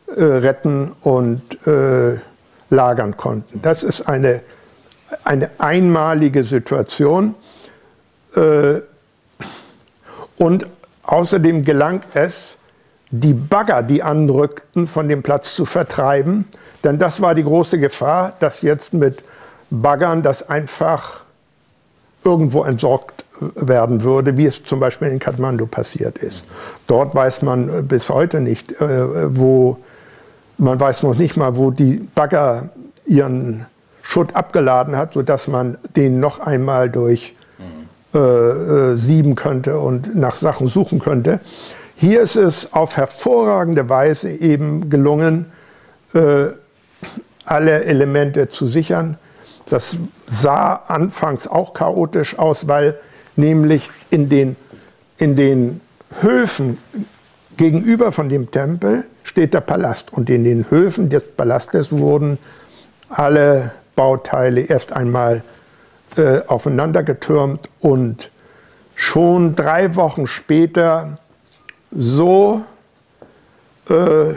äh, 0.07 0.23
retten 0.23 0.91
und 1.01 1.41
äh, 1.67 2.17
lagern 2.69 3.17
konnten. 3.17 3.61
Das 3.61 3.83
ist 3.83 4.01
eine, 4.07 4.41
eine 5.23 5.49
einmalige 5.57 6.43
Situation. 6.43 7.35
Äh, 8.35 8.81
und 10.37 10.65
außerdem 11.07 11.65
gelang 11.65 12.01
es, 12.13 12.57
die 13.11 13.33
Bagger, 13.33 13.83
die 13.83 14.03
anrückten, 14.03 14.87
von 14.87 15.07
dem 15.07 15.23
Platz 15.23 15.55
zu 15.55 15.65
vertreiben 15.65 16.45
denn 16.85 16.99
das 16.99 17.19
war 17.19 17.33
die 17.33 17.43
große 17.43 17.79
Gefahr, 17.79 18.33
dass 18.39 18.61
jetzt 18.61 18.93
mit 18.93 19.23
Baggern 19.71 20.21
das 20.21 20.47
einfach 20.47 21.21
irgendwo 22.23 22.63
entsorgt 22.63 23.25
werden 23.39 24.03
würde, 24.03 24.37
wie 24.37 24.45
es 24.45 24.63
zum 24.63 24.79
Beispiel 24.79 25.07
in 25.07 25.17
Kathmandu 25.17 25.65
passiert 25.65 26.19
ist. 26.19 26.43
Dort 26.85 27.15
weiß 27.15 27.41
man 27.41 27.87
bis 27.87 28.09
heute 28.09 28.39
nicht, 28.39 28.79
äh, 28.79 29.35
wo, 29.35 29.79
man 30.59 30.79
weiß 30.79 31.01
noch 31.01 31.15
nicht 31.15 31.35
mal, 31.35 31.57
wo 31.57 31.71
die 31.71 32.07
Bagger 32.13 32.69
ihren 33.07 33.65
Schutt 34.03 34.35
abgeladen 34.35 34.95
hat, 34.95 35.13
sodass 35.13 35.47
man 35.47 35.79
den 35.95 36.19
noch 36.19 36.39
einmal 36.39 36.91
durch 36.91 37.35
äh, 38.15 38.19
äh, 38.19 38.95
sieben 38.95 39.35
könnte 39.35 39.77
und 39.77 40.15
nach 40.15 40.37
Sachen 40.37 40.67
suchen 40.67 40.99
könnte. 40.99 41.41
Hier 41.97 42.21
ist 42.21 42.37
es 42.37 42.71
auf 42.71 42.95
hervorragende 42.95 43.89
Weise 43.89 44.29
eben 44.31 44.89
gelungen, 44.89 45.47
äh, 46.13 46.45
alle 47.43 47.83
Elemente 47.83 48.47
zu 48.47 48.67
sichern. 48.67 49.17
Das 49.69 49.97
sah 50.27 50.75
anfangs 50.87 51.45
auch 51.45 51.73
chaotisch 51.73 52.39
aus, 52.39 52.69
weil 52.69 52.97
nämlich 53.35 53.89
in 54.09 54.29
den, 54.29 54.55
in 55.17 55.35
den 55.35 55.81
Höfen 56.21 56.77
gegenüber 57.57 58.13
von 58.13 58.29
dem 58.29 58.49
Tempel 58.49 59.03
steht 59.23 59.53
der 59.53 59.61
Palast. 59.61 60.13
Und 60.13 60.29
in 60.29 60.45
den 60.45 60.69
Höfen 60.69 61.09
des 61.09 61.23
Palastes 61.35 61.91
wurden 61.91 62.37
alle 63.09 63.71
Bauteile 63.95 64.61
erst 64.61 64.93
einmal 64.93 65.43
äh, 66.17 66.41
aufeinander 66.47 67.03
getürmt 67.03 67.69
und 67.79 68.29
schon 68.95 69.55
drei 69.55 69.95
Wochen 69.95 70.27
später 70.27 71.17
so 71.91 72.61
äh, 73.89 74.35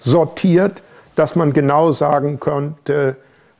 sortiert, 0.00 0.82
dass 1.14 1.34
man 1.34 1.52
genau 1.52 1.92
sagen 1.92 2.38
könnte, 2.40 3.16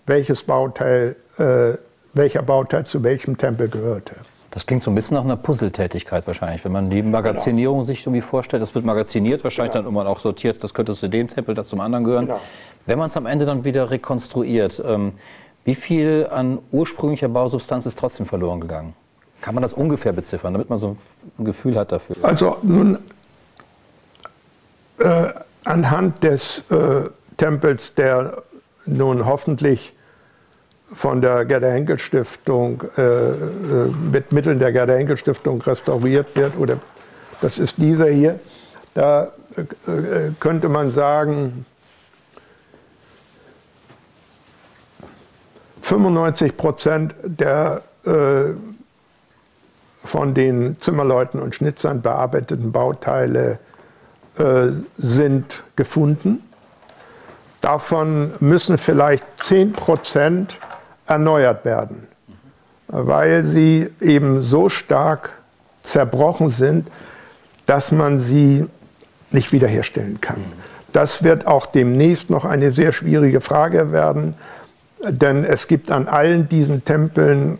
welches 0.07 0.43
Bauteil, 0.43 1.17
äh, 1.39 1.79
welcher 2.13 2.43
Bauteil 2.43 2.85
zu 2.85 3.03
welchem 3.03 3.39
Tempel 3.39 3.69
gehörte. 3.69 4.17
Das 4.51 4.65
klingt 4.65 4.83
so 4.83 4.91
ein 4.91 4.95
bisschen 4.95 5.17
nach 5.17 5.25
einer 5.25 5.37
Puzzletätigkeit 5.37 6.27
wahrscheinlich, 6.27 6.65
wenn 6.65 6.73
man 6.73 6.89
die 6.89 7.03
Magazinierung 7.03 7.79
genau. 7.79 7.87
sich 7.87 8.07
irgendwie 8.07 8.23
vorstellt. 8.23 8.63
Das 8.63 8.75
wird 8.75 8.87
magaziniert, 8.87 9.45
wahrscheinlich 9.45 9.73
genau. 9.73 9.85
dann 9.85 9.93
irgendwann 9.93 10.07
auch 10.07 10.21
sortiert, 10.21 10.65
das 10.65 10.73
könnte 10.73 10.95
zu 10.95 11.09
dem 11.09 11.29
Tempel, 11.29 11.55
das 11.55 11.69
zum 11.69 11.81
anderen 11.81 12.05
gehören. 12.05 12.27
Genau. 12.27 12.41
Wenn 12.87 12.99
man 12.99 13.09
es 13.09 13.17
am 13.19 13.27
Ende 13.27 13.45
dann 13.45 13.65
wieder 13.65 13.91
rekonstruiert, 13.91 14.83
ähm, 14.87 15.13
wie 15.67 15.75
viel 15.75 16.29
an 16.31 16.61
ursprünglicher 16.71 17.29
Bausubstanz 17.29 17.87
ist 17.87 17.99
trotzdem 17.99 18.25
verloren 18.25 18.61
gegangen? 18.61 18.95
Kann 19.43 19.55
man 19.55 19.63
das 19.63 19.73
ungefähr 19.73 20.13
beziffern, 20.13 20.55
damit 20.55 20.71
man 20.71 20.79
so 20.79 20.97
ein 21.39 21.45
Gefühl 21.45 21.77
hat 21.77 21.93
dafür? 21.93 22.17
Also 22.23 22.57
nun, 22.63 22.99
äh, 24.99 25.29
anhand 25.65 26.23
des 26.23 26.63
äh, 26.71 27.11
Tempels, 27.37 27.93
der 27.95 28.43
nun 28.87 29.27
hoffentlich 29.27 29.93
von 30.95 31.21
der 31.21 31.45
Gerda 31.45 31.67
Henkel 31.67 31.99
Stiftung 31.99 32.85
äh, 32.97 33.03
äh, 33.03 33.35
mit 34.13 34.31
Mitteln 34.31 34.61
der 34.61 34.71
Gerda 34.71 34.95
Henkel 34.95 35.17
Stiftung 35.17 35.61
restauriert 35.63 36.37
wird 36.37 36.57
oder 36.57 36.79
das 37.41 37.59
ist 37.59 37.75
dieser 37.77 38.07
hier, 38.07 38.39
da 38.95 39.33
äh, 39.57 40.31
könnte 40.39 40.69
man 40.69 40.93
sagen, 40.93 41.67
95 45.87 46.57
Prozent 46.57 47.14
der 47.22 47.83
äh, 48.05 48.55
von 50.05 50.35
den 50.35 50.81
Zimmerleuten 50.81 51.40
und 51.40 51.55
Schnitzern 51.55 52.03
bearbeiteten 52.03 52.72
Bauteile 52.72 53.61
äh, 54.37 54.68
sind 54.99 55.62
gefunden. 55.77 56.42
Davon 57.61 58.33
müssen 58.40 58.79
vielleicht 58.79 59.22
10 59.44 59.75
Prozent 59.75 60.59
erneuert 61.07 61.64
werden, 61.64 62.09
weil 62.88 63.44
sie 63.44 63.88
eben 64.01 64.42
so 64.42 64.68
stark 64.68 65.31
zerbrochen 65.85 66.51
sind, 66.51 66.88
dass 67.66 67.92
man 67.92 68.18
sie 68.18 68.66
nicht 69.31 69.53
wiederherstellen 69.53 70.20
kann. 70.20 70.42
Das 70.92 71.22
wird 71.22 71.46
auch 71.46 71.66
demnächst 71.66 72.29
noch 72.29 72.44
eine 72.44 72.72
sehr 72.72 72.92
schwierige 72.92 73.40
Frage 73.40 73.92
werden, 73.92 74.35
denn 75.03 75.45
es 75.45 75.69
gibt 75.69 75.91
an 75.91 76.09
allen 76.09 76.49
diesen 76.49 76.85
Tempeln 76.85 77.59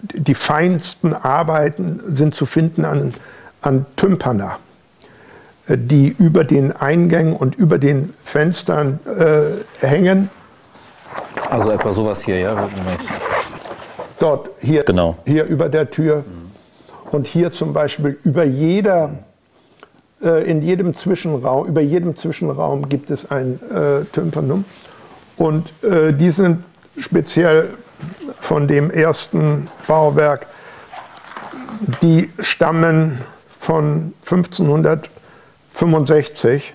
die 0.00 0.34
feinsten 0.34 1.14
Arbeiten 1.14 2.00
sind 2.14 2.34
zu 2.34 2.46
finden 2.46 2.84
an, 2.84 3.14
an 3.60 3.86
Tympana, 3.96 4.58
die 5.68 6.08
über 6.08 6.44
den 6.44 6.72
Eingängen 6.72 7.34
und 7.34 7.54
über 7.54 7.78
den 7.78 8.14
Fenstern 8.24 8.98
äh, 9.06 9.86
hängen 9.86 10.30
also 11.48 11.70
etwa 11.70 11.92
sowas 11.92 12.24
hier, 12.24 12.38
ja? 12.38 12.68
Dort, 14.18 14.50
hier, 14.60 14.82
genau. 14.84 15.16
hier 15.24 15.44
über 15.44 15.68
der 15.68 15.90
Tür. 15.90 16.24
Und 17.10 17.26
hier 17.26 17.50
zum 17.50 17.72
Beispiel 17.72 18.18
über 18.22 18.44
jeder, 18.44 19.10
äh, 20.22 20.48
in 20.48 20.62
jedem 20.62 20.94
Zwischenraum, 20.94 21.66
über 21.66 21.80
jedem 21.80 22.14
Zwischenraum 22.14 22.88
gibt 22.88 23.10
es 23.10 23.30
ein 23.30 23.58
äh, 23.70 24.04
Tympanum. 24.12 24.64
Und 25.36 25.72
äh, 25.82 26.12
die 26.12 26.30
sind 26.30 26.64
speziell 26.98 27.74
von 28.40 28.66
dem 28.68 28.90
ersten 28.90 29.68
Bauwerk, 29.86 30.46
die 32.02 32.30
stammen 32.40 33.20
von 33.58 34.12
1565 34.24 36.74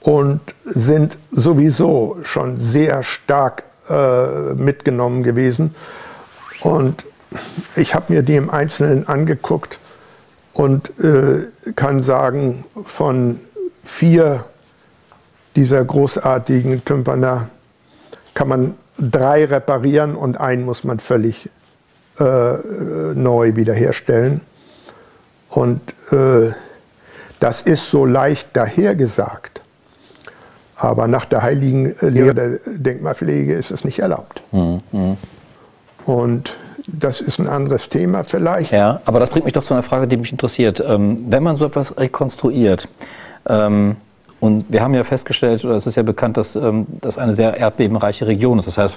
und 0.00 0.40
sind 0.64 1.16
sowieso 1.32 2.18
schon 2.22 2.58
sehr 2.58 3.02
stark 3.02 3.64
äh, 3.88 4.54
mitgenommen 4.54 5.22
gewesen. 5.22 5.74
Und 6.60 7.04
ich 7.74 7.94
habe 7.94 8.12
mir 8.12 8.22
die 8.22 8.36
im 8.36 8.50
Einzelnen 8.50 9.08
angeguckt 9.08 9.78
und 10.54 10.90
äh, 11.00 11.46
kann 11.74 12.02
sagen, 12.02 12.64
von 12.84 13.40
vier 13.84 14.44
dieser 15.56 15.84
großartigen 15.84 16.84
Tympaner 16.84 17.48
kann 18.34 18.48
man 18.48 18.74
drei 18.98 19.44
reparieren 19.44 20.14
und 20.14 20.38
einen 20.40 20.64
muss 20.64 20.84
man 20.84 21.00
völlig 21.00 21.48
äh, 22.18 22.24
neu 23.14 23.56
wiederherstellen. 23.56 24.40
Und 25.50 25.80
äh, 26.10 26.52
das 27.40 27.60
ist 27.60 27.90
so 27.90 28.06
leicht 28.06 28.48
dahergesagt. 28.54 29.60
Aber 30.76 31.06
nach 31.08 31.24
der 31.24 31.42
heiligen 31.42 31.94
Lehre 32.00 32.34
der 32.34 32.58
Denkmalpflege 32.66 33.54
ist 33.54 33.70
es 33.70 33.84
nicht 33.84 33.98
erlaubt. 33.98 34.42
Mhm. 34.52 34.80
Und 36.04 36.56
das 36.86 37.20
ist 37.20 37.38
ein 37.38 37.48
anderes 37.48 37.88
Thema 37.88 38.24
vielleicht. 38.24 38.72
Ja, 38.72 39.00
aber 39.06 39.18
das 39.20 39.30
bringt 39.30 39.44
mich 39.44 39.54
doch 39.54 39.64
zu 39.64 39.74
einer 39.74 39.82
Frage, 39.82 40.06
die 40.06 40.16
mich 40.16 40.32
interessiert. 40.32 40.82
Ähm, 40.86 41.24
wenn 41.28 41.42
man 41.42 41.56
so 41.56 41.66
etwas 41.66 41.96
rekonstruiert, 41.98 42.88
ähm, 43.48 43.96
und 44.40 44.66
wir 44.68 44.82
haben 44.82 44.94
ja 44.94 45.04
festgestellt, 45.04 45.64
oder 45.64 45.76
es 45.76 45.86
ist 45.86 45.96
ja 45.96 46.02
bekannt, 46.02 46.36
dass 46.36 46.56
ähm, 46.56 46.86
das 47.00 47.18
eine 47.18 47.34
sehr 47.34 47.56
erdbebenreiche 47.56 48.26
Region 48.26 48.58
ist. 48.58 48.66
Das 48.66 48.78
heißt, 48.78 48.96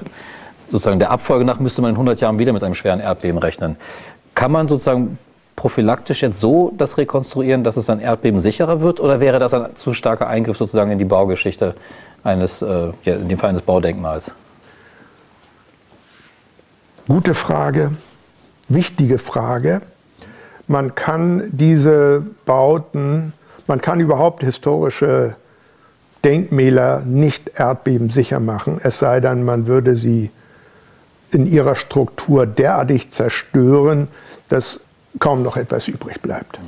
sozusagen 0.69 0.99
der 0.99 1.11
Abfolge 1.11 1.45
nach 1.45 1.59
müsste 1.59 1.81
man 1.81 1.89
in 1.89 1.95
100 1.95 2.19
Jahren 2.19 2.39
wieder 2.39 2.53
mit 2.53 2.63
einem 2.63 2.75
schweren 2.75 2.99
Erdbeben 2.99 3.39
rechnen. 3.39 3.77
Kann 4.35 4.51
man 4.51 4.67
sozusagen 4.67 5.17
prophylaktisch 5.55 6.21
jetzt 6.21 6.39
so 6.39 6.73
das 6.77 6.97
rekonstruieren, 6.97 7.63
dass 7.63 7.75
es 7.75 7.85
dann 7.85 7.99
Erdbeben 7.99 8.39
sicherer 8.39 8.81
wird? 8.81 8.99
Oder 8.99 9.19
wäre 9.19 9.39
das 9.39 9.53
ein 9.53 9.75
zu 9.75 9.93
starker 9.93 10.27
Eingriff 10.27 10.57
sozusagen 10.57 10.91
in 10.91 10.99
die 10.99 11.05
Baugeschichte 11.05 11.75
eines, 12.23 12.61
äh, 12.61 12.91
ja, 13.03 13.15
in 13.15 13.27
dem 13.27 13.37
Fall 13.37 13.49
eines 13.49 13.61
Baudenkmals? 13.61 14.33
Gute 17.07 17.33
Frage, 17.33 17.91
wichtige 18.67 19.17
Frage. 19.17 19.81
Man 20.67 20.95
kann 20.95 21.49
diese 21.51 22.23
Bauten, 22.45 23.33
man 23.69 23.81
kann 23.81 23.99
überhaupt 23.99 24.43
historische 24.43 25.35
Denkmäler 26.23 27.01
nicht 27.05 27.51
erdbebensicher 27.55 28.39
machen, 28.39 28.81
es 28.83 28.99
sei 28.99 29.21
denn, 29.21 29.43
man 29.43 29.67
würde 29.67 29.95
sie 29.95 30.31
in 31.31 31.45
ihrer 31.45 31.75
Struktur 31.75 32.45
derartig 32.45 33.11
zerstören, 33.11 34.07
dass 34.49 34.81
kaum 35.19 35.43
noch 35.43 35.55
etwas 35.55 35.87
übrig 35.87 36.21
bleibt. 36.21 36.59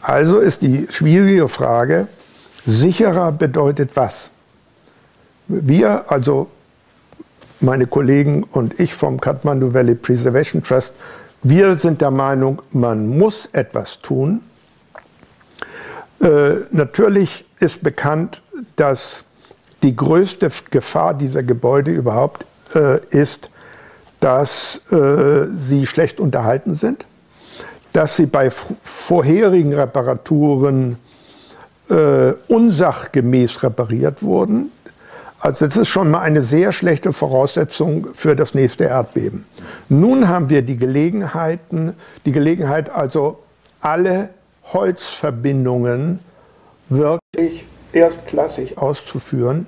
Also 0.00 0.40
ist 0.40 0.62
die 0.62 0.88
schwierige 0.90 1.48
Frage, 1.48 2.08
sicherer 2.66 3.30
bedeutet 3.32 3.90
was? 3.94 4.30
Wir, 5.46 6.10
also 6.10 6.48
meine 7.60 7.86
Kollegen 7.86 8.44
und 8.44 8.80
ich 8.80 8.94
vom 8.94 9.20
Kathmandu 9.20 9.74
Valley 9.74 9.94
Preservation 9.94 10.62
Trust, 10.62 10.94
wir 11.42 11.76
sind 11.76 12.00
der 12.00 12.10
Meinung, 12.10 12.62
man 12.72 13.06
muss 13.18 13.48
etwas 13.52 14.00
tun. 14.00 14.40
Äh, 16.20 16.64
natürlich 16.70 17.44
ist 17.60 17.82
bekannt, 17.82 18.42
dass 18.76 19.24
die 19.82 19.94
größte 19.94 20.50
Gefahr 20.70 21.14
dieser 21.14 21.42
Gebäude 21.42 21.90
überhaupt 21.90 22.44
äh, 22.74 22.98
ist, 23.10 23.50
dass 24.20 24.82
äh, 24.90 25.46
sie 25.46 25.86
schlecht 25.86 26.18
unterhalten 26.18 26.74
sind 26.74 27.04
dass 27.92 28.16
sie 28.16 28.26
bei 28.26 28.50
vorherigen 28.50 29.74
Reparaturen 29.74 30.98
äh, 31.88 32.32
unsachgemäß 32.48 33.62
repariert 33.62 34.22
wurden. 34.22 34.70
Also 35.40 35.66
das 35.66 35.76
ist 35.76 35.88
schon 35.88 36.10
mal 36.10 36.20
eine 36.20 36.42
sehr 36.42 36.72
schlechte 36.72 37.12
Voraussetzung 37.12 38.08
für 38.14 38.34
das 38.34 38.54
nächste 38.54 38.84
Erdbeben. 38.84 39.46
Nun 39.88 40.28
haben 40.28 40.48
wir 40.48 40.62
die 40.62 40.76
Gelegenheiten, 40.76 41.94
die 42.24 42.32
Gelegenheit 42.32 42.90
also 42.90 43.38
alle 43.80 44.30
Holzverbindungen 44.72 46.20
wirklich 46.88 47.66
erstklassig 47.92 48.78
auszuführen, 48.78 49.66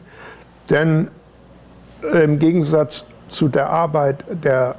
denn 0.69 1.09
im 2.13 2.39
Gegensatz 2.39 3.05
zu 3.29 3.49
der 3.49 3.71
Arbeit 3.71 4.25
der 4.45 4.77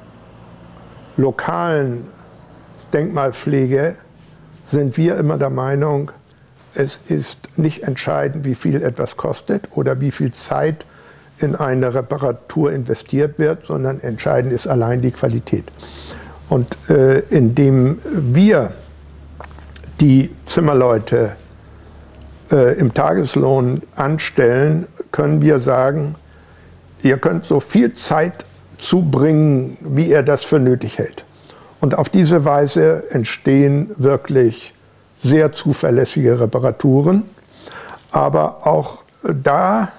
lokalen 1.16 2.06
Denkmalpflege 2.92 3.96
sind 4.66 4.96
wir 4.96 5.16
immer 5.16 5.38
der 5.38 5.50
Meinung, 5.50 6.10
es 6.74 6.98
ist 7.08 7.38
nicht 7.56 7.82
entscheidend, 7.82 8.44
wie 8.44 8.54
viel 8.54 8.82
etwas 8.82 9.16
kostet 9.16 9.68
oder 9.72 10.00
wie 10.00 10.10
viel 10.10 10.32
Zeit 10.32 10.86
in 11.38 11.54
eine 11.54 11.92
Reparatur 11.92 12.72
investiert 12.72 13.38
wird, 13.38 13.66
sondern 13.66 14.00
entscheidend 14.00 14.52
ist 14.52 14.66
allein 14.66 15.02
die 15.02 15.10
Qualität. 15.10 15.64
Und 16.48 16.76
äh, 16.88 17.20
indem 17.30 17.98
wir 18.04 18.72
die 20.02 20.30
Zimmerleute 20.46 21.36
äh, 22.50 22.76
im 22.76 22.92
Tageslohn 22.92 23.82
anstellen, 23.94 24.88
können 25.12 25.40
wir 25.40 25.60
sagen, 25.60 26.16
ihr 27.02 27.18
könnt 27.18 27.44
so 27.44 27.60
viel 27.60 27.94
Zeit 27.94 28.44
zubringen, 28.78 29.76
wie 29.80 30.06
ihr 30.06 30.24
das 30.24 30.44
für 30.44 30.58
nötig 30.58 30.98
hält. 30.98 31.24
Und 31.80 31.96
auf 31.96 32.08
diese 32.08 32.44
Weise 32.44 33.04
entstehen 33.10 33.92
wirklich 33.96 34.74
sehr 35.22 35.52
zuverlässige 35.52 36.40
Reparaturen. 36.40 37.22
Aber 38.10 38.66
auch 38.66 39.04
da 39.22 39.92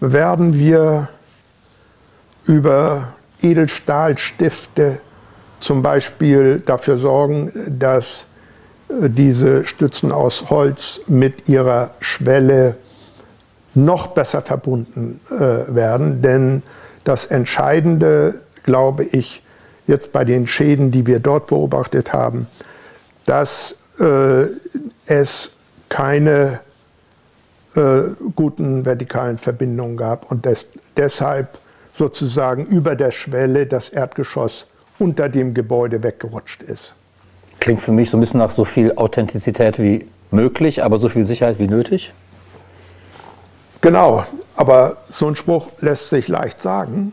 werden 0.00 0.54
wir 0.54 1.08
über 2.46 3.12
Edelstahlstifte 3.42 4.98
zum 5.60 5.82
Beispiel 5.82 6.60
dafür 6.66 6.98
sorgen, 6.98 7.52
dass 7.78 8.26
diese 9.00 9.64
Stützen 9.64 10.12
aus 10.12 10.50
Holz 10.50 11.00
mit 11.06 11.48
ihrer 11.48 11.90
Schwelle 12.00 12.76
noch 13.74 14.08
besser 14.08 14.42
verbunden 14.42 15.20
äh, 15.30 15.74
werden. 15.74 16.22
Denn 16.22 16.62
das 17.04 17.26
Entscheidende, 17.26 18.36
glaube 18.64 19.04
ich, 19.04 19.42
jetzt 19.86 20.12
bei 20.12 20.24
den 20.24 20.46
Schäden, 20.46 20.90
die 20.90 21.06
wir 21.06 21.18
dort 21.18 21.48
beobachtet 21.48 22.12
haben, 22.12 22.46
dass 23.26 23.76
äh, 23.98 24.44
es 25.06 25.50
keine 25.88 26.60
äh, 27.74 28.02
guten 28.36 28.84
vertikalen 28.84 29.38
Verbindungen 29.38 29.96
gab 29.96 30.30
und 30.30 30.46
des, 30.46 30.66
deshalb 30.96 31.58
sozusagen 31.96 32.66
über 32.66 32.96
der 32.96 33.10
Schwelle 33.10 33.66
das 33.66 33.88
Erdgeschoss 33.88 34.66
unter 34.98 35.28
dem 35.28 35.54
Gebäude 35.54 36.02
weggerutscht 36.02 36.62
ist. 36.62 36.94
Klingt 37.62 37.80
für 37.80 37.92
mich 37.92 38.10
so 38.10 38.16
ein 38.16 38.20
bisschen 38.20 38.40
nach 38.40 38.50
so 38.50 38.64
viel 38.64 38.92
Authentizität 38.96 39.78
wie 39.78 40.08
möglich, 40.32 40.82
aber 40.82 40.98
so 40.98 41.08
viel 41.08 41.24
Sicherheit 41.26 41.60
wie 41.60 41.68
nötig. 41.68 42.12
Genau, 43.80 44.24
aber 44.56 44.96
so 45.12 45.28
ein 45.28 45.36
Spruch 45.36 45.68
lässt 45.78 46.08
sich 46.08 46.26
leicht 46.26 46.60
sagen. 46.60 47.12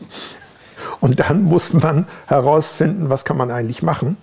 Und 1.01 1.19
dann 1.19 1.43
muss 1.43 1.71
man 1.71 2.07
herausfinden, 2.25 3.11
was 3.11 3.25
kann 3.25 3.37
man 3.37 3.51
eigentlich 3.51 3.83
machen. 3.83 4.17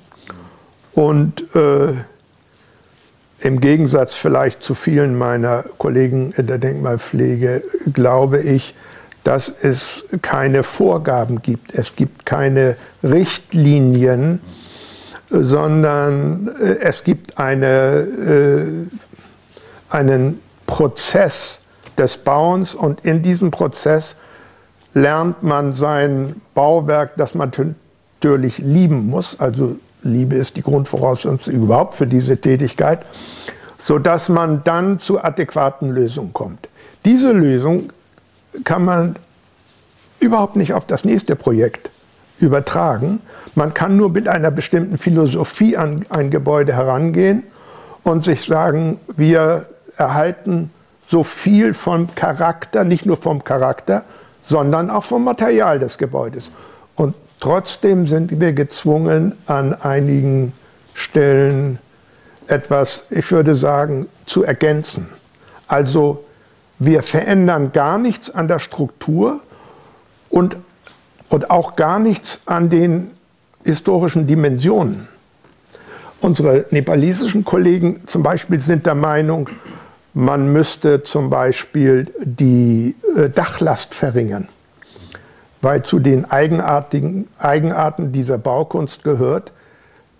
Und 0.95 1.45
äh, 1.55 1.95
im 3.39 3.61
Gegensatz 3.61 4.17
vielleicht 4.17 4.65
zu 4.65 4.75
vielen 4.75 5.17
meiner 5.17 5.63
Kollegen 5.79 6.33
in 6.37 6.49
der 6.49 6.59
Denkmalpflege 6.59 7.63
glaube 7.93 8.41
ich, 8.41 8.75
dass 9.23 9.49
es 9.63 10.03
keine 10.23 10.65
Vorgaben 10.65 11.41
gibt. 11.41 11.73
Es 11.73 11.95
gibt 11.95 12.27
keine 12.27 12.75
Richtlinien, 13.05 14.41
sondern 15.31 16.51
äh, 16.61 16.79
es 16.81 17.05
gibt 17.05 17.39
eine, 17.39 18.01
äh, 18.01 18.67
einen 19.91 20.41
Prozess 20.67 21.59
des 21.99 22.19
Bauens 22.19 22.75
und 22.75 23.05
in 23.05 23.23
diesem 23.23 23.51
Prozess 23.51 24.15
lernt 24.95 25.43
man 25.43 25.75
sein 25.75 26.41
Bauwerk, 26.55 27.17
das 27.17 27.35
man 27.35 27.53
natürlich 28.23 28.59
lieben 28.59 29.09
muss, 29.09 29.39
also 29.39 29.77
Liebe 30.03 30.37
ist 30.37 30.57
die 30.57 30.63
Grundvoraussetzung 30.63 31.53
überhaupt 31.53 31.97
für 31.97 32.07
diese 32.07 32.37
Tätigkeit, 32.37 33.01
sodass 33.79 34.29
man 34.29 34.63
dann 34.65 35.01
zu 35.01 35.23
adäquaten 35.23 35.91
Lösungen 35.91 36.33
kommt. 36.33 36.69
Diese 37.05 37.33
Lösung 37.33 37.93
kann 38.65 38.85
man 38.85 39.17
überhaupt 40.21 40.57
nicht 40.57 40.73
auf 40.73 40.87
das 40.87 41.05
nächste 41.05 41.37
Projekt 41.37 41.91
übertragen. 42.39 43.21
Man 43.55 43.75
kann 43.75 43.97
nur 43.97 44.11
mit 44.11 44.29
einer 44.29 44.51
bestimmten 44.51 44.99
Philosophie 44.99 45.77
an 45.77 46.05
ein 46.11 46.31
Gebäude 46.31 46.75
herangehen 46.75 47.43
und 48.03 48.25
sich 48.25 48.45
sagen, 48.45 48.99
wir 49.17 49.67
erhalten 49.97 50.71
so 51.09 51.25
viel 51.25 51.73
vom 51.73 52.15
Charakter, 52.15 52.85
nicht 52.85 53.07
nur 53.07 53.17
vom 53.17 53.45
Charakter, 53.45 54.03
sondern 54.47 54.91
auch 54.91 55.05
vom 55.05 55.25
Material 55.25 55.79
des 55.79 55.99
Gebäudes. 55.99 56.51
Und 56.95 57.15
Trotzdem 57.41 58.07
sind 58.07 58.41
wir 58.41 58.53
gezwungen, 58.53 59.35
an 59.47 59.75
einigen 59.75 60.53
Stellen 60.95 61.79
etwas, 62.47 63.05
ich 63.11 63.31
würde 63.31 63.55
sagen, 63.57 64.07
zu 64.25 64.43
ergänzen. 64.43 65.09
Also 65.69 66.25
wir 66.79 67.03
verändern 67.03 67.73
gar 67.73 67.99
nichts 67.99 68.31
an 68.31 68.49
der 68.49 68.59
Struktur 68.59 69.41
und, 70.31 70.57
und 71.29 71.51
auch 71.51 71.77
gar 71.77 71.99
nichts 71.99 72.41
an 72.47 72.71
den 72.71 73.11
historischen 73.65 74.27
Dimensionen. 74.27 75.09
Unsere 76.21 76.67
nepalesischen 76.71 77.45
Kollegen 77.45 78.07
zum 78.07 78.23
Beispiel 78.23 78.61
sind 78.61 78.87
der 78.87 78.95
Meinung, 78.95 79.51
man 80.15 80.53
müsste 80.53 81.03
zum 81.03 81.29
Beispiel 81.29 82.13
die 82.25 82.95
äh, 83.17 83.29
Dachlast 83.29 83.95
verringern 83.95 84.49
weil 85.67 85.83
zu 85.83 85.99
den 85.99 86.31
eigenartigen 86.31 87.27
Eigenarten 87.39 88.13
dieser 88.13 88.39
Baukunst 88.39 89.03
gehört, 89.03 89.51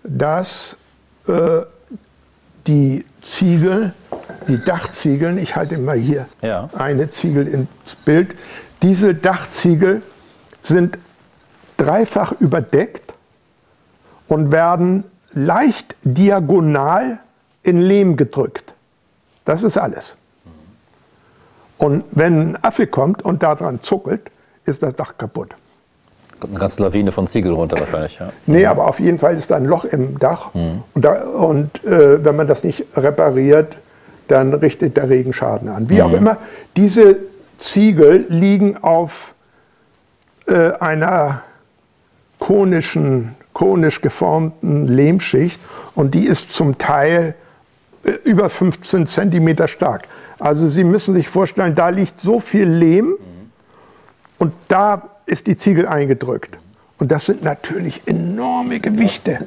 dass 0.03 0.75
äh, 1.27 1.61
die 2.67 3.05
Ziegel, 3.21 3.93
die 4.47 4.61
Dachziegeln, 4.63 5.37
ich 5.37 5.55
halte 5.55 5.77
mal 5.77 5.97
hier 5.97 6.25
ja. 6.41 6.69
eine 6.77 7.11
Ziegel 7.11 7.47
ins 7.47 7.95
Bild, 8.03 8.35
diese 8.81 9.15
Dachziegel 9.15 10.01
sind 10.67 10.97
dreifach 11.77 12.33
überdeckt 12.39 13.13
und 14.27 14.51
werden 14.51 15.03
leicht 15.31 15.95
diagonal 16.03 17.19
in 17.63 17.81
Lehm 17.81 18.17
gedrückt. 18.17 18.73
Das 19.45 19.63
ist 19.63 19.77
alles. 19.77 20.15
Und 21.77 22.03
wenn 22.11 22.51
ein 22.51 22.63
Affe 22.63 22.87
kommt 22.87 23.23
und 23.23 23.43
daran 23.43 23.81
zuckelt, 23.83 24.31
ist 24.65 24.81
das 24.81 24.95
Dach 24.95 25.17
kaputt. 25.17 25.49
Eine 26.41 26.59
ganze 26.59 26.83
Lawine 26.83 27.11
von 27.11 27.27
Ziegel 27.27 27.51
runter 27.53 27.79
wahrscheinlich. 27.79 28.19
Ja. 28.19 28.29
Nee, 28.45 28.65
aber 28.65 28.87
auf 28.87 28.99
jeden 28.99 29.17
Fall 29.17 29.35
ist 29.35 29.49
da 29.49 29.55
ein 29.55 29.65
Loch 29.65 29.85
im 29.85 30.19
Dach. 30.19 30.53
Mhm. 30.53 30.83
Und, 30.93 31.05
da, 31.05 31.23
und 31.23 31.83
äh, 31.83 32.23
wenn 32.23 32.35
man 32.35 32.47
das 32.47 32.63
nicht 32.63 32.85
repariert, 32.95 33.77
dann 34.27 34.53
richtet 34.53 34.97
der 34.97 35.09
Regen 35.09 35.33
Schaden 35.33 35.69
an. 35.69 35.89
Wie 35.89 35.95
mhm. 35.95 36.01
auch 36.01 36.13
immer, 36.13 36.37
diese 36.75 37.17
Ziegel 37.57 38.25
liegen 38.29 38.77
auf 38.77 39.33
äh, 40.47 40.71
einer 40.79 41.43
konischen, 42.39 43.35
konisch 43.53 44.01
geformten 44.01 44.85
Lehmschicht 44.85 45.59
und 45.95 46.13
die 46.13 46.25
ist 46.25 46.51
zum 46.51 46.77
Teil 46.77 47.35
äh, 48.03 48.11
über 48.23 48.49
15 48.49 49.07
Zentimeter 49.07 49.67
stark. 49.67 50.07
Also 50.39 50.67
Sie 50.67 50.83
müssen 50.83 51.13
sich 51.13 51.27
vorstellen, 51.27 51.75
da 51.75 51.89
liegt 51.89 52.21
so 52.21 52.39
viel 52.39 52.67
Lehm. 52.67 53.15
Und 54.37 54.53
da 54.67 55.09
ist 55.25 55.47
die 55.47 55.57
Ziegel 55.57 55.87
eingedrückt. 55.87 56.57
Und 56.99 57.11
das 57.11 57.25
sind 57.25 57.43
natürlich 57.43 58.03
enorme 58.05 58.79
Gewichte. 58.79 59.39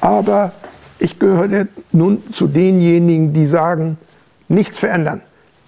Aber 0.00 0.52
ich 0.98 1.18
gehöre 1.18 1.66
nun 1.92 2.32
zu 2.32 2.46
denjenigen, 2.46 3.32
die 3.32 3.46
sagen, 3.46 3.98
nichts 4.48 4.78
verändern. 4.78 5.22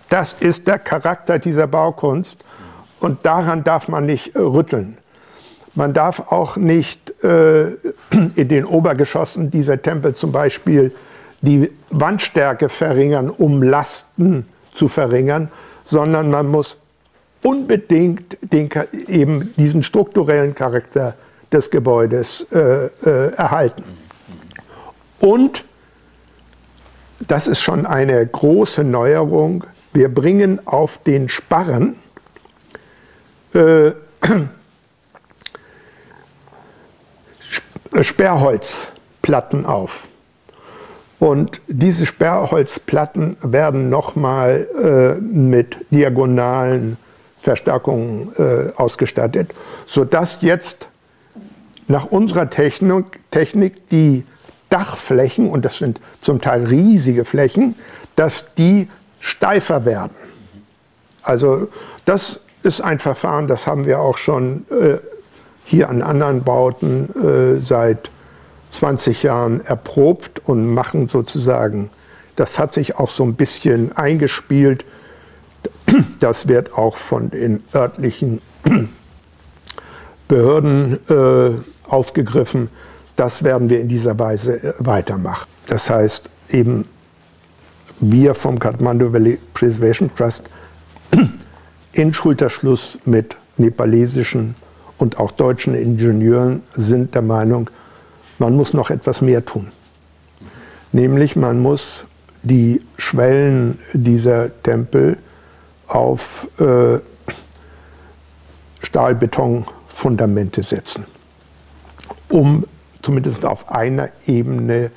Das 0.08 0.34
ist 0.40 0.66
der 0.66 0.78
Charakter 0.78 1.38
dieser 1.38 1.66
Baukunst 1.66 2.38
und 3.00 3.24
daran 3.26 3.64
darf 3.64 3.88
man 3.88 4.06
nicht 4.06 4.36
äh, 4.36 4.38
rütteln. 4.38 4.96
Man 5.74 5.92
darf 5.94 6.32
auch 6.32 6.56
nicht 6.56 7.22
äh, 7.24 7.64
in 8.36 8.48
den 8.48 8.64
Obergeschossen 8.64 9.50
dieser 9.50 9.80
Tempel 9.80 10.14
zum 10.14 10.32
Beispiel 10.32 10.92
die 11.42 11.70
Wandstärke 11.90 12.68
verringern, 12.68 13.30
um 13.30 13.62
Lasten 13.62 14.46
zu 14.74 14.88
verringern, 14.88 15.48
sondern 15.84 16.30
man 16.30 16.48
muss 16.48 16.76
unbedingt 17.42 18.36
den, 18.42 18.68
eben 19.08 19.54
diesen 19.56 19.82
strukturellen 19.82 20.54
Charakter 20.54 21.14
des 21.50 21.70
Gebäudes 21.70 22.46
äh, 22.52 22.86
äh, 22.86 23.32
erhalten. 23.34 23.84
Und 25.20 25.64
das 27.20 27.46
ist 27.46 27.60
schon 27.60 27.86
eine 27.86 28.26
große 28.26 28.84
Neuerung. 28.84 29.64
Wir 29.92 30.12
bringen 30.12 30.66
auf 30.66 30.98
den 30.98 31.28
Sparren 31.28 31.96
äh, 33.54 33.92
Sperrholzplatten 38.02 39.66
auf. 39.66 40.06
Und 41.18 41.60
diese 41.66 42.06
Sperrholzplatten 42.06 43.36
werden 43.42 43.90
nochmal 43.90 44.66
äh, 44.82 45.20
mit 45.20 45.76
diagonalen 45.90 46.96
Verstärkungen 47.42 48.32
äh, 48.38 48.72
ausgestattet, 48.76 49.52
sodass 49.86 50.40
jetzt 50.40 50.88
nach 51.88 52.06
unserer 52.06 52.48
Technik, 52.48 53.20
Technik 53.30 53.88
die 53.90 54.24
Dachflächen, 54.70 55.50
und 55.50 55.64
das 55.64 55.78
sind 55.78 56.00
zum 56.20 56.40
Teil 56.40 56.64
riesige 56.64 57.24
Flächen, 57.24 57.74
dass 58.16 58.46
die 58.54 58.88
steifer 59.18 59.84
werden. 59.84 60.14
Also 61.22 61.68
das 62.04 62.40
ist 62.62 62.80
ein 62.80 62.98
Verfahren, 62.98 63.46
das 63.46 63.66
haben 63.66 63.86
wir 63.86 64.00
auch 64.00 64.18
schon 64.18 64.66
äh, 64.70 64.98
hier 65.64 65.88
an 65.88 66.02
anderen 66.02 66.42
Bauten 66.42 67.08
äh, 67.14 67.64
seit 67.64 68.10
20 68.72 69.22
Jahren 69.22 69.64
erprobt 69.64 70.40
und 70.44 70.72
machen 70.72 71.08
sozusagen, 71.08 71.90
das 72.36 72.58
hat 72.58 72.74
sich 72.74 72.96
auch 72.96 73.10
so 73.10 73.24
ein 73.24 73.34
bisschen 73.34 73.96
eingespielt. 73.96 74.84
Das 76.20 76.48
wird 76.48 76.74
auch 76.76 76.96
von 76.96 77.30
den 77.30 77.62
örtlichen 77.74 78.40
Behörden 80.28 80.98
äh, 81.08 81.50
aufgegriffen. 81.88 82.68
Das 83.16 83.42
werden 83.42 83.68
wir 83.68 83.80
in 83.80 83.88
dieser 83.88 84.18
Weise 84.18 84.62
äh, 84.62 84.72
weitermachen. 84.78 85.48
Das 85.66 85.90
heißt 85.90 86.28
eben, 86.50 86.86
wir 88.00 88.34
vom 88.34 88.58
Kathmandu 88.58 89.12
Valley 89.12 89.38
Preservation 89.52 90.10
Trust 90.16 90.48
in 91.92 92.14
Schulterschluss 92.14 92.98
mit 93.04 93.36
nepalesischen 93.56 94.54
und 94.98 95.18
auch 95.18 95.30
deutschen 95.30 95.74
Ingenieuren 95.74 96.62
sind 96.76 97.14
der 97.14 97.22
Meinung, 97.22 97.70
man 98.38 98.56
muss 98.56 98.74
noch 98.74 98.90
etwas 98.90 99.20
mehr 99.20 99.44
tun. 99.44 99.68
Nämlich 100.92 101.36
man 101.36 101.60
muss 101.60 102.04
die 102.42 102.80
Schwellen 102.96 103.78
dieser 103.92 104.50
Tempel 104.62 105.18
auf 105.86 106.48
äh, 106.58 106.98
Stahlbetonfundamente 108.82 110.62
setzen, 110.62 111.04
um 112.28 112.64
zumindest 113.02 113.44
auf 113.44 113.70
einer 113.70 114.08
Ebene 114.26 114.90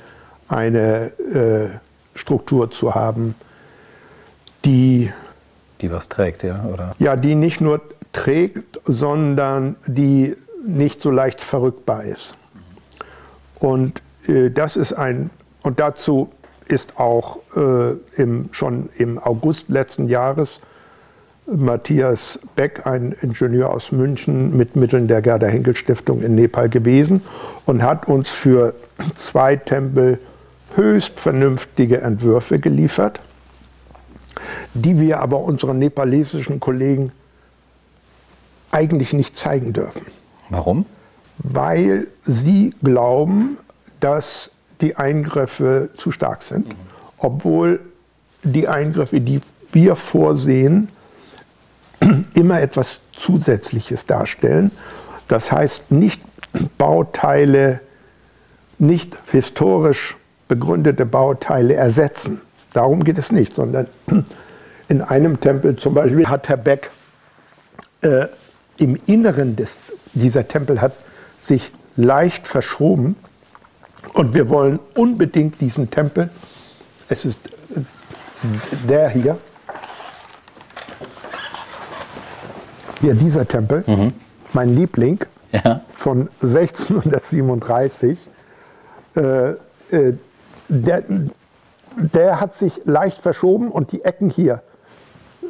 eine 0.48 1.12
äh, 1.18 2.18
Struktur 2.18 2.70
zu 2.70 2.94
haben, 2.94 3.34
die 4.64 5.10
die 5.80 5.90
was 5.90 6.08
trägt, 6.08 6.42
ja, 6.42 6.64
oder? 6.64 6.94
Ja, 6.98 7.16
die 7.16 7.34
nicht 7.34 7.60
nur 7.60 7.80
trägt, 8.12 8.80
sondern 8.86 9.76
die 9.86 10.36
nicht 10.66 11.00
so 11.00 11.10
leicht 11.10 11.40
verrückbar 11.40 12.04
ist. 12.04 12.34
Und 13.58 14.00
äh, 14.26 14.50
das 14.50 14.76
ist 14.76 14.92
ein 14.92 15.30
und 15.62 15.80
dazu 15.80 16.30
ist 16.68 16.98
auch 16.98 17.38
äh, 17.56 17.92
im, 18.16 18.48
schon 18.52 18.88
im 18.96 19.18
August 19.18 19.68
letzten 19.68 20.08
Jahres 20.08 20.60
Matthias 21.46 22.38
Beck, 22.56 22.86
ein 22.86 23.14
Ingenieur 23.20 23.70
aus 23.70 23.92
München, 23.92 24.56
mit 24.56 24.76
Mitteln 24.76 25.08
der 25.08 25.20
Gerda 25.20 25.46
Henkel 25.46 25.76
Stiftung 25.76 26.22
in 26.22 26.34
Nepal 26.34 26.70
gewesen 26.70 27.22
und 27.66 27.82
hat 27.82 28.08
uns 28.08 28.30
für 28.30 28.74
zwei 29.14 29.56
Tempel 29.56 30.18
höchst 30.74 31.20
vernünftige 31.20 32.00
Entwürfe 32.00 32.58
geliefert, 32.58 33.20
die 34.74 34.98
wir 34.98 35.20
aber 35.20 35.40
unseren 35.40 35.78
nepalesischen 35.78 36.60
Kollegen 36.60 37.12
eigentlich 38.70 39.12
nicht 39.12 39.38
zeigen 39.38 39.72
dürfen. 39.72 40.02
Warum? 40.50 40.84
Weil 41.38 42.08
sie 42.24 42.74
glauben, 42.82 43.56
dass 44.00 44.50
die 44.80 44.96
Eingriffe 44.96 45.90
zu 45.96 46.10
stark 46.10 46.42
sind, 46.42 46.68
mhm. 46.68 46.74
obwohl 47.18 47.80
die 48.42 48.68
Eingriffe, 48.68 49.20
die 49.20 49.40
wir 49.72 49.96
vorsehen, 49.96 50.88
immer 52.34 52.60
etwas 52.60 53.00
Zusätzliches 53.12 54.06
darstellen. 54.06 54.72
Das 55.28 55.50
heißt, 55.50 55.90
nicht 55.90 56.20
Bauteile, 56.76 57.80
nicht 58.78 59.16
historisch 59.30 60.16
begründete 60.48 61.06
Bauteile 61.06 61.74
ersetzen. 61.74 62.40
Darum 62.72 63.04
geht 63.04 63.18
es 63.18 63.32
nicht, 63.32 63.54
sondern 63.54 63.86
in 64.88 65.02
einem 65.02 65.40
Tempel 65.40 65.76
zum 65.76 65.94
Beispiel 65.94 66.26
hat 66.26 66.48
Herr 66.48 66.56
Beck 66.56 66.90
äh, 68.02 68.26
im 68.76 68.98
Inneren 69.06 69.56
des, 69.56 69.70
dieser 70.12 70.46
Tempel 70.46 70.80
hat 70.80 70.92
sich 71.42 71.70
leicht 71.96 72.46
verschoben 72.46 73.16
und 74.12 74.34
wir 74.34 74.48
wollen 74.48 74.78
unbedingt 74.94 75.60
diesen 75.60 75.90
Tempel, 75.90 76.30
es 77.08 77.24
ist 77.24 77.38
äh, 77.74 77.80
der 78.88 79.08
hier, 79.10 79.38
hier 83.00 83.14
dieser 83.14 83.46
Tempel, 83.46 83.84
mhm. 83.86 84.12
mein 84.52 84.68
Liebling 84.70 85.20
ja. 85.52 85.80
von 85.92 86.28
1637, 86.42 88.18
äh, 89.16 89.20
äh, 89.20 89.56
der, 90.68 91.04
der 91.96 92.40
hat 92.40 92.54
sich 92.54 92.84
leicht 92.84 93.20
verschoben 93.20 93.70
und 93.70 93.92
die 93.92 94.04
Ecken 94.04 94.30
hier 94.30 94.62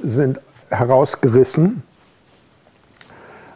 sind 0.04 0.40
herausgerissen. 0.70 1.82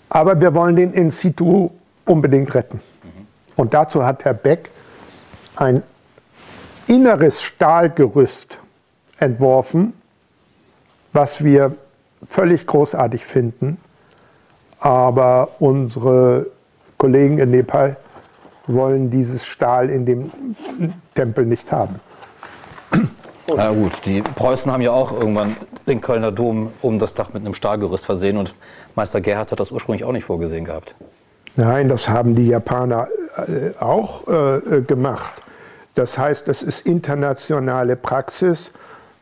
Aber 0.08 0.40
wir 0.40 0.54
wollen 0.54 0.76
den 0.76 0.92
in 0.92 1.10
situ 1.10 1.70
unbedingt 2.04 2.54
retten. 2.54 2.80
Und 3.56 3.74
dazu 3.74 4.04
hat 4.04 4.24
Herr 4.24 4.34
Beck 4.34 4.70
ein 5.56 5.82
inneres 6.86 7.42
Stahlgerüst 7.42 8.58
entworfen, 9.18 9.92
was 11.12 11.44
wir 11.44 11.74
völlig 12.26 12.66
großartig 12.66 13.24
finden. 13.24 13.78
Aber 14.80 15.48
unsere 15.58 16.46
Kollegen 16.96 17.38
in 17.38 17.50
Nepal 17.50 17.96
wollen 18.66 19.10
dieses 19.10 19.46
Stahl 19.46 19.90
in 19.90 20.06
dem 20.06 20.30
Tempel 21.14 21.46
nicht 21.46 21.72
haben. 21.72 22.00
Na 23.56 23.70
gut, 23.70 24.04
die 24.04 24.22
Preußen 24.22 24.70
haben 24.70 24.82
ja 24.82 24.90
auch 24.90 25.12
irgendwann 25.12 25.56
den 25.86 26.00
Kölner 26.00 26.32
Dom 26.32 26.72
um 26.82 26.98
das 26.98 27.14
Dach 27.14 27.32
mit 27.32 27.44
einem 27.44 27.54
Stahlgerüst 27.54 28.04
versehen 28.04 28.36
und 28.36 28.54
Meister 28.94 29.20
Gerhard 29.20 29.52
hat 29.52 29.60
das 29.60 29.70
ursprünglich 29.70 30.04
auch 30.04 30.12
nicht 30.12 30.24
vorgesehen 30.24 30.64
gehabt. 30.64 30.94
Nein, 31.56 31.88
das 31.88 32.08
haben 32.08 32.34
die 32.34 32.48
Japaner 32.48 33.08
äh, 33.36 33.70
auch 33.82 34.28
äh, 34.28 34.82
gemacht. 34.82 35.42
Das 35.94 36.18
heißt, 36.18 36.46
das 36.46 36.62
ist 36.62 36.86
internationale 36.86 37.96
Praxis, 37.96 38.70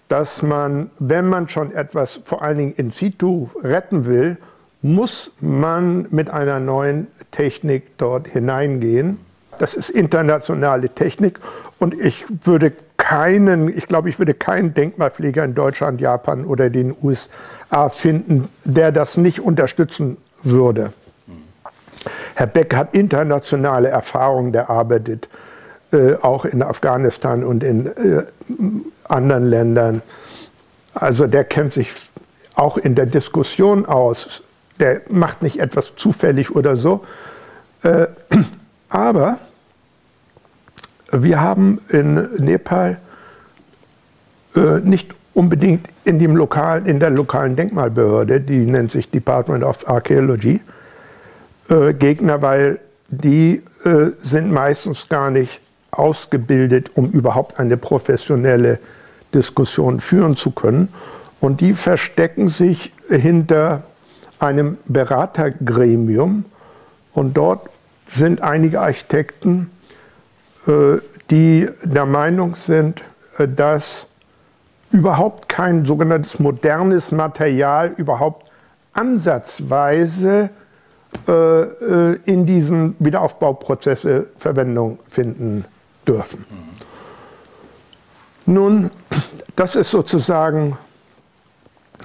dass 0.08 0.42
man, 0.42 0.90
wenn 0.98 1.28
man 1.28 1.48
schon 1.48 1.74
etwas 1.74 2.20
vor 2.24 2.42
allen 2.42 2.58
Dingen 2.58 2.74
in 2.76 2.90
situ 2.90 3.48
retten 3.62 4.04
will, 4.06 4.36
muss 4.82 5.32
man 5.40 6.06
mit 6.10 6.30
einer 6.30 6.60
neuen 6.60 7.06
Technik 7.30 7.96
dort 7.98 8.28
hineingehen. 8.28 9.18
Das 9.58 9.74
ist 9.74 9.88
internationale 9.88 10.90
Technik 10.90 11.38
und 11.78 11.94
ich 11.94 12.24
würde 12.44 12.72
keinen, 13.09 13.68
ich 13.68 13.86
glaube, 13.86 14.09
ich 14.09 14.18
würde 14.18 14.34
keinen 14.34 14.74
Denkmalpfleger 14.74 15.44
in 15.44 15.54
Deutschland, 15.54 16.00
Japan 16.00 16.44
oder 16.44 16.70
den 16.70 16.92
USA 17.00 17.88
finden, 17.88 18.48
der 18.64 18.90
das 18.90 19.16
nicht 19.16 19.38
unterstützen 19.38 20.16
würde. 20.42 20.92
Herr 22.34 22.48
Beck 22.48 22.74
hat 22.74 22.94
internationale 22.94 23.88
Erfahrungen 23.88 24.52
erarbeitet, 24.52 25.28
äh, 25.92 26.14
auch 26.14 26.44
in 26.44 26.64
Afghanistan 26.64 27.44
und 27.44 27.62
in 27.62 27.86
äh, 27.86 28.24
anderen 29.04 29.46
Ländern. 29.46 30.02
Also 30.92 31.28
der 31.28 31.44
kennt 31.44 31.74
sich 31.74 31.92
auch 32.57 32.76
in 32.76 32.96
der 32.96 33.07
Diskussion 33.07 33.86
aus. 33.86 34.42
Der 34.80 35.02
macht 35.11 35.42
nicht 35.42 35.61
etwas 35.61 35.94
zufällig 35.94 36.57
oder 36.57 36.74
so. 36.74 37.04
Äh, 37.84 38.09
aber 38.88 39.38
wir 41.12 41.40
haben 41.40 41.80
in 41.88 42.14
Nepal 42.38 42.98
äh, 44.57 44.80
nicht 44.80 45.14
unbedingt 45.34 45.86
in, 46.04 46.18
dem 46.18 46.34
lokalen, 46.34 46.86
in 46.86 46.98
der 46.98 47.11
lokalen 47.11 47.57
Denkmalbehörde, 47.57 48.40
die 48.40 48.61
nennt 48.61 48.90
sich 48.90 49.11
Department 49.11 49.62
of 49.64 49.86
Archaeology, 49.88 50.61
äh, 51.68 51.92
Gegner, 51.92 52.40
weil 52.42 52.80
die 53.09 53.62
äh, 53.84 54.11
sind 54.24 54.50
meistens 54.50 55.09
gar 55.09 55.30
nicht 55.30 55.61
ausgebildet, 55.90 56.90
um 56.94 57.11
überhaupt 57.11 57.59
eine 57.59 57.76
professionelle 57.76 58.78
Diskussion 59.34 60.00
führen 60.00 60.36
zu 60.36 60.50
können. 60.50 60.88
Und 61.40 61.61
die 61.61 61.74
verstecken 61.74 62.48
sich 62.48 62.92
hinter 63.09 63.82
einem 64.38 64.78
Beratergremium. 64.86 66.44
Und 67.12 67.36
dort 67.36 67.68
sind 68.09 68.42
einige 68.42 68.80
Architekten, 68.80 69.70
die 71.30 71.68
der 71.82 72.06
Meinung 72.06 72.56
sind, 72.56 73.02
äh, 73.38 73.48
dass 73.48 74.06
überhaupt 74.90 75.48
kein 75.48 75.84
sogenanntes 75.84 76.38
modernes 76.38 77.12
Material 77.12 77.92
überhaupt 77.96 78.50
ansatzweise 78.92 80.50
äh, 81.28 82.12
in 82.24 82.46
diesen 82.46 82.94
Wiederaufbauprozesse 82.98 84.26
Verwendung 84.38 84.98
finden 85.10 85.64
dürfen. 86.06 86.44
Nun, 88.46 88.90
das 89.56 89.74
ist 89.74 89.90
sozusagen 89.90 90.78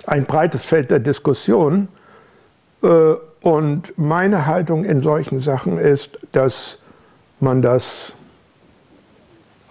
ein 0.07 0.25
breites 0.25 0.65
Feld 0.65 0.89
der 0.89 0.99
Diskussion. 0.99 1.87
und 2.81 3.93
meine 3.95 4.47
Haltung 4.47 4.83
in 4.83 5.03
solchen 5.03 5.41
Sachen 5.41 5.77
ist, 5.77 6.17
dass 6.31 6.79
man 7.39 7.61
das, 7.61 8.13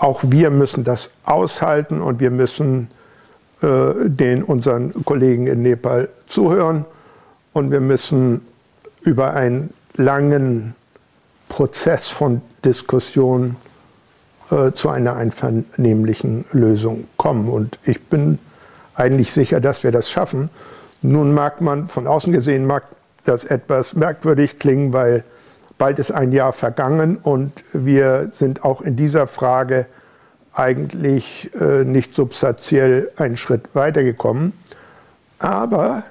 auch 0.00 0.22
wir 0.24 0.50
müssen 0.50 0.82
das 0.82 1.10
aushalten 1.24 2.00
und 2.00 2.20
wir 2.20 2.30
müssen 2.30 2.88
äh, 3.62 3.92
den 4.08 4.42
unseren 4.42 5.04
Kollegen 5.04 5.46
in 5.46 5.62
Nepal 5.62 6.08
zuhören 6.26 6.86
und 7.52 7.70
wir 7.70 7.80
müssen 7.80 8.40
über 9.02 9.34
einen 9.34 9.74
langen 9.96 10.74
Prozess 11.50 12.08
von 12.08 12.40
Diskussion 12.64 13.56
äh, 14.50 14.72
zu 14.72 14.88
einer 14.88 15.16
einvernehmlichen 15.16 16.46
Lösung 16.52 17.04
kommen. 17.18 17.50
Und 17.50 17.78
ich 17.84 18.00
bin 18.04 18.38
eigentlich 18.94 19.32
sicher, 19.32 19.60
dass 19.60 19.84
wir 19.84 19.92
das 19.92 20.08
schaffen. 20.10 20.48
Nun 21.02 21.34
mag 21.34 21.60
man 21.60 21.88
von 21.88 22.06
außen 22.06 22.32
gesehen, 22.32 22.66
mag 22.66 22.84
das 23.24 23.44
etwas 23.44 23.94
merkwürdig 23.94 24.58
klingen, 24.58 24.94
weil 24.94 25.24
bald 25.80 25.98
ist 25.98 26.12
ein 26.12 26.30
Jahr 26.30 26.52
vergangen 26.52 27.16
und 27.16 27.64
wir 27.72 28.32
sind 28.38 28.64
auch 28.64 28.82
in 28.82 28.96
dieser 28.96 29.26
Frage 29.26 29.86
eigentlich 30.52 31.50
äh, 31.58 31.84
nicht 31.84 32.14
substanziell 32.14 33.10
einen 33.16 33.38
Schritt 33.38 33.62
weitergekommen. 33.72 34.52
Aber 35.38 36.02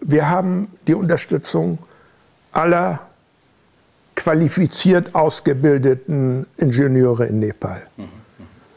wir 0.00 0.30
haben 0.30 0.68
die 0.86 0.94
Unterstützung 0.94 1.76
aller 2.52 3.00
qualifiziert 4.16 5.14
ausgebildeten 5.14 6.46
Ingenieure 6.56 7.26
in 7.26 7.38
Nepal. 7.38 7.82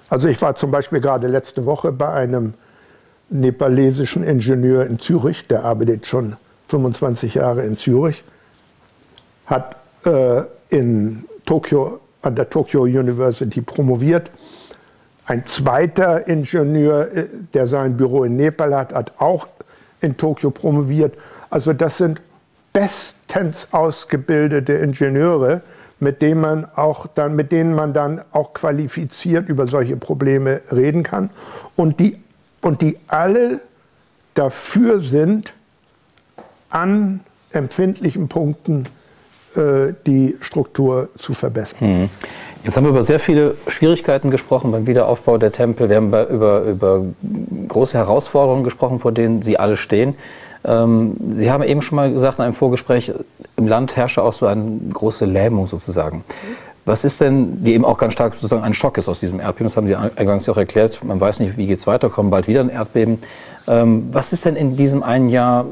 Also 0.09 0.27
ich 0.27 0.41
war 0.41 0.55
zum 0.55 0.69
Beispiel 0.69 0.99
gerade 0.99 1.27
letzte 1.27 1.65
Woche 1.65 1.93
bei 1.93 2.11
einem 2.11 2.55
nepalesischen 3.29 4.25
Ingenieur 4.25 4.85
in 4.85 4.99
Zürich, 4.99 5.47
der 5.47 5.63
arbeitet 5.63 6.07
schon 6.07 6.35
25 6.67 7.35
Jahre 7.35 7.63
in 7.63 7.77
Zürich, 7.77 8.25
hat 9.45 9.77
äh, 10.05 10.43
in 10.69 11.25
Tokio, 11.45 11.99
an 12.21 12.35
der 12.35 12.49
Tokyo 12.49 12.83
University 12.83 13.61
promoviert. 13.61 14.31
Ein 15.25 15.45
zweiter 15.45 16.27
Ingenieur, 16.27 17.15
äh, 17.15 17.27
der 17.53 17.67
sein 17.67 17.97
Büro 17.97 18.23
in 18.23 18.35
Nepal 18.35 18.75
hat, 18.75 18.93
hat 18.93 19.13
auch 19.19 19.47
in 20.01 20.17
Tokio 20.17 20.51
promoviert. 20.51 21.15
Also 21.49 21.73
das 21.73 21.97
sind 21.97 22.21
bestens 22.73 23.67
ausgebildete 23.71 24.73
Ingenieure, 24.73 25.61
mit 25.99 26.21
denen 26.21 26.41
man 26.41 26.67
auch 26.75 27.07
dann, 27.07 27.35
mit 27.35 27.51
denen 27.51 27.75
man 27.75 27.93
dann 27.93 28.21
auch 28.31 28.53
qualifiziert 28.53 29.49
über 29.49 29.67
solche 29.67 29.97
Probleme 29.97 30.61
reden 30.71 31.03
kann 31.03 31.29
und 31.75 31.99
die, 31.99 32.17
und 32.61 32.81
die 32.81 32.97
alle 33.07 33.59
dafür 34.33 34.99
sind, 34.99 35.53
an 36.69 37.19
empfindlichen 37.51 38.29
Punkten 38.29 38.85
äh, 38.85 39.00
die 39.55 40.37
Struktur 40.39 41.09
zu 41.17 41.33
verbessern. 41.33 41.77
Mhm. 41.79 42.09
Jetzt 42.63 42.77
haben 42.77 42.83
wir 42.83 42.91
über 42.91 43.03
sehr 43.03 43.19
viele 43.19 43.55
Schwierigkeiten 43.67 44.29
gesprochen 44.29 44.71
beim 44.71 44.85
Wiederaufbau 44.85 45.37
der 45.37 45.51
Tempel. 45.51 45.89
Wir 45.89 45.95
haben 45.95 46.07
über, 46.07 46.61
über 46.63 47.03
große 47.67 47.97
Herausforderungen 47.97 48.63
gesprochen, 48.63 48.99
vor 48.99 49.11
denen 49.11 49.41
Sie 49.41 49.57
alle 49.57 49.77
stehen. 49.77 50.15
Ähm, 50.63 51.15
Sie 51.31 51.51
haben 51.51 51.63
eben 51.63 51.81
schon 51.81 51.95
mal 51.95 52.11
gesagt 52.11 52.37
in 52.37 52.45
einem 52.45 52.53
Vorgespräch, 52.53 53.13
im 53.57 53.67
Land 53.67 53.95
herrsche 53.95 54.21
auch 54.21 54.33
so 54.33 54.45
eine 54.45 54.79
große 54.93 55.25
Lähmung 55.25 55.65
sozusagen. 55.65 56.23
Was 56.85 57.03
ist 57.03 57.21
denn, 57.21 57.63
die 57.63 57.73
eben 57.73 57.85
auch 57.85 57.97
ganz 57.97 58.13
stark 58.13 58.33
sozusagen 58.33 58.63
ein 58.63 58.73
Schock 58.73 58.97
ist 58.97 59.07
aus 59.07 59.19
diesem 59.19 59.39
Erdbeben, 59.39 59.65
das 59.65 59.77
haben 59.77 59.87
Sie 59.87 59.95
eingangs 59.95 60.47
auch 60.49 60.57
erklärt, 60.57 61.03
man 61.03 61.19
weiß 61.19 61.39
nicht, 61.39 61.57
wie 61.57 61.67
geht 61.67 61.79
es 61.79 61.87
weiter, 61.87 62.09
kommen 62.09 62.29
bald 62.29 62.47
wieder 62.47 62.61
ein 62.61 62.69
Erdbeben. 62.69 63.19
Ähm, 63.67 64.09
was 64.11 64.33
ist 64.33 64.45
denn 64.45 64.55
in 64.55 64.77
diesem 64.77 65.01
einen 65.01 65.29
Jahr 65.29 65.65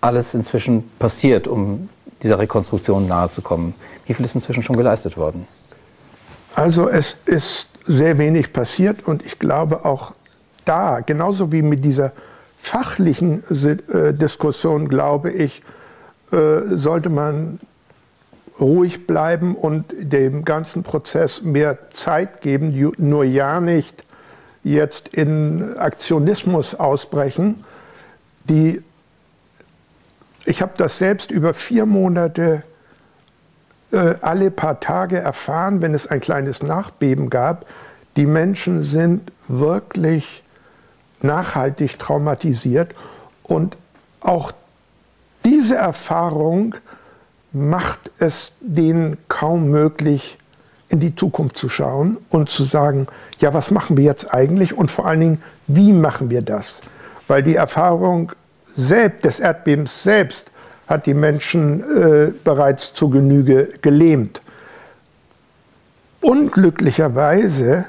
alles 0.00 0.34
inzwischen 0.34 0.90
passiert, 0.98 1.46
um 1.48 1.90
dieser 2.22 2.38
Rekonstruktion 2.38 3.06
nahezukommen? 3.06 3.74
Wie 4.06 4.14
viel 4.14 4.24
ist 4.24 4.34
inzwischen 4.34 4.62
schon 4.62 4.76
geleistet 4.76 5.16
worden? 5.16 5.46
Also 6.54 6.88
es 6.88 7.16
ist 7.26 7.68
sehr 7.86 8.18
wenig 8.18 8.52
passiert 8.52 9.06
und 9.06 9.24
ich 9.24 9.38
glaube 9.38 9.84
auch 9.84 10.12
da, 10.64 11.00
genauso 11.00 11.52
wie 11.52 11.62
mit 11.62 11.84
dieser 11.84 12.12
fachlichen 12.58 13.42
äh, 13.50 14.12
Diskussion, 14.12 14.88
glaube 14.88 15.30
ich, 15.30 15.62
äh, 16.32 16.76
sollte 16.76 17.08
man 17.08 17.58
ruhig 18.60 19.06
bleiben 19.06 19.56
und 19.56 19.86
dem 19.98 20.44
ganzen 20.44 20.82
Prozess 20.82 21.42
mehr 21.42 21.90
Zeit 21.92 22.42
geben, 22.42 22.92
nur 22.98 23.24
ja 23.24 23.60
nicht 23.60 24.04
jetzt 24.62 25.08
in 25.08 25.76
Aktionismus 25.78 26.74
ausbrechen. 26.74 27.64
Die, 28.44 28.82
ich 30.44 30.62
habe 30.62 30.72
das 30.76 30.98
selbst 30.98 31.30
über 31.30 31.54
vier 31.54 31.86
Monate 31.86 32.62
äh, 33.92 34.14
alle 34.20 34.50
paar 34.50 34.80
Tage 34.80 35.18
erfahren, 35.18 35.80
wenn 35.80 35.94
es 35.94 36.06
ein 36.06 36.20
kleines 36.20 36.62
Nachbeben 36.62 37.30
gab. 37.30 37.66
Die 38.16 38.26
Menschen 38.26 38.82
sind 38.82 39.32
wirklich 39.48 40.42
nachhaltig 41.22 41.98
traumatisiert. 41.98 42.94
Und 43.42 43.76
auch 44.20 44.52
diese 45.44 45.76
Erfahrung 45.76 46.74
macht 47.52 48.10
es 48.18 48.54
denen 48.60 49.16
kaum 49.28 49.70
möglich, 49.70 50.38
in 50.88 51.00
die 51.00 51.14
Zukunft 51.14 51.56
zu 51.56 51.68
schauen 51.68 52.16
und 52.30 52.48
zu 52.48 52.64
sagen, 52.64 53.06
ja, 53.38 53.54
was 53.54 53.70
machen 53.70 53.96
wir 53.96 54.04
jetzt 54.04 54.34
eigentlich 54.34 54.76
und 54.76 54.90
vor 54.90 55.06
allen 55.06 55.20
Dingen, 55.20 55.42
wie 55.68 55.92
machen 55.92 56.30
wir 56.30 56.42
das? 56.42 56.80
Weil 57.28 57.44
die 57.44 57.54
Erfahrung 57.54 58.32
selbst, 58.76 59.24
des 59.24 59.40
Erdbebens 59.40 60.02
selbst 60.02 60.50
hat 60.86 61.06
die 61.06 61.14
Menschen 61.14 61.80
äh, 61.80 62.32
bereits 62.44 62.92
zu 62.94 63.10
Genüge 63.10 63.68
gelähmt. 63.80 64.40
Unglücklicherweise 66.20 67.86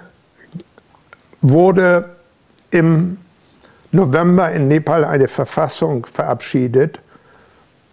wurde 1.41 2.09
im 2.69 3.17
November 3.91 4.51
in 4.51 4.67
Nepal 4.67 5.03
eine 5.03 5.27
Verfassung 5.27 6.05
verabschiedet, 6.05 6.99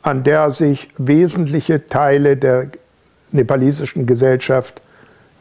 an 0.03 0.23
der 0.23 0.53
sich 0.53 0.89
wesentliche 0.97 1.89
Teile 1.89 2.37
der 2.37 2.69
nepalesischen 3.33 4.07
Gesellschaft 4.07 4.81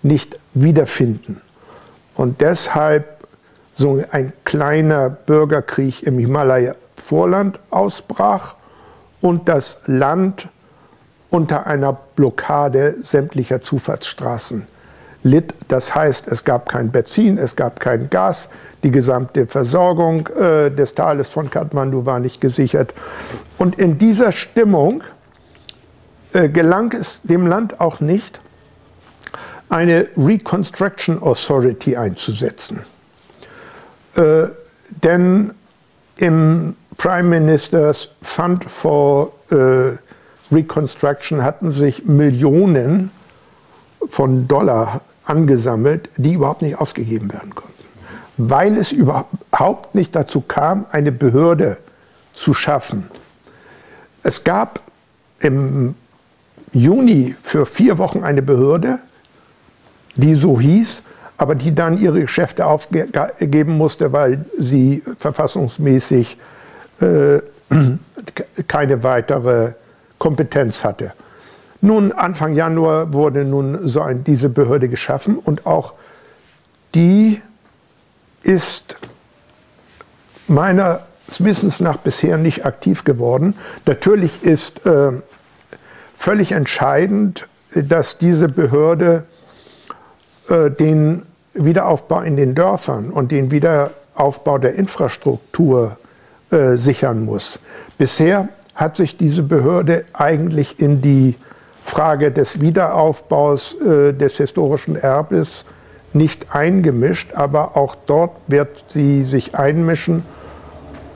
nicht 0.01 0.39
wiederfinden. 0.53 1.41
Und 2.15 2.41
deshalb 2.41 3.27
so 3.75 4.03
ein 4.11 4.33
kleiner 4.43 5.09
Bürgerkrieg 5.09 6.03
im 6.03 6.17
Himalaya-Vorland 6.97 7.59
ausbrach 7.69 8.55
und 9.21 9.47
das 9.47 9.79
Land 9.85 10.49
unter 11.29 11.67
einer 11.67 11.97
Blockade 12.15 12.95
sämtlicher 13.03 13.61
Zufahrtsstraßen 13.61 14.67
litt. 15.23 15.53
Das 15.67 15.93
heißt, 15.93 16.27
es 16.27 16.45
gab 16.45 16.69
kein 16.69 16.91
Benzin, 16.91 17.37
es 17.37 17.55
gab 17.55 17.79
kein 17.79 18.09
Gas, 18.09 18.49
die 18.83 18.91
gesamte 18.91 19.47
Versorgung 19.47 20.27
äh, 20.27 20.69
des 20.69 20.93
Tales 20.93 21.27
von 21.27 21.49
Kathmandu 21.49 22.05
war 22.05 22.19
nicht 22.19 22.39
gesichert. 22.39 22.93
Und 23.57 23.77
in 23.77 23.97
dieser 23.97 24.31
Stimmung 24.31 25.03
äh, 26.33 26.47
gelang 26.47 26.93
es 26.93 27.21
dem 27.23 27.47
Land 27.47 27.81
auch 27.81 27.99
nicht, 27.99 28.39
eine 29.69 30.07
Reconstruction 30.15 31.21
Authority 31.21 31.97
einzusetzen. 31.97 32.83
Äh, 34.15 34.47
denn 35.03 35.51
im 36.15 36.75
Prime 36.97 37.23
Minister's 37.23 38.09
Fund 38.21 38.65
for 38.65 39.33
äh, 39.51 39.97
Reconstruction 40.53 41.43
hatten 41.43 41.71
sich 41.71 42.05
Millionen 42.05 43.11
von 44.09 44.47
Dollar 44.47 45.01
angesammelt, 45.25 46.09
die 46.17 46.33
überhaupt 46.33 46.61
nicht 46.61 46.79
ausgegeben 46.79 47.31
werden 47.31 47.53
konnten 47.53 47.77
weil 48.37 48.77
es 48.77 48.91
überhaupt 48.91 49.95
nicht 49.95 50.15
dazu 50.15 50.41
kam, 50.41 50.85
eine 50.91 51.11
Behörde 51.11 51.77
zu 52.33 52.53
schaffen. 52.53 53.09
Es 54.23 54.43
gab 54.43 54.79
im 55.39 55.95
Juni 56.71 57.35
für 57.43 57.65
vier 57.65 57.97
Wochen 57.97 58.23
eine 58.23 58.41
Behörde, 58.41 58.99
die 60.15 60.35
so 60.35 60.59
hieß, 60.59 61.01
aber 61.37 61.55
die 61.55 61.73
dann 61.73 61.99
ihre 61.99 62.21
Geschäfte 62.21 62.65
aufgeben 62.65 63.77
musste, 63.77 64.11
weil 64.11 64.45
sie 64.59 65.03
verfassungsmäßig 65.19 66.37
äh, 67.01 67.39
keine 68.67 69.03
weitere 69.03 69.73
Kompetenz 70.17 70.83
hatte. 70.83 71.13
Nun, 71.81 72.11
Anfang 72.11 72.55
Januar 72.55 73.13
wurde 73.13 73.45
nun 73.45 73.87
so 73.87 74.01
ein, 74.01 74.23
diese 74.23 74.49
Behörde 74.49 74.89
geschaffen 74.89 75.37
und 75.37 75.65
auch 75.65 75.93
die 76.95 77.41
ist 78.41 78.95
meines 80.47 80.99
Wissens 81.39 81.79
nach 81.79 81.97
bisher 81.97 82.37
nicht 82.37 82.65
aktiv 82.65 83.03
geworden. 83.03 83.55
Natürlich 83.85 84.43
ist 84.43 84.85
äh, 84.85 85.11
völlig 86.17 86.53
entscheidend, 86.53 87.47
dass 87.75 88.17
diese 88.17 88.47
Behörde 88.47 89.23
äh, 90.49 90.71
den 90.71 91.23
Wiederaufbau 91.53 92.21
in 92.21 92.37
den 92.37 92.55
Dörfern 92.55 93.09
und 93.09 93.31
den 93.31 93.51
Wiederaufbau 93.51 94.57
der 94.57 94.75
Infrastruktur 94.75 95.97
äh, 96.51 96.77
sichern 96.77 97.25
muss. 97.25 97.59
Bisher 97.97 98.49
hat 98.75 98.95
sich 98.95 99.17
diese 99.17 99.43
Behörde 99.43 100.05
eigentlich 100.13 100.79
in 100.79 101.01
die 101.01 101.35
Frage 101.83 102.31
des 102.31 102.61
Wiederaufbaus 102.61 103.75
äh, 103.81 104.13
des 104.13 104.37
historischen 104.37 104.95
Erbes 104.95 105.65
nicht 106.13 106.55
eingemischt, 106.55 107.33
aber 107.33 107.75
auch 107.75 107.95
dort 108.05 108.31
wird 108.47 108.85
sie 108.89 109.23
sich 109.23 109.55
einmischen. 109.55 110.23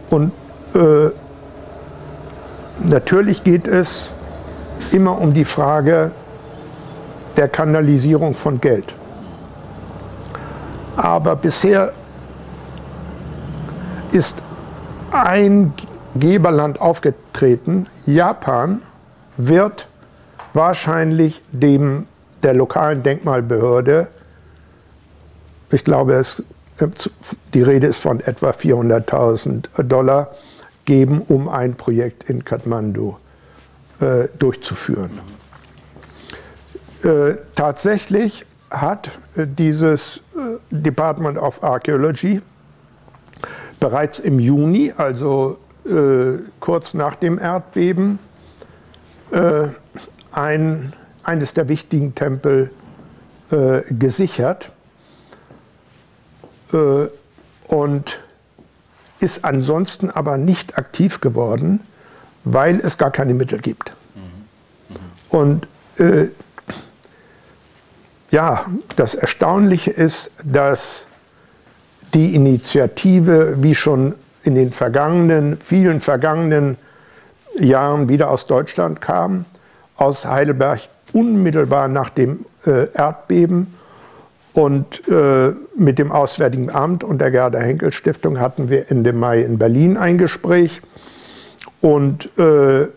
Und 0.10 0.32
äh, 0.74 1.12
natürlich 2.84 3.44
geht 3.44 3.68
es 3.68 4.14
immer 4.92 5.20
um 5.20 5.34
die 5.34 5.46
Frage 5.46 6.12
der 7.38 7.48
Kanalisierung 7.48 8.36
von 8.36 8.60
Geld. 8.60 8.94
Aber 10.98 11.36
bisher 11.36 11.94
ist 14.12 14.42
ein 15.12 15.74
Geberland 16.16 16.82
aufgetreten. 16.82 17.88
Japan 18.06 18.82
wird 19.38 19.88
wahrscheinlich 20.54 21.42
dem 21.52 22.08
der 22.44 22.54
lokalen 22.54 23.04
Denkmalbehörde, 23.04 24.08
ich 25.72 25.84
glaube, 25.84 26.16
es, 26.16 26.44
die 27.54 27.62
Rede 27.62 27.88
ist 27.88 28.00
von 28.00 28.20
etwa 28.20 28.50
400.000 28.50 29.84
Dollar, 29.84 30.32
geben, 30.86 31.22
um 31.22 31.48
ein 31.48 31.76
Projekt 31.76 32.30
in 32.30 32.44
Kathmandu 32.44 33.16
äh, 34.00 34.28
durchzuführen. 34.40 35.20
Äh, 37.04 37.36
tatsächlich 37.56 38.46
hat 38.70 39.12
dieses 39.36 40.18
äh, 40.36 40.58
Department 40.72 41.38
of 41.38 41.64
Archaeology 41.64 42.42
bereits 43.82 44.20
im 44.20 44.40
Juni, 44.40 44.94
also 44.96 45.58
äh, 45.86 46.38
kurz 46.62 46.94
nach 46.94 47.16
dem 47.16 47.38
Erdbeben, 47.38 48.20
äh, 49.32 49.68
ein, 50.32 50.94
eines 51.24 51.54
der 51.54 51.68
wichtigen 51.68 52.16
Tempel 52.16 52.72
äh, 53.52 53.82
gesichert 53.90 54.72
äh, 56.72 57.08
und 57.68 58.20
ist 59.20 59.44
ansonsten 59.44 60.10
aber 60.10 60.38
nicht 60.38 60.78
aktiv 60.78 61.20
geworden, 61.20 61.82
weil 62.44 62.80
es 62.80 62.98
gar 62.98 63.12
keine 63.12 63.34
Mittel 63.34 63.60
gibt. 63.60 63.92
Mhm. 64.16 64.96
Mhm. 64.96 64.96
Und 65.30 65.68
äh, 65.98 66.28
ja, 68.30 68.66
das 68.96 69.16
Erstaunliche 69.16 69.92
ist, 69.92 70.32
dass 70.44 71.08
die 72.14 72.36
Initiative, 72.36 73.56
wie 73.62 73.76
schon 73.76 74.16
in 74.44 74.56
den 74.56 74.72
vergangenen, 74.72 75.58
vielen 75.64 76.02
vergangenen 76.02 76.78
Jahren 77.60 78.10
wieder 78.10 78.30
aus 78.30 78.46
Deutschland 78.46 79.02
kam, 79.02 79.46
aus 79.98 80.26
Heidelberg 80.26 80.82
unmittelbar 81.14 81.88
nach 81.88 82.10
dem 82.10 82.46
äh, 82.66 82.88
Erdbeben. 82.94 83.76
Und 84.54 85.08
äh, 85.08 85.54
mit 85.78 85.98
dem 85.98 86.12
Auswärtigen 86.12 86.70
Amt 86.70 87.06
und 87.06 87.20
der 87.20 87.32
Gerda 87.32 87.60
Henkel 87.60 87.94
Stiftung 87.94 88.40
hatten 88.40 88.70
wir 88.70 88.92
Ende 88.92 89.14
Mai 89.14 89.42
in 89.42 89.58
Berlin 89.58 89.96
ein 89.96 90.18
Gespräch. 90.18 90.82
Und 91.80 92.30
äh, 92.38 92.88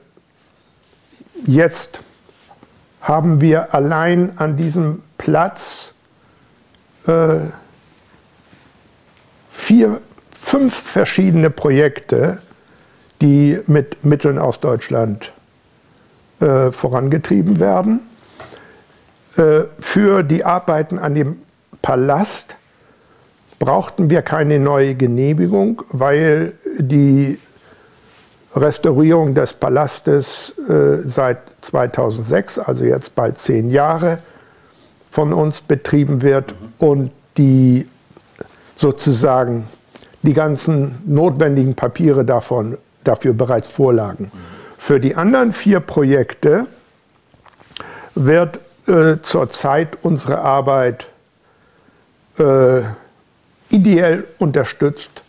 jetzt 1.47 2.01
haben 3.01 3.41
wir 3.41 3.73
allein 3.73 4.33
an 4.37 4.57
diesem 4.57 5.03
Platz 5.17 5.93
vier, 9.65 10.01
fünf 10.43 10.75
verschiedene 10.75 11.49
Projekte, 11.49 12.39
die 13.23 13.59
mit 13.67 14.05
Mitteln 14.05 14.39
aus 14.39 14.61
Deutschland 14.61 15.33
äh, 16.41 16.71
vorangetrieben 16.71 17.59
werden. 17.59 18.01
Äh, 19.37 19.63
für 19.81 20.23
die 20.23 20.45
Arbeiten 20.45 20.99
an 20.99 21.15
dem 21.15 21.39
Palast 21.81 22.57
brauchten 23.59 24.11
wir 24.11 24.21
keine 24.21 24.59
neue 24.59 24.95
Genehmigung, 24.95 25.83
weil 25.91 26.53
die 26.79 27.39
Restaurierung 28.55 29.35
des 29.35 29.55
Palastes 29.55 30.55
äh, 30.69 31.09
seit 31.09 31.39
2006, 31.63 32.59
also 32.59 32.85
jetzt 32.85 33.15
bald 33.15 33.39
zehn 33.39 33.71
Jahre, 33.71 34.19
von 35.11 35.33
uns 35.33 35.63
betrieben 35.63 36.21
wird 36.21 36.55
und 36.79 37.13
die 37.39 37.89
sozusagen 38.77 39.67
die 40.23 40.33
ganzen 40.33 41.03
notwendigen 41.07 41.75
Papiere 41.75 42.25
davon, 42.25 42.79
dafür 43.05 43.35
bereits 43.35 43.69
vorlagen. 43.69 44.33
Für 44.79 45.01
die 45.01 45.15
anderen 45.17 45.53
vier 45.53 45.81
Projekte 45.81 46.67
wird 48.15 48.59
äh, 48.87 49.17
zurzeit 49.23 49.99
unsere 50.03 50.39
Arbeit 50.39 51.09
äh, 52.39 52.83
ideell 53.69 54.25
unterstützt 54.39 55.23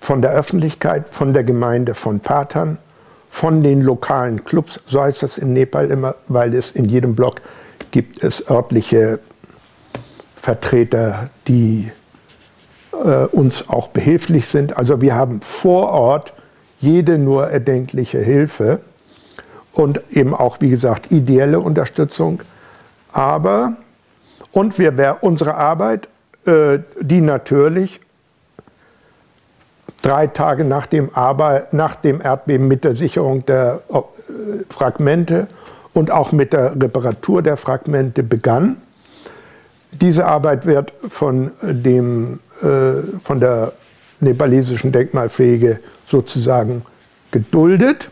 von 0.00 0.22
der 0.22 0.32
Öffentlichkeit, 0.32 1.08
von 1.08 1.32
der 1.32 1.44
Gemeinde, 1.44 1.94
von 1.94 2.20
Patern, 2.20 2.78
von 3.30 3.62
den 3.62 3.82
lokalen 3.82 4.44
Clubs, 4.44 4.80
so 4.86 5.02
heißt 5.02 5.22
das 5.22 5.38
in 5.38 5.52
Nepal 5.52 5.90
immer, 5.90 6.14
weil 6.28 6.54
es 6.54 6.72
in 6.72 6.86
jedem 6.86 7.14
Block 7.14 7.40
gibt 7.90 8.22
es 8.22 8.48
örtliche 8.50 9.18
Vertreter, 10.40 11.30
die 11.46 11.90
äh, 13.04 13.26
uns 13.26 13.68
auch 13.68 13.88
behilflich 13.88 14.46
sind. 14.46 14.76
Also 14.76 15.00
wir 15.00 15.14
haben 15.14 15.40
vor 15.40 15.90
Ort 15.90 16.32
jede 16.80 17.18
nur 17.18 17.48
erdenkliche 17.48 18.18
Hilfe 18.18 18.80
und 19.72 20.00
eben 20.10 20.34
auch, 20.34 20.60
wie 20.60 20.70
gesagt, 20.70 21.10
ideelle 21.10 21.60
Unterstützung. 21.60 22.40
Aber, 23.12 23.74
und 24.52 24.78
wir, 24.78 25.18
unsere 25.20 25.54
Arbeit, 25.54 26.08
äh, 26.46 26.80
die 27.00 27.20
natürlich 27.20 28.00
drei 30.02 30.26
Tage 30.26 30.64
nach 30.64 30.86
dem, 30.86 31.10
Arbeit, 31.14 31.72
nach 31.72 31.96
dem 31.96 32.20
Erdbeben 32.20 32.68
mit 32.68 32.84
der 32.84 32.94
Sicherung 32.94 33.44
der 33.46 33.80
äh, 33.88 34.00
Fragmente 34.70 35.48
und 35.94 36.10
auch 36.10 36.32
mit 36.32 36.52
der 36.52 36.80
Reparatur 36.80 37.42
der 37.42 37.56
Fragmente 37.56 38.22
begann. 38.22 38.76
Diese 39.90 40.26
Arbeit 40.26 40.66
wird 40.66 40.92
von, 41.08 41.50
dem, 41.62 42.40
äh, 42.62 43.18
von 43.24 43.40
der 43.40 43.72
nepalesischen 44.20 44.92
Denkmalpflege 44.92 45.80
sozusagen 46.08 46.82
geduldet. 47.30 48.10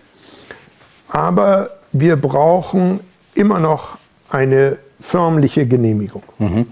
Aber 1.08 1.70
wir 1.92 2.16
brauchen 2.16 3.00
immer 3.34 3.58
noch 3.58 3.98
eine 4.28 4.78
förmliche 5.00 5.66
Genehmigung. 5.66 6.22
Mhm. 6.38 6.66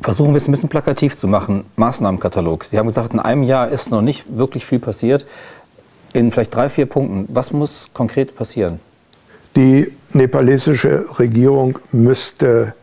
Versuchen 0.00 0.32
wir 0.32 0.36
es 0.36 0.46
ein 0.46 0.52
bisschen 0.52 0.68
plakativ 0.68 1.16
zu 1.16 1.26
machen. 1.26 1.64
Maßnahmenkatalog. 1.76 2.64
Sie 2.64 2.78
haben 2.78 2.86
gesagt, 2.86 3.14
in 3.14 3.18
einem 3.18 3.42
Jahr 3.42 3.68
ist 3.68 3.90
noch 3.90 4.02
nicht 4.02 4.36
wirklich 4.36 4.66
viel 4.66 4.78
passiert. 4.78 5.26
In 6.12 6.30
vielleicht 6.30 6.54
drei, 6.54 6.68
vier 6.68 6.86
Punkten. 6.86 7.26
Was 7.34 7.52
muss 7.52 7.90
konkret 7.94 8.36
passieren? 8.36 8.78
Die 9.56 9.92
nepalesische 10.12 11.06
Regierung 11.18 11.78
müsste 11.92 12.74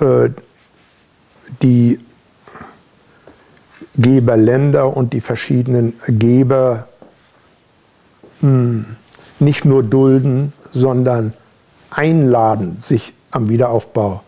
äh, 0.00 0.30
die 1.60 1.98
Geberländer 3.96 4.96
und 4.96 5.12
die 5.12 5.20
verschiedenen 5.20 5.94
Geber 6.06 6.88
mh, 8.40 8.48
hm, 8.48 8.84
nicht 9.38 9.64
nur 9.64 9.82
dulden, 9.82 10.52
sondern 10.72 11.34
einladen, 11.90 12.78
sich 12.82 13.12
am 13.30 13.48
Wiederaufbau 13.48 14.22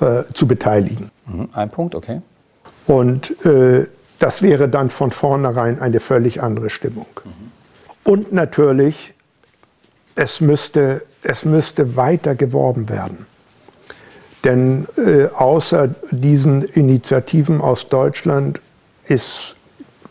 äh, 0.00 0.24
zu 0.32 0.46
beteiligen. 0.46 1.10
Mhm, 1.26 1.48
ein 1.52 1.70
Punkt, 1.70 1.94
okay. 1.94 2.22
Und 2.86 3.44
äh, 3.44 3.86
das 4.18 4.42
wäre 4.42 4.68
dann 4.68 4.90
von 4.90 5.10
vornherein 5.10 5.80
eine 5.80 6.00
völlig 6.00 6.42
andere 6.42 6.70
Stimmung. 6.70 7.06
Mhm. 7.24 7.52
Und 8.04 8.32
natürlich, 8.32 9.14
es 10.14 10.40
müsste, 10.40 11.02
es 11.22 11.44
müsste 11.44 11.96
weiter 11.96 12.34
geworben 12.34 12.88
werden. 12.88 13.26
Denn 14.44 14.86
äh, 14.96 15.26
außer 15.26 15.90
diesen 16.10 16.62
Initiativen 16.62 17.60
aus 17.60 17.88
Deutschland 17.88 18.60
ist 19.06 19.56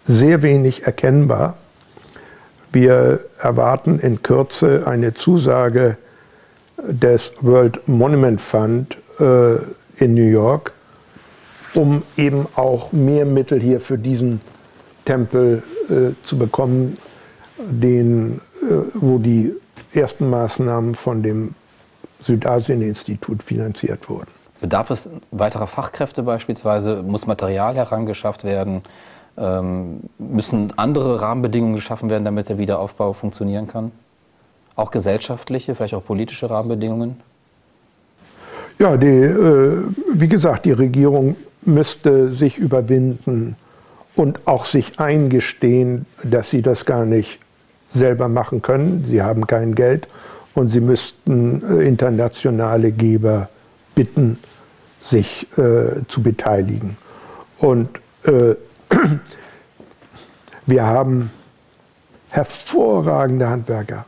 sehr 0.07 0.41
wenig 0.41 0.83
erkennbar. 0.83 1.55
Wir 2.71 3.19
erwarten 3.39 3.99
in 3.99 4.23
Kürze 4.23 4.83
eine 4.85 5.13
Zusage 5.13 5.97
des 6.87 7.31
World 7.41 7.87
Monument 7.87 8.39
Fund 8.39 8.95
äh, 9.19 9.55
in 9.97 10.13
New 10.13 10.29
York, 10.29 10.71
um 11.73 12.03
eben 12.15 12.47
auch 12.55 12.91
mehr 12.93 13.25
Mittel 13.25 13.59
hier 13.59 13.81
für 13.81 13.97
diesen 13.97 14.39
Tempel 15.05 15.63
äh, 15.89 16.13
zu 16.23 16.37
bekommen, 16.37 16.97
den, 17.57 18.39
äh, 18.63 18.73
wo 18.93 19.17
die 19.17 19.53
ersten 19.93 20.29
Maßnahmen 20.29 20.95
von 20.95 21.21
dem 21.21 21.55
Südasien-Institut 22.23 23.43
finanziert 23.43 24.09
wurden. 24.09 24.27
Bedarf 24.59 24.91
es 24.91 25.09
weiterer 25.31 25.67
Fachkräfte 25.67 26.23
beispielsweise? 26.23 27.01
Muss 27.01 27.25
Material 27.25 27.75
herangeschafft 27.75 28.43
werden? 28.43 28.83
Ähm, 29.37 30.01
müssen 30.19 30.73
andere 30.77 31.21
Rahmenbedingungen 31.21 31.75
geschaffen 31.75 32.09
werden, 32.09 32.25
damit 32.25 32.49
der 32.49 32.57
Wiederaufbau 32.57 33.13
funktionieren 33.13 33.67
kann? 33.67 33.91
Auch 34.75 34.91
gesellschaftliche, 34.91 35.73
vielleicht 35.73 35.95
auch 35.95 36.05
politische 36.05 36.49
Rahmenbedingungen? 36.49 37.19
Ja, 38.77 38.97
die, 38.97 39.07
äh, 39.07 39.83
wie 40.13 40.27
gesagt, 40.27 40.65
die 40.65 40.71
Regierung 40.71 41.35
müsste 41.61 42.33
sich 42.33 42.57
überwinden 42.57 43.55
und 44.15 44.47
auch 44.47 44.65
sich 44.65 44.99
eingestehen, 44.99 46.05
dass 46.23 46.49
sie 46.49 46.61
das 46.61 46.85
gar 46.85 47.05
nicht 47.05 47.39
selber 47.93 48.27
machen 48.27 48.61
können. 48.61 49.05
Sie 49.09 49.21
haben 49.21 49.47
kein 49.47 49.75
Geld 49.75 50.07
und 50.55 50.69
sie 50.69 50.81
müssten 50.81 51.61
äh, 51.79 51.87
internationale 51.87 52.91
Geber 52.91 53.49
bitten, 53.95 54.39
sich 54.99 55.47
äh, 55.57 56.05
zu 56.07 56.21
beteiligen. 56.21 56.97
Und 57.59 57.89
äh, 58.23 58.55
wir 60.65 60.85
haben 60.85 61.31
hervorragende 62.29 63.49
Handwerker. 63.49 64.05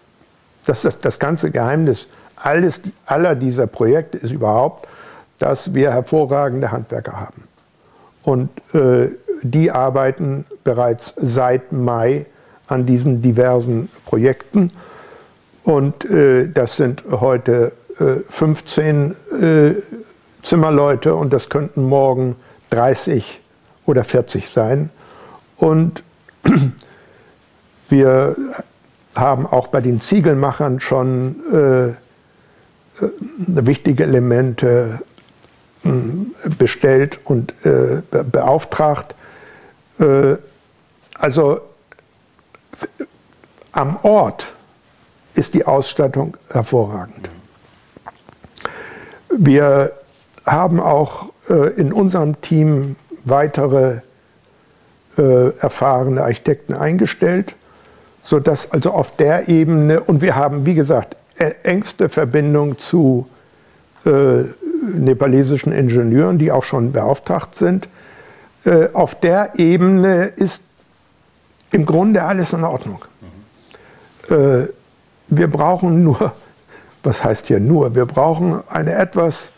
Das 0.65 0.85
ist 0.85 1.03
das 1.03 1.19
ganze 1.19 1.51
Geheimnis 1.51 2.07
alles, 2.43 2.81
aller 3.05 3.35
dieser 3.35 3.67
Projekte 3.67 4.17
ist 4.17 4.31
überhaupt, 4.31 4.87
dass 5.39 5.73
wir 5.73 5.91
hervorragende 5.91 6.71
Handwerker 6.71 7.19
haben. 7.19 7.43
Und 8.23 8.49
äh, 8.73 9.09
die 9.41 9.71
arbeiten 9.71 10.45
bereits 10.63 11.13
seit 11.17 11.71
Mai 11.71 12.25
an 12.67 12.85
diesen 12.85 13.21
diversen 13.21 13.89
Projekten. 14.05 14.71
Und 15.63 16.05
äh, 16.05 16.47
das 16.49 16.75
sind 16.75 17.03
heute 17.09 17.71
äh, 17.99 18.21
15 18.29 19.11
äh, 19.11 19.71
Zimmerleute 20.43 21.15
und 21.15 21.31
das 21.31 21.49
könnten 21.49 21.83
morgen 21.83 22.35
30 22.69 23.39
oder 23.85 24.03
40 24.03 24.49
sein. 24.49 24.89
Und 25.57 26.03
wir 27.89 28.35
haben 29.15 29.45
auch 29.45 29.67
bei 29.67 29.79
den 29.79 30.01
Ziegelmachern 30.01 30.79
schon 30.79 31.35
äh, 31.53 31.87
äh, 31.87 31.93
wichtige 33.45 34.03
Elemente 34.03 34.99
bestellt 36.57 37.19
und 37.25 37.53
äh, 37.65 38.01
beauftragt. 38.09 39.15
Also 41.15 41.59
am 43.73 43.97
Ort 44.03 44.53
ist 45.35 45.53
die 45.53 45.65
Ausstattung 45.65 46.37
hervorragend. 46.49 47.29
Wir 49.35 49.93
haben 50.45 50.79
auch 50.79 51.27
äh, 51.49 51.73
in 51.73 51.91
unserem 51.91 52.39
Team 52.41 52.95
weitere 53.23 53.99
äh, 55.17 55.49
erfahrene 55.57 56.23
Architekten 56.23 56.73
eingestellt, 56.73 57.55
sodass 58.23 58.71
also 58.71 58.91
auf 58.91 59.15
der 59.15 59.47
Ebene, 59.47 60.01
und 60.01 60.21
wir 60.21 60.35
haben, 60.35 60.65
wie 60.65 60.75
gesagt, 60.75 61.17
engste 61.63 62.09
Verbindung 62.09 62.77
zu 62.77 63.27
äh, 64.05 64.43
nepalesischen 64.83 65.71
Ingenieuren, 65.73 66.37
die 66.37 66.51
auch 66.51 66.63
schon 66.63 66.91
beauftragt 66.91 67.55
sind. 67.55 67.87
Äh, 68.65 68.89
auf 68.93 69.15
der 69.15 69.53
Ebene 69.57 70.25
ist 70.27 70.63
im 71.71 71.85
Grunde 71.85 72.23
alles 72.23 72.53
in 72.53 72.63
Ordnung. 72.63 73.03
Mhm. 74.29 74.69
Wir 75.37 75.47
brauchen 75.47 76.03
nur, 76.03 76.33
was 77.03 77.23
heißt 77.23 77.47
hier 77.47 77.59
nur, 77.59 77.95
wir 77.95 78.05
brauchen 78.05 78.61
eine 78.69 78.93
etwas 78.93 79.49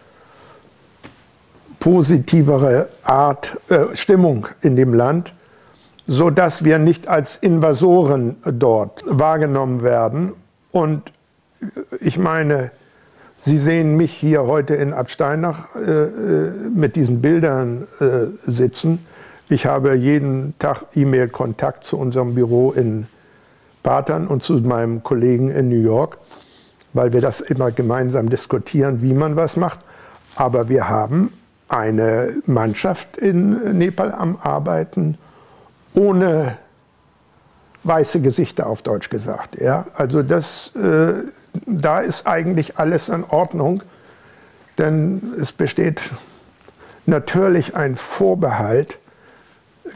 positivere 1.79 2.89
Art, 3.03 3.57
äh, 3.69 3.95
Stimmung 3.95 4.47
in 4.61 4.75
dem 4.75 4.93
Land, 4.93 5.33
sodass 6.07 6.63
wir 6.63 6.79
nicht 6.79 7.07
als 7.07 7.37
Invasoren 7.37 8.37
dort 8.43 9.03
wahrgenommen 9.05 9.83
werden. 9.83 10.33
Und 10.71 11.11
ich 11.99 12.17
meine, 12.17 12.71
Sie 13.47 13.59
sehen 13.59 13.95
mich 13.95 14.11
hier 14.11 14.47
heute 14.47 14.73
in 14.73 14.91
Absteinach 14.91 15.67
äh, 15.75 15.79
äh, 15.79 16.51
mit 16.73 16.95
diesen 16.95 17.21
Bildern 17.21 17.87
äh, 17.99 18.51
sitzen. 18.51 19.05
Ich 19.49 19.67
habe 19.67 19.93
jeden 19.93 20.55
Tag 20.57 20.85
E-Mail-Kontakt 20.95 21.85
zu 21.85 21.99
unserem 21.99 22.33
Büro 22.33 22.71
in 22.71 23.05
Patern 23.85 24.25
und 24.27 24.43
zu 24.43 24.53
meinem 24.55 25.03
Kollegen 25.03 25.51
in 25.51 25.69
New 25.69 25.81
York, 25.81 26.17
weil 26.93 27.13
wir 27.13 27.21
das 27.21 27.39
immer 27.39 27.71
gemeinsam 27.71 28.29
diskutieren, 28.29 29.01
wie 29.03 29.13
man 29.13 29.35
was 29.35 29.55
macht. 29.55 29.79
Aber 30.35 30.69
wir 30.69 30.89
haben 30.89 31.31
eine 31.69 32.35
Mannschaft 32.47 33.17
in 33.17 33.77
Nepal 33.77 34.11
am 34.11 34.37
Arbeiten 34.41 35.17
ohne 35.93 36.57
weiße 37.83 38.21
Gesichter 38.21 38.67
auf 38.67 38.81
Deutsch 38.81 39.09
gesagt. 39.09 39.61
Ja? 39.61 39.85
Also 39.93 40.23
das 40.23 40.75
äh, 40.75 41.13
da 41.65 41.99
ist 41.99 42.27
eigentlich 42.27 42.77
alles 42.79 43.09
in 43.09 43.23
Ordnung, 43.23 43.83
denn 44.77 45.33
es 45.39 45.51
besteht 45.51 46.01
natürlich 47.05 47.75
ein 47.75 47.95
Vorbehalt 47.95 48.97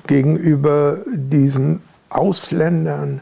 gegenüber 0.08 1.00
diesen 1.08 1.82
Ausländern, 2.10 3.22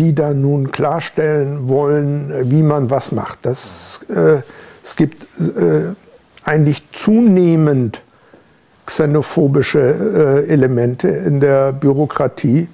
die 0.00 0.14
da 0.14 0.32
nun 0.32 0.72
klarstellen 0.72 1.68
wollen, 1.68 2.50
wie 2.50 2.62
man 2.62 2.88
was 2.88 3.12
macht. 3.12 3.40
Das, 3.42 4.00
äh, 4.08 4.38
es 4.82 4.96
gibt 4.96 5.24
äh, 5.38 5.94
eigentlich 6.42 6.82
zunehmend 6.92 8.00
xenophobische 8.86 9.78
äh, 10.48 10.50
Elemente 10.50 11.08
in 11.08 11.38
der 11.38 11.72
Bürokratie 11.72 12.68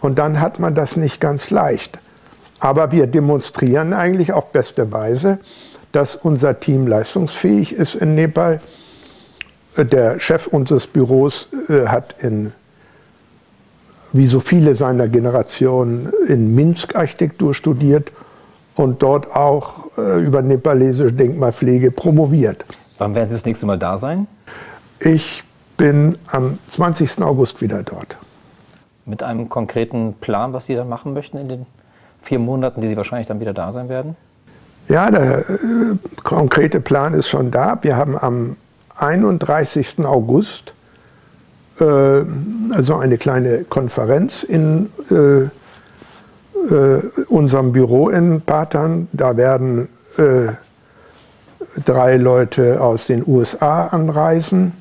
und 0.00 0.18
dann 0.18 0.40
hat 0.40 0.58
man 0.58 0.74
das 0.74 0.96
nicht 0.96 1.20
ganz 1.20 1.50
leicht. 1.50 1.98
Aber 2.58 2.90
wir 2.90 3.06
demonstrieren 3.06 3.92
eigentlich 3.92 4.32
auf 4.32 4.50
beste 4.50 4.90
Weise, 4.90 5.38
dass 5.92 6.16
unser 6.16 6.58
Team 6.58 6.88
leistungsfähig 6.88 7.74
ist 7.74 7.94
in 7.94 8.16
Nepal. 8.16 8.60
Der 9.76 10.18
Chef 10.18 10.48
unseres 10.48 10.88
Büros 10.88 11.48
äh, 11.68 11.86
hat 11.86 12.16
in, 12.18 12.52
wie 14.16 14.26
so 14.26 14.40
viele 14.40 14.74
seiner 14.74 15.08
Generation, 15.08 16.12
in 16.28 16.54
Minsk 16.54 16.94
Architektur 16.96 17.54
studiert 17.54 18.12
und 18.74 19.02
dort 19.02 19.34
auch 19.34 19.86
äh, 19.96 20.24
über 20.24 20.42
nepalesische 20.42 21.12
Denkmalpflege 21.12 21.90
promoviert. 21.90 22.64
Wann 22.98 23.14
werden 23.14 23.28
Sie 23.28 23.34
das 23.34 23.44
nächste 23.44 23.66
Mal 23.66 23.78
da 23.78 23.98
sein? 23.98 24.26
Ich 25.00 25.44
bin 25.76 26.16
am 26.28 26.58
20. 26.70 27.22
August 27.22 27.60
wieder 27.60 27.82
dort. 27.82 28.16
Mit 29.04 29.22
einem 29.22 29.48
konkreten 29.48 30.14
Plan, 30.14 30.52
was 30.52 30.66
Sie 30.66 30.74
dann 30.74 30.88
machen 30.88 31.12
möchten 31.12 31.36
in 31.38 31.48
den 31.48 31.66
vier 32.20 32.38
Monaten, 32.38 32.80
die 32.80 32.88
Sie 32.88 32.96
wahrscheinlich 32.96 33.28
dann 33.28 33.40
wieder 33.40 33.52
da 33.52 33.72
sein 33.72 33.88
werden? 33.88 34.16
Ja, 34.88 35.10
der 35.10 35.48
äh, 35.48 35.54
konkrete 36.22 36.80
Plan 36.80 37.14
ist 37.14 37.28
schon 37.28 37.50
da. 37.50 37.78
Wir 37.82 37.96
haben 37.96 38.16
am 38.18 38.56
31. 38.96 40.04
August 40.04 40.72
also 41.82 42.96
eine 42.96 43.18
kleine 43.18 43.64
Konferenz 43.64 44.42
in 44.42 44.90
äh, 45.10 45.42
äh 46.74 47.02
unserem 47.28 47.72
Büro 47.72 48.08
in 48.08 48.40
Patan. 48.40 49.08
Da 49.12 49.36
werden 49.36 49.88
äh, 50.16 50.52
drei 51.84 52.16
Leute 52.16 52.80
aus 52.80 53.06
den 53.06 53.24
USA 53.26 53.88
anreisen 53.88 54.72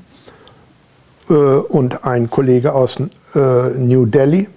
äh, 1.30 1.34
und 1.34 2.06
ein 2.06 2.30
Kollege 2.30 2.74
aus 2.74 2.98
New 3.34 4.06
Delhi. 4.06 4.48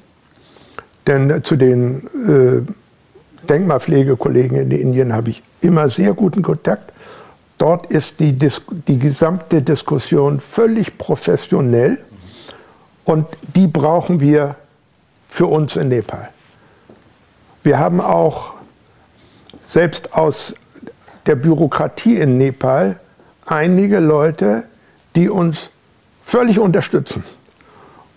Denn 1.08 1.42
zu 1.42 1.56
den 1.56 2.06
äh, 2.28 3.46
Denkmalpflegekollegen 3.48 4.58
in 4.58 4.70
Indien 4.70 5.12
habe 5.14 5.30
ich 5.30 5.42
immer 5.62 5.88
sehr 5.88 6.12
guten 6.12 6.42
Kontakt. 6.42 6.92
Dort 7.56 7.86
ist 7.86 8.20
die, 8.20 8.34
Dis 8.34 8.62
die 8.86 8.98
gesamte 8.98 9.62
Diskussion 9.62 10.40
völlig 10.40 10.98
professionell 10.98 11.98
und 13.08 13.26
die 13.56 13.66
brauchen 13.66 14.20
wir 14.20 14.56
für 15.30 15.46
uns 15.46 15.76
in 15.76 15.88
Nepal. 15.88 16.28
Wir 17.62 17.78
haben 17.78 18.02
auch 18.02 18.52
selbst 19.70 20.12
aus 20.12 20.54
der 21.24 21.34
Bürokratie 21.34 22.16
in 22.16 22.36
Nepal 22.36 23.00
einige 23.46 23.98
Leute, 23.98 24.64
die 25.16 25.30
uns 25.30 25.70
völlig 26.22 26.58
unterstützen. 26.58 27.24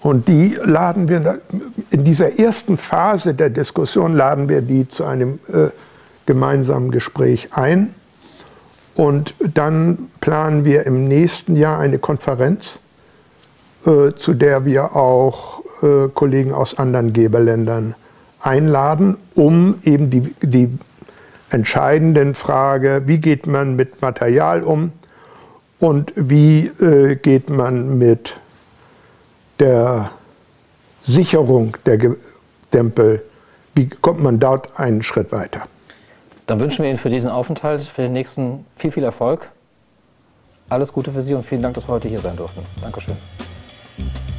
Und 0.02 0.28
die 0.28 0.58
laden 0.62 1.08
wir 1.08 1.39
in 1.89 2.04
dieser 2.04 2.38
ersten 2.38 2.78
Phase 2.78 3.34
der 3.34 3.50
Diskussion 3.50 4.14
laden 4.14 4.50
wir 4.50 4.62
die 4.62 4.89
zu 4.89 5.06
einem 5.06 5.39
äh, 5.54 5.70
gemeinsamen 6.26 6.92
Gespräch 6.92 7.54
ein. 7.54 7.96
Und 8.96 9.36
dann 9.39 10.10
planen 10.20 10.66
wir 10.66 10.86
im 10.86 11.08
nächsten 11.08 11.56
Jahr 11.56 11.80
eine 11.80 11.98
Konferenz, 11.98 12.82
äh, 13.86 14.14
zu 14.16 14.34
der 14.34 14.66
wir 14.66 14.96
auch 14.96 15.62
äh, 15.82 16.08
Kollegen 16.14 16.54
aus 16.54 16.78
anderen 16.78 17.14
Geberländern 17.14 17.96
einladen, 18.40 19.18
um 19.36 19.80
eben 19.84 20.10
die, 20.10 20.36
die 20.42 20.78
entscheidenden 21.50 22.34
Frage, 22.34 23.04
wie 23.06 23.20
geht 23.20 23.48
man 23.48 23.76
mit 23.76 24.02
Material 24.02 24.64
um 24.64 24.92
und 25.80 26.14
wie 26.16 26.68
äh, 26.80 27.16
geht 27.16 27.50
man 27.50 27.98
mit 27.98 28.40
der 29.60 30.12
Sicherung 31.06 31.78
der 31.86 32.16
Tempel, 32.72 33.24
wie 33.76 33.90
kommt 33.90 34.22
man 34.22 34.40
dort 34.40 34.80
einen 34.80 35.04
Schritt 35.04 35.32
weiter? 35.32 35.64
Dann 36.48 36.60
wünschen 36.60 36.84
wir 36.84 36.90
Ihnen 36.90 37.00
für 37.00 37.10
diesen 37.10 37.30
Aufenthalt, 37.30 37.82
für 37.82 38.04
den 38.04 38.14
nächsten 38.14 38.66
viel, 38.76 38.92
viel 38.92 39.04
Erfolg. 39.04 39.52
Alles 40.70 40.92
Gute 40.92 41.12
für 41.12 41.24
Sie 41.24 41.34
und 41.34 41.46
vielen 41.46 41.62
Dank, 41.62 41.76
dass 41.76 41.88
wir 41.88 41.94
heute 41.94 42.08
hier 42.08 42.20
sein 42.20 42.36
durften. 42.36 42.62
Dankeschön. 42.82 43.16
Thank 44.02 44.26
you. 44.26 44.31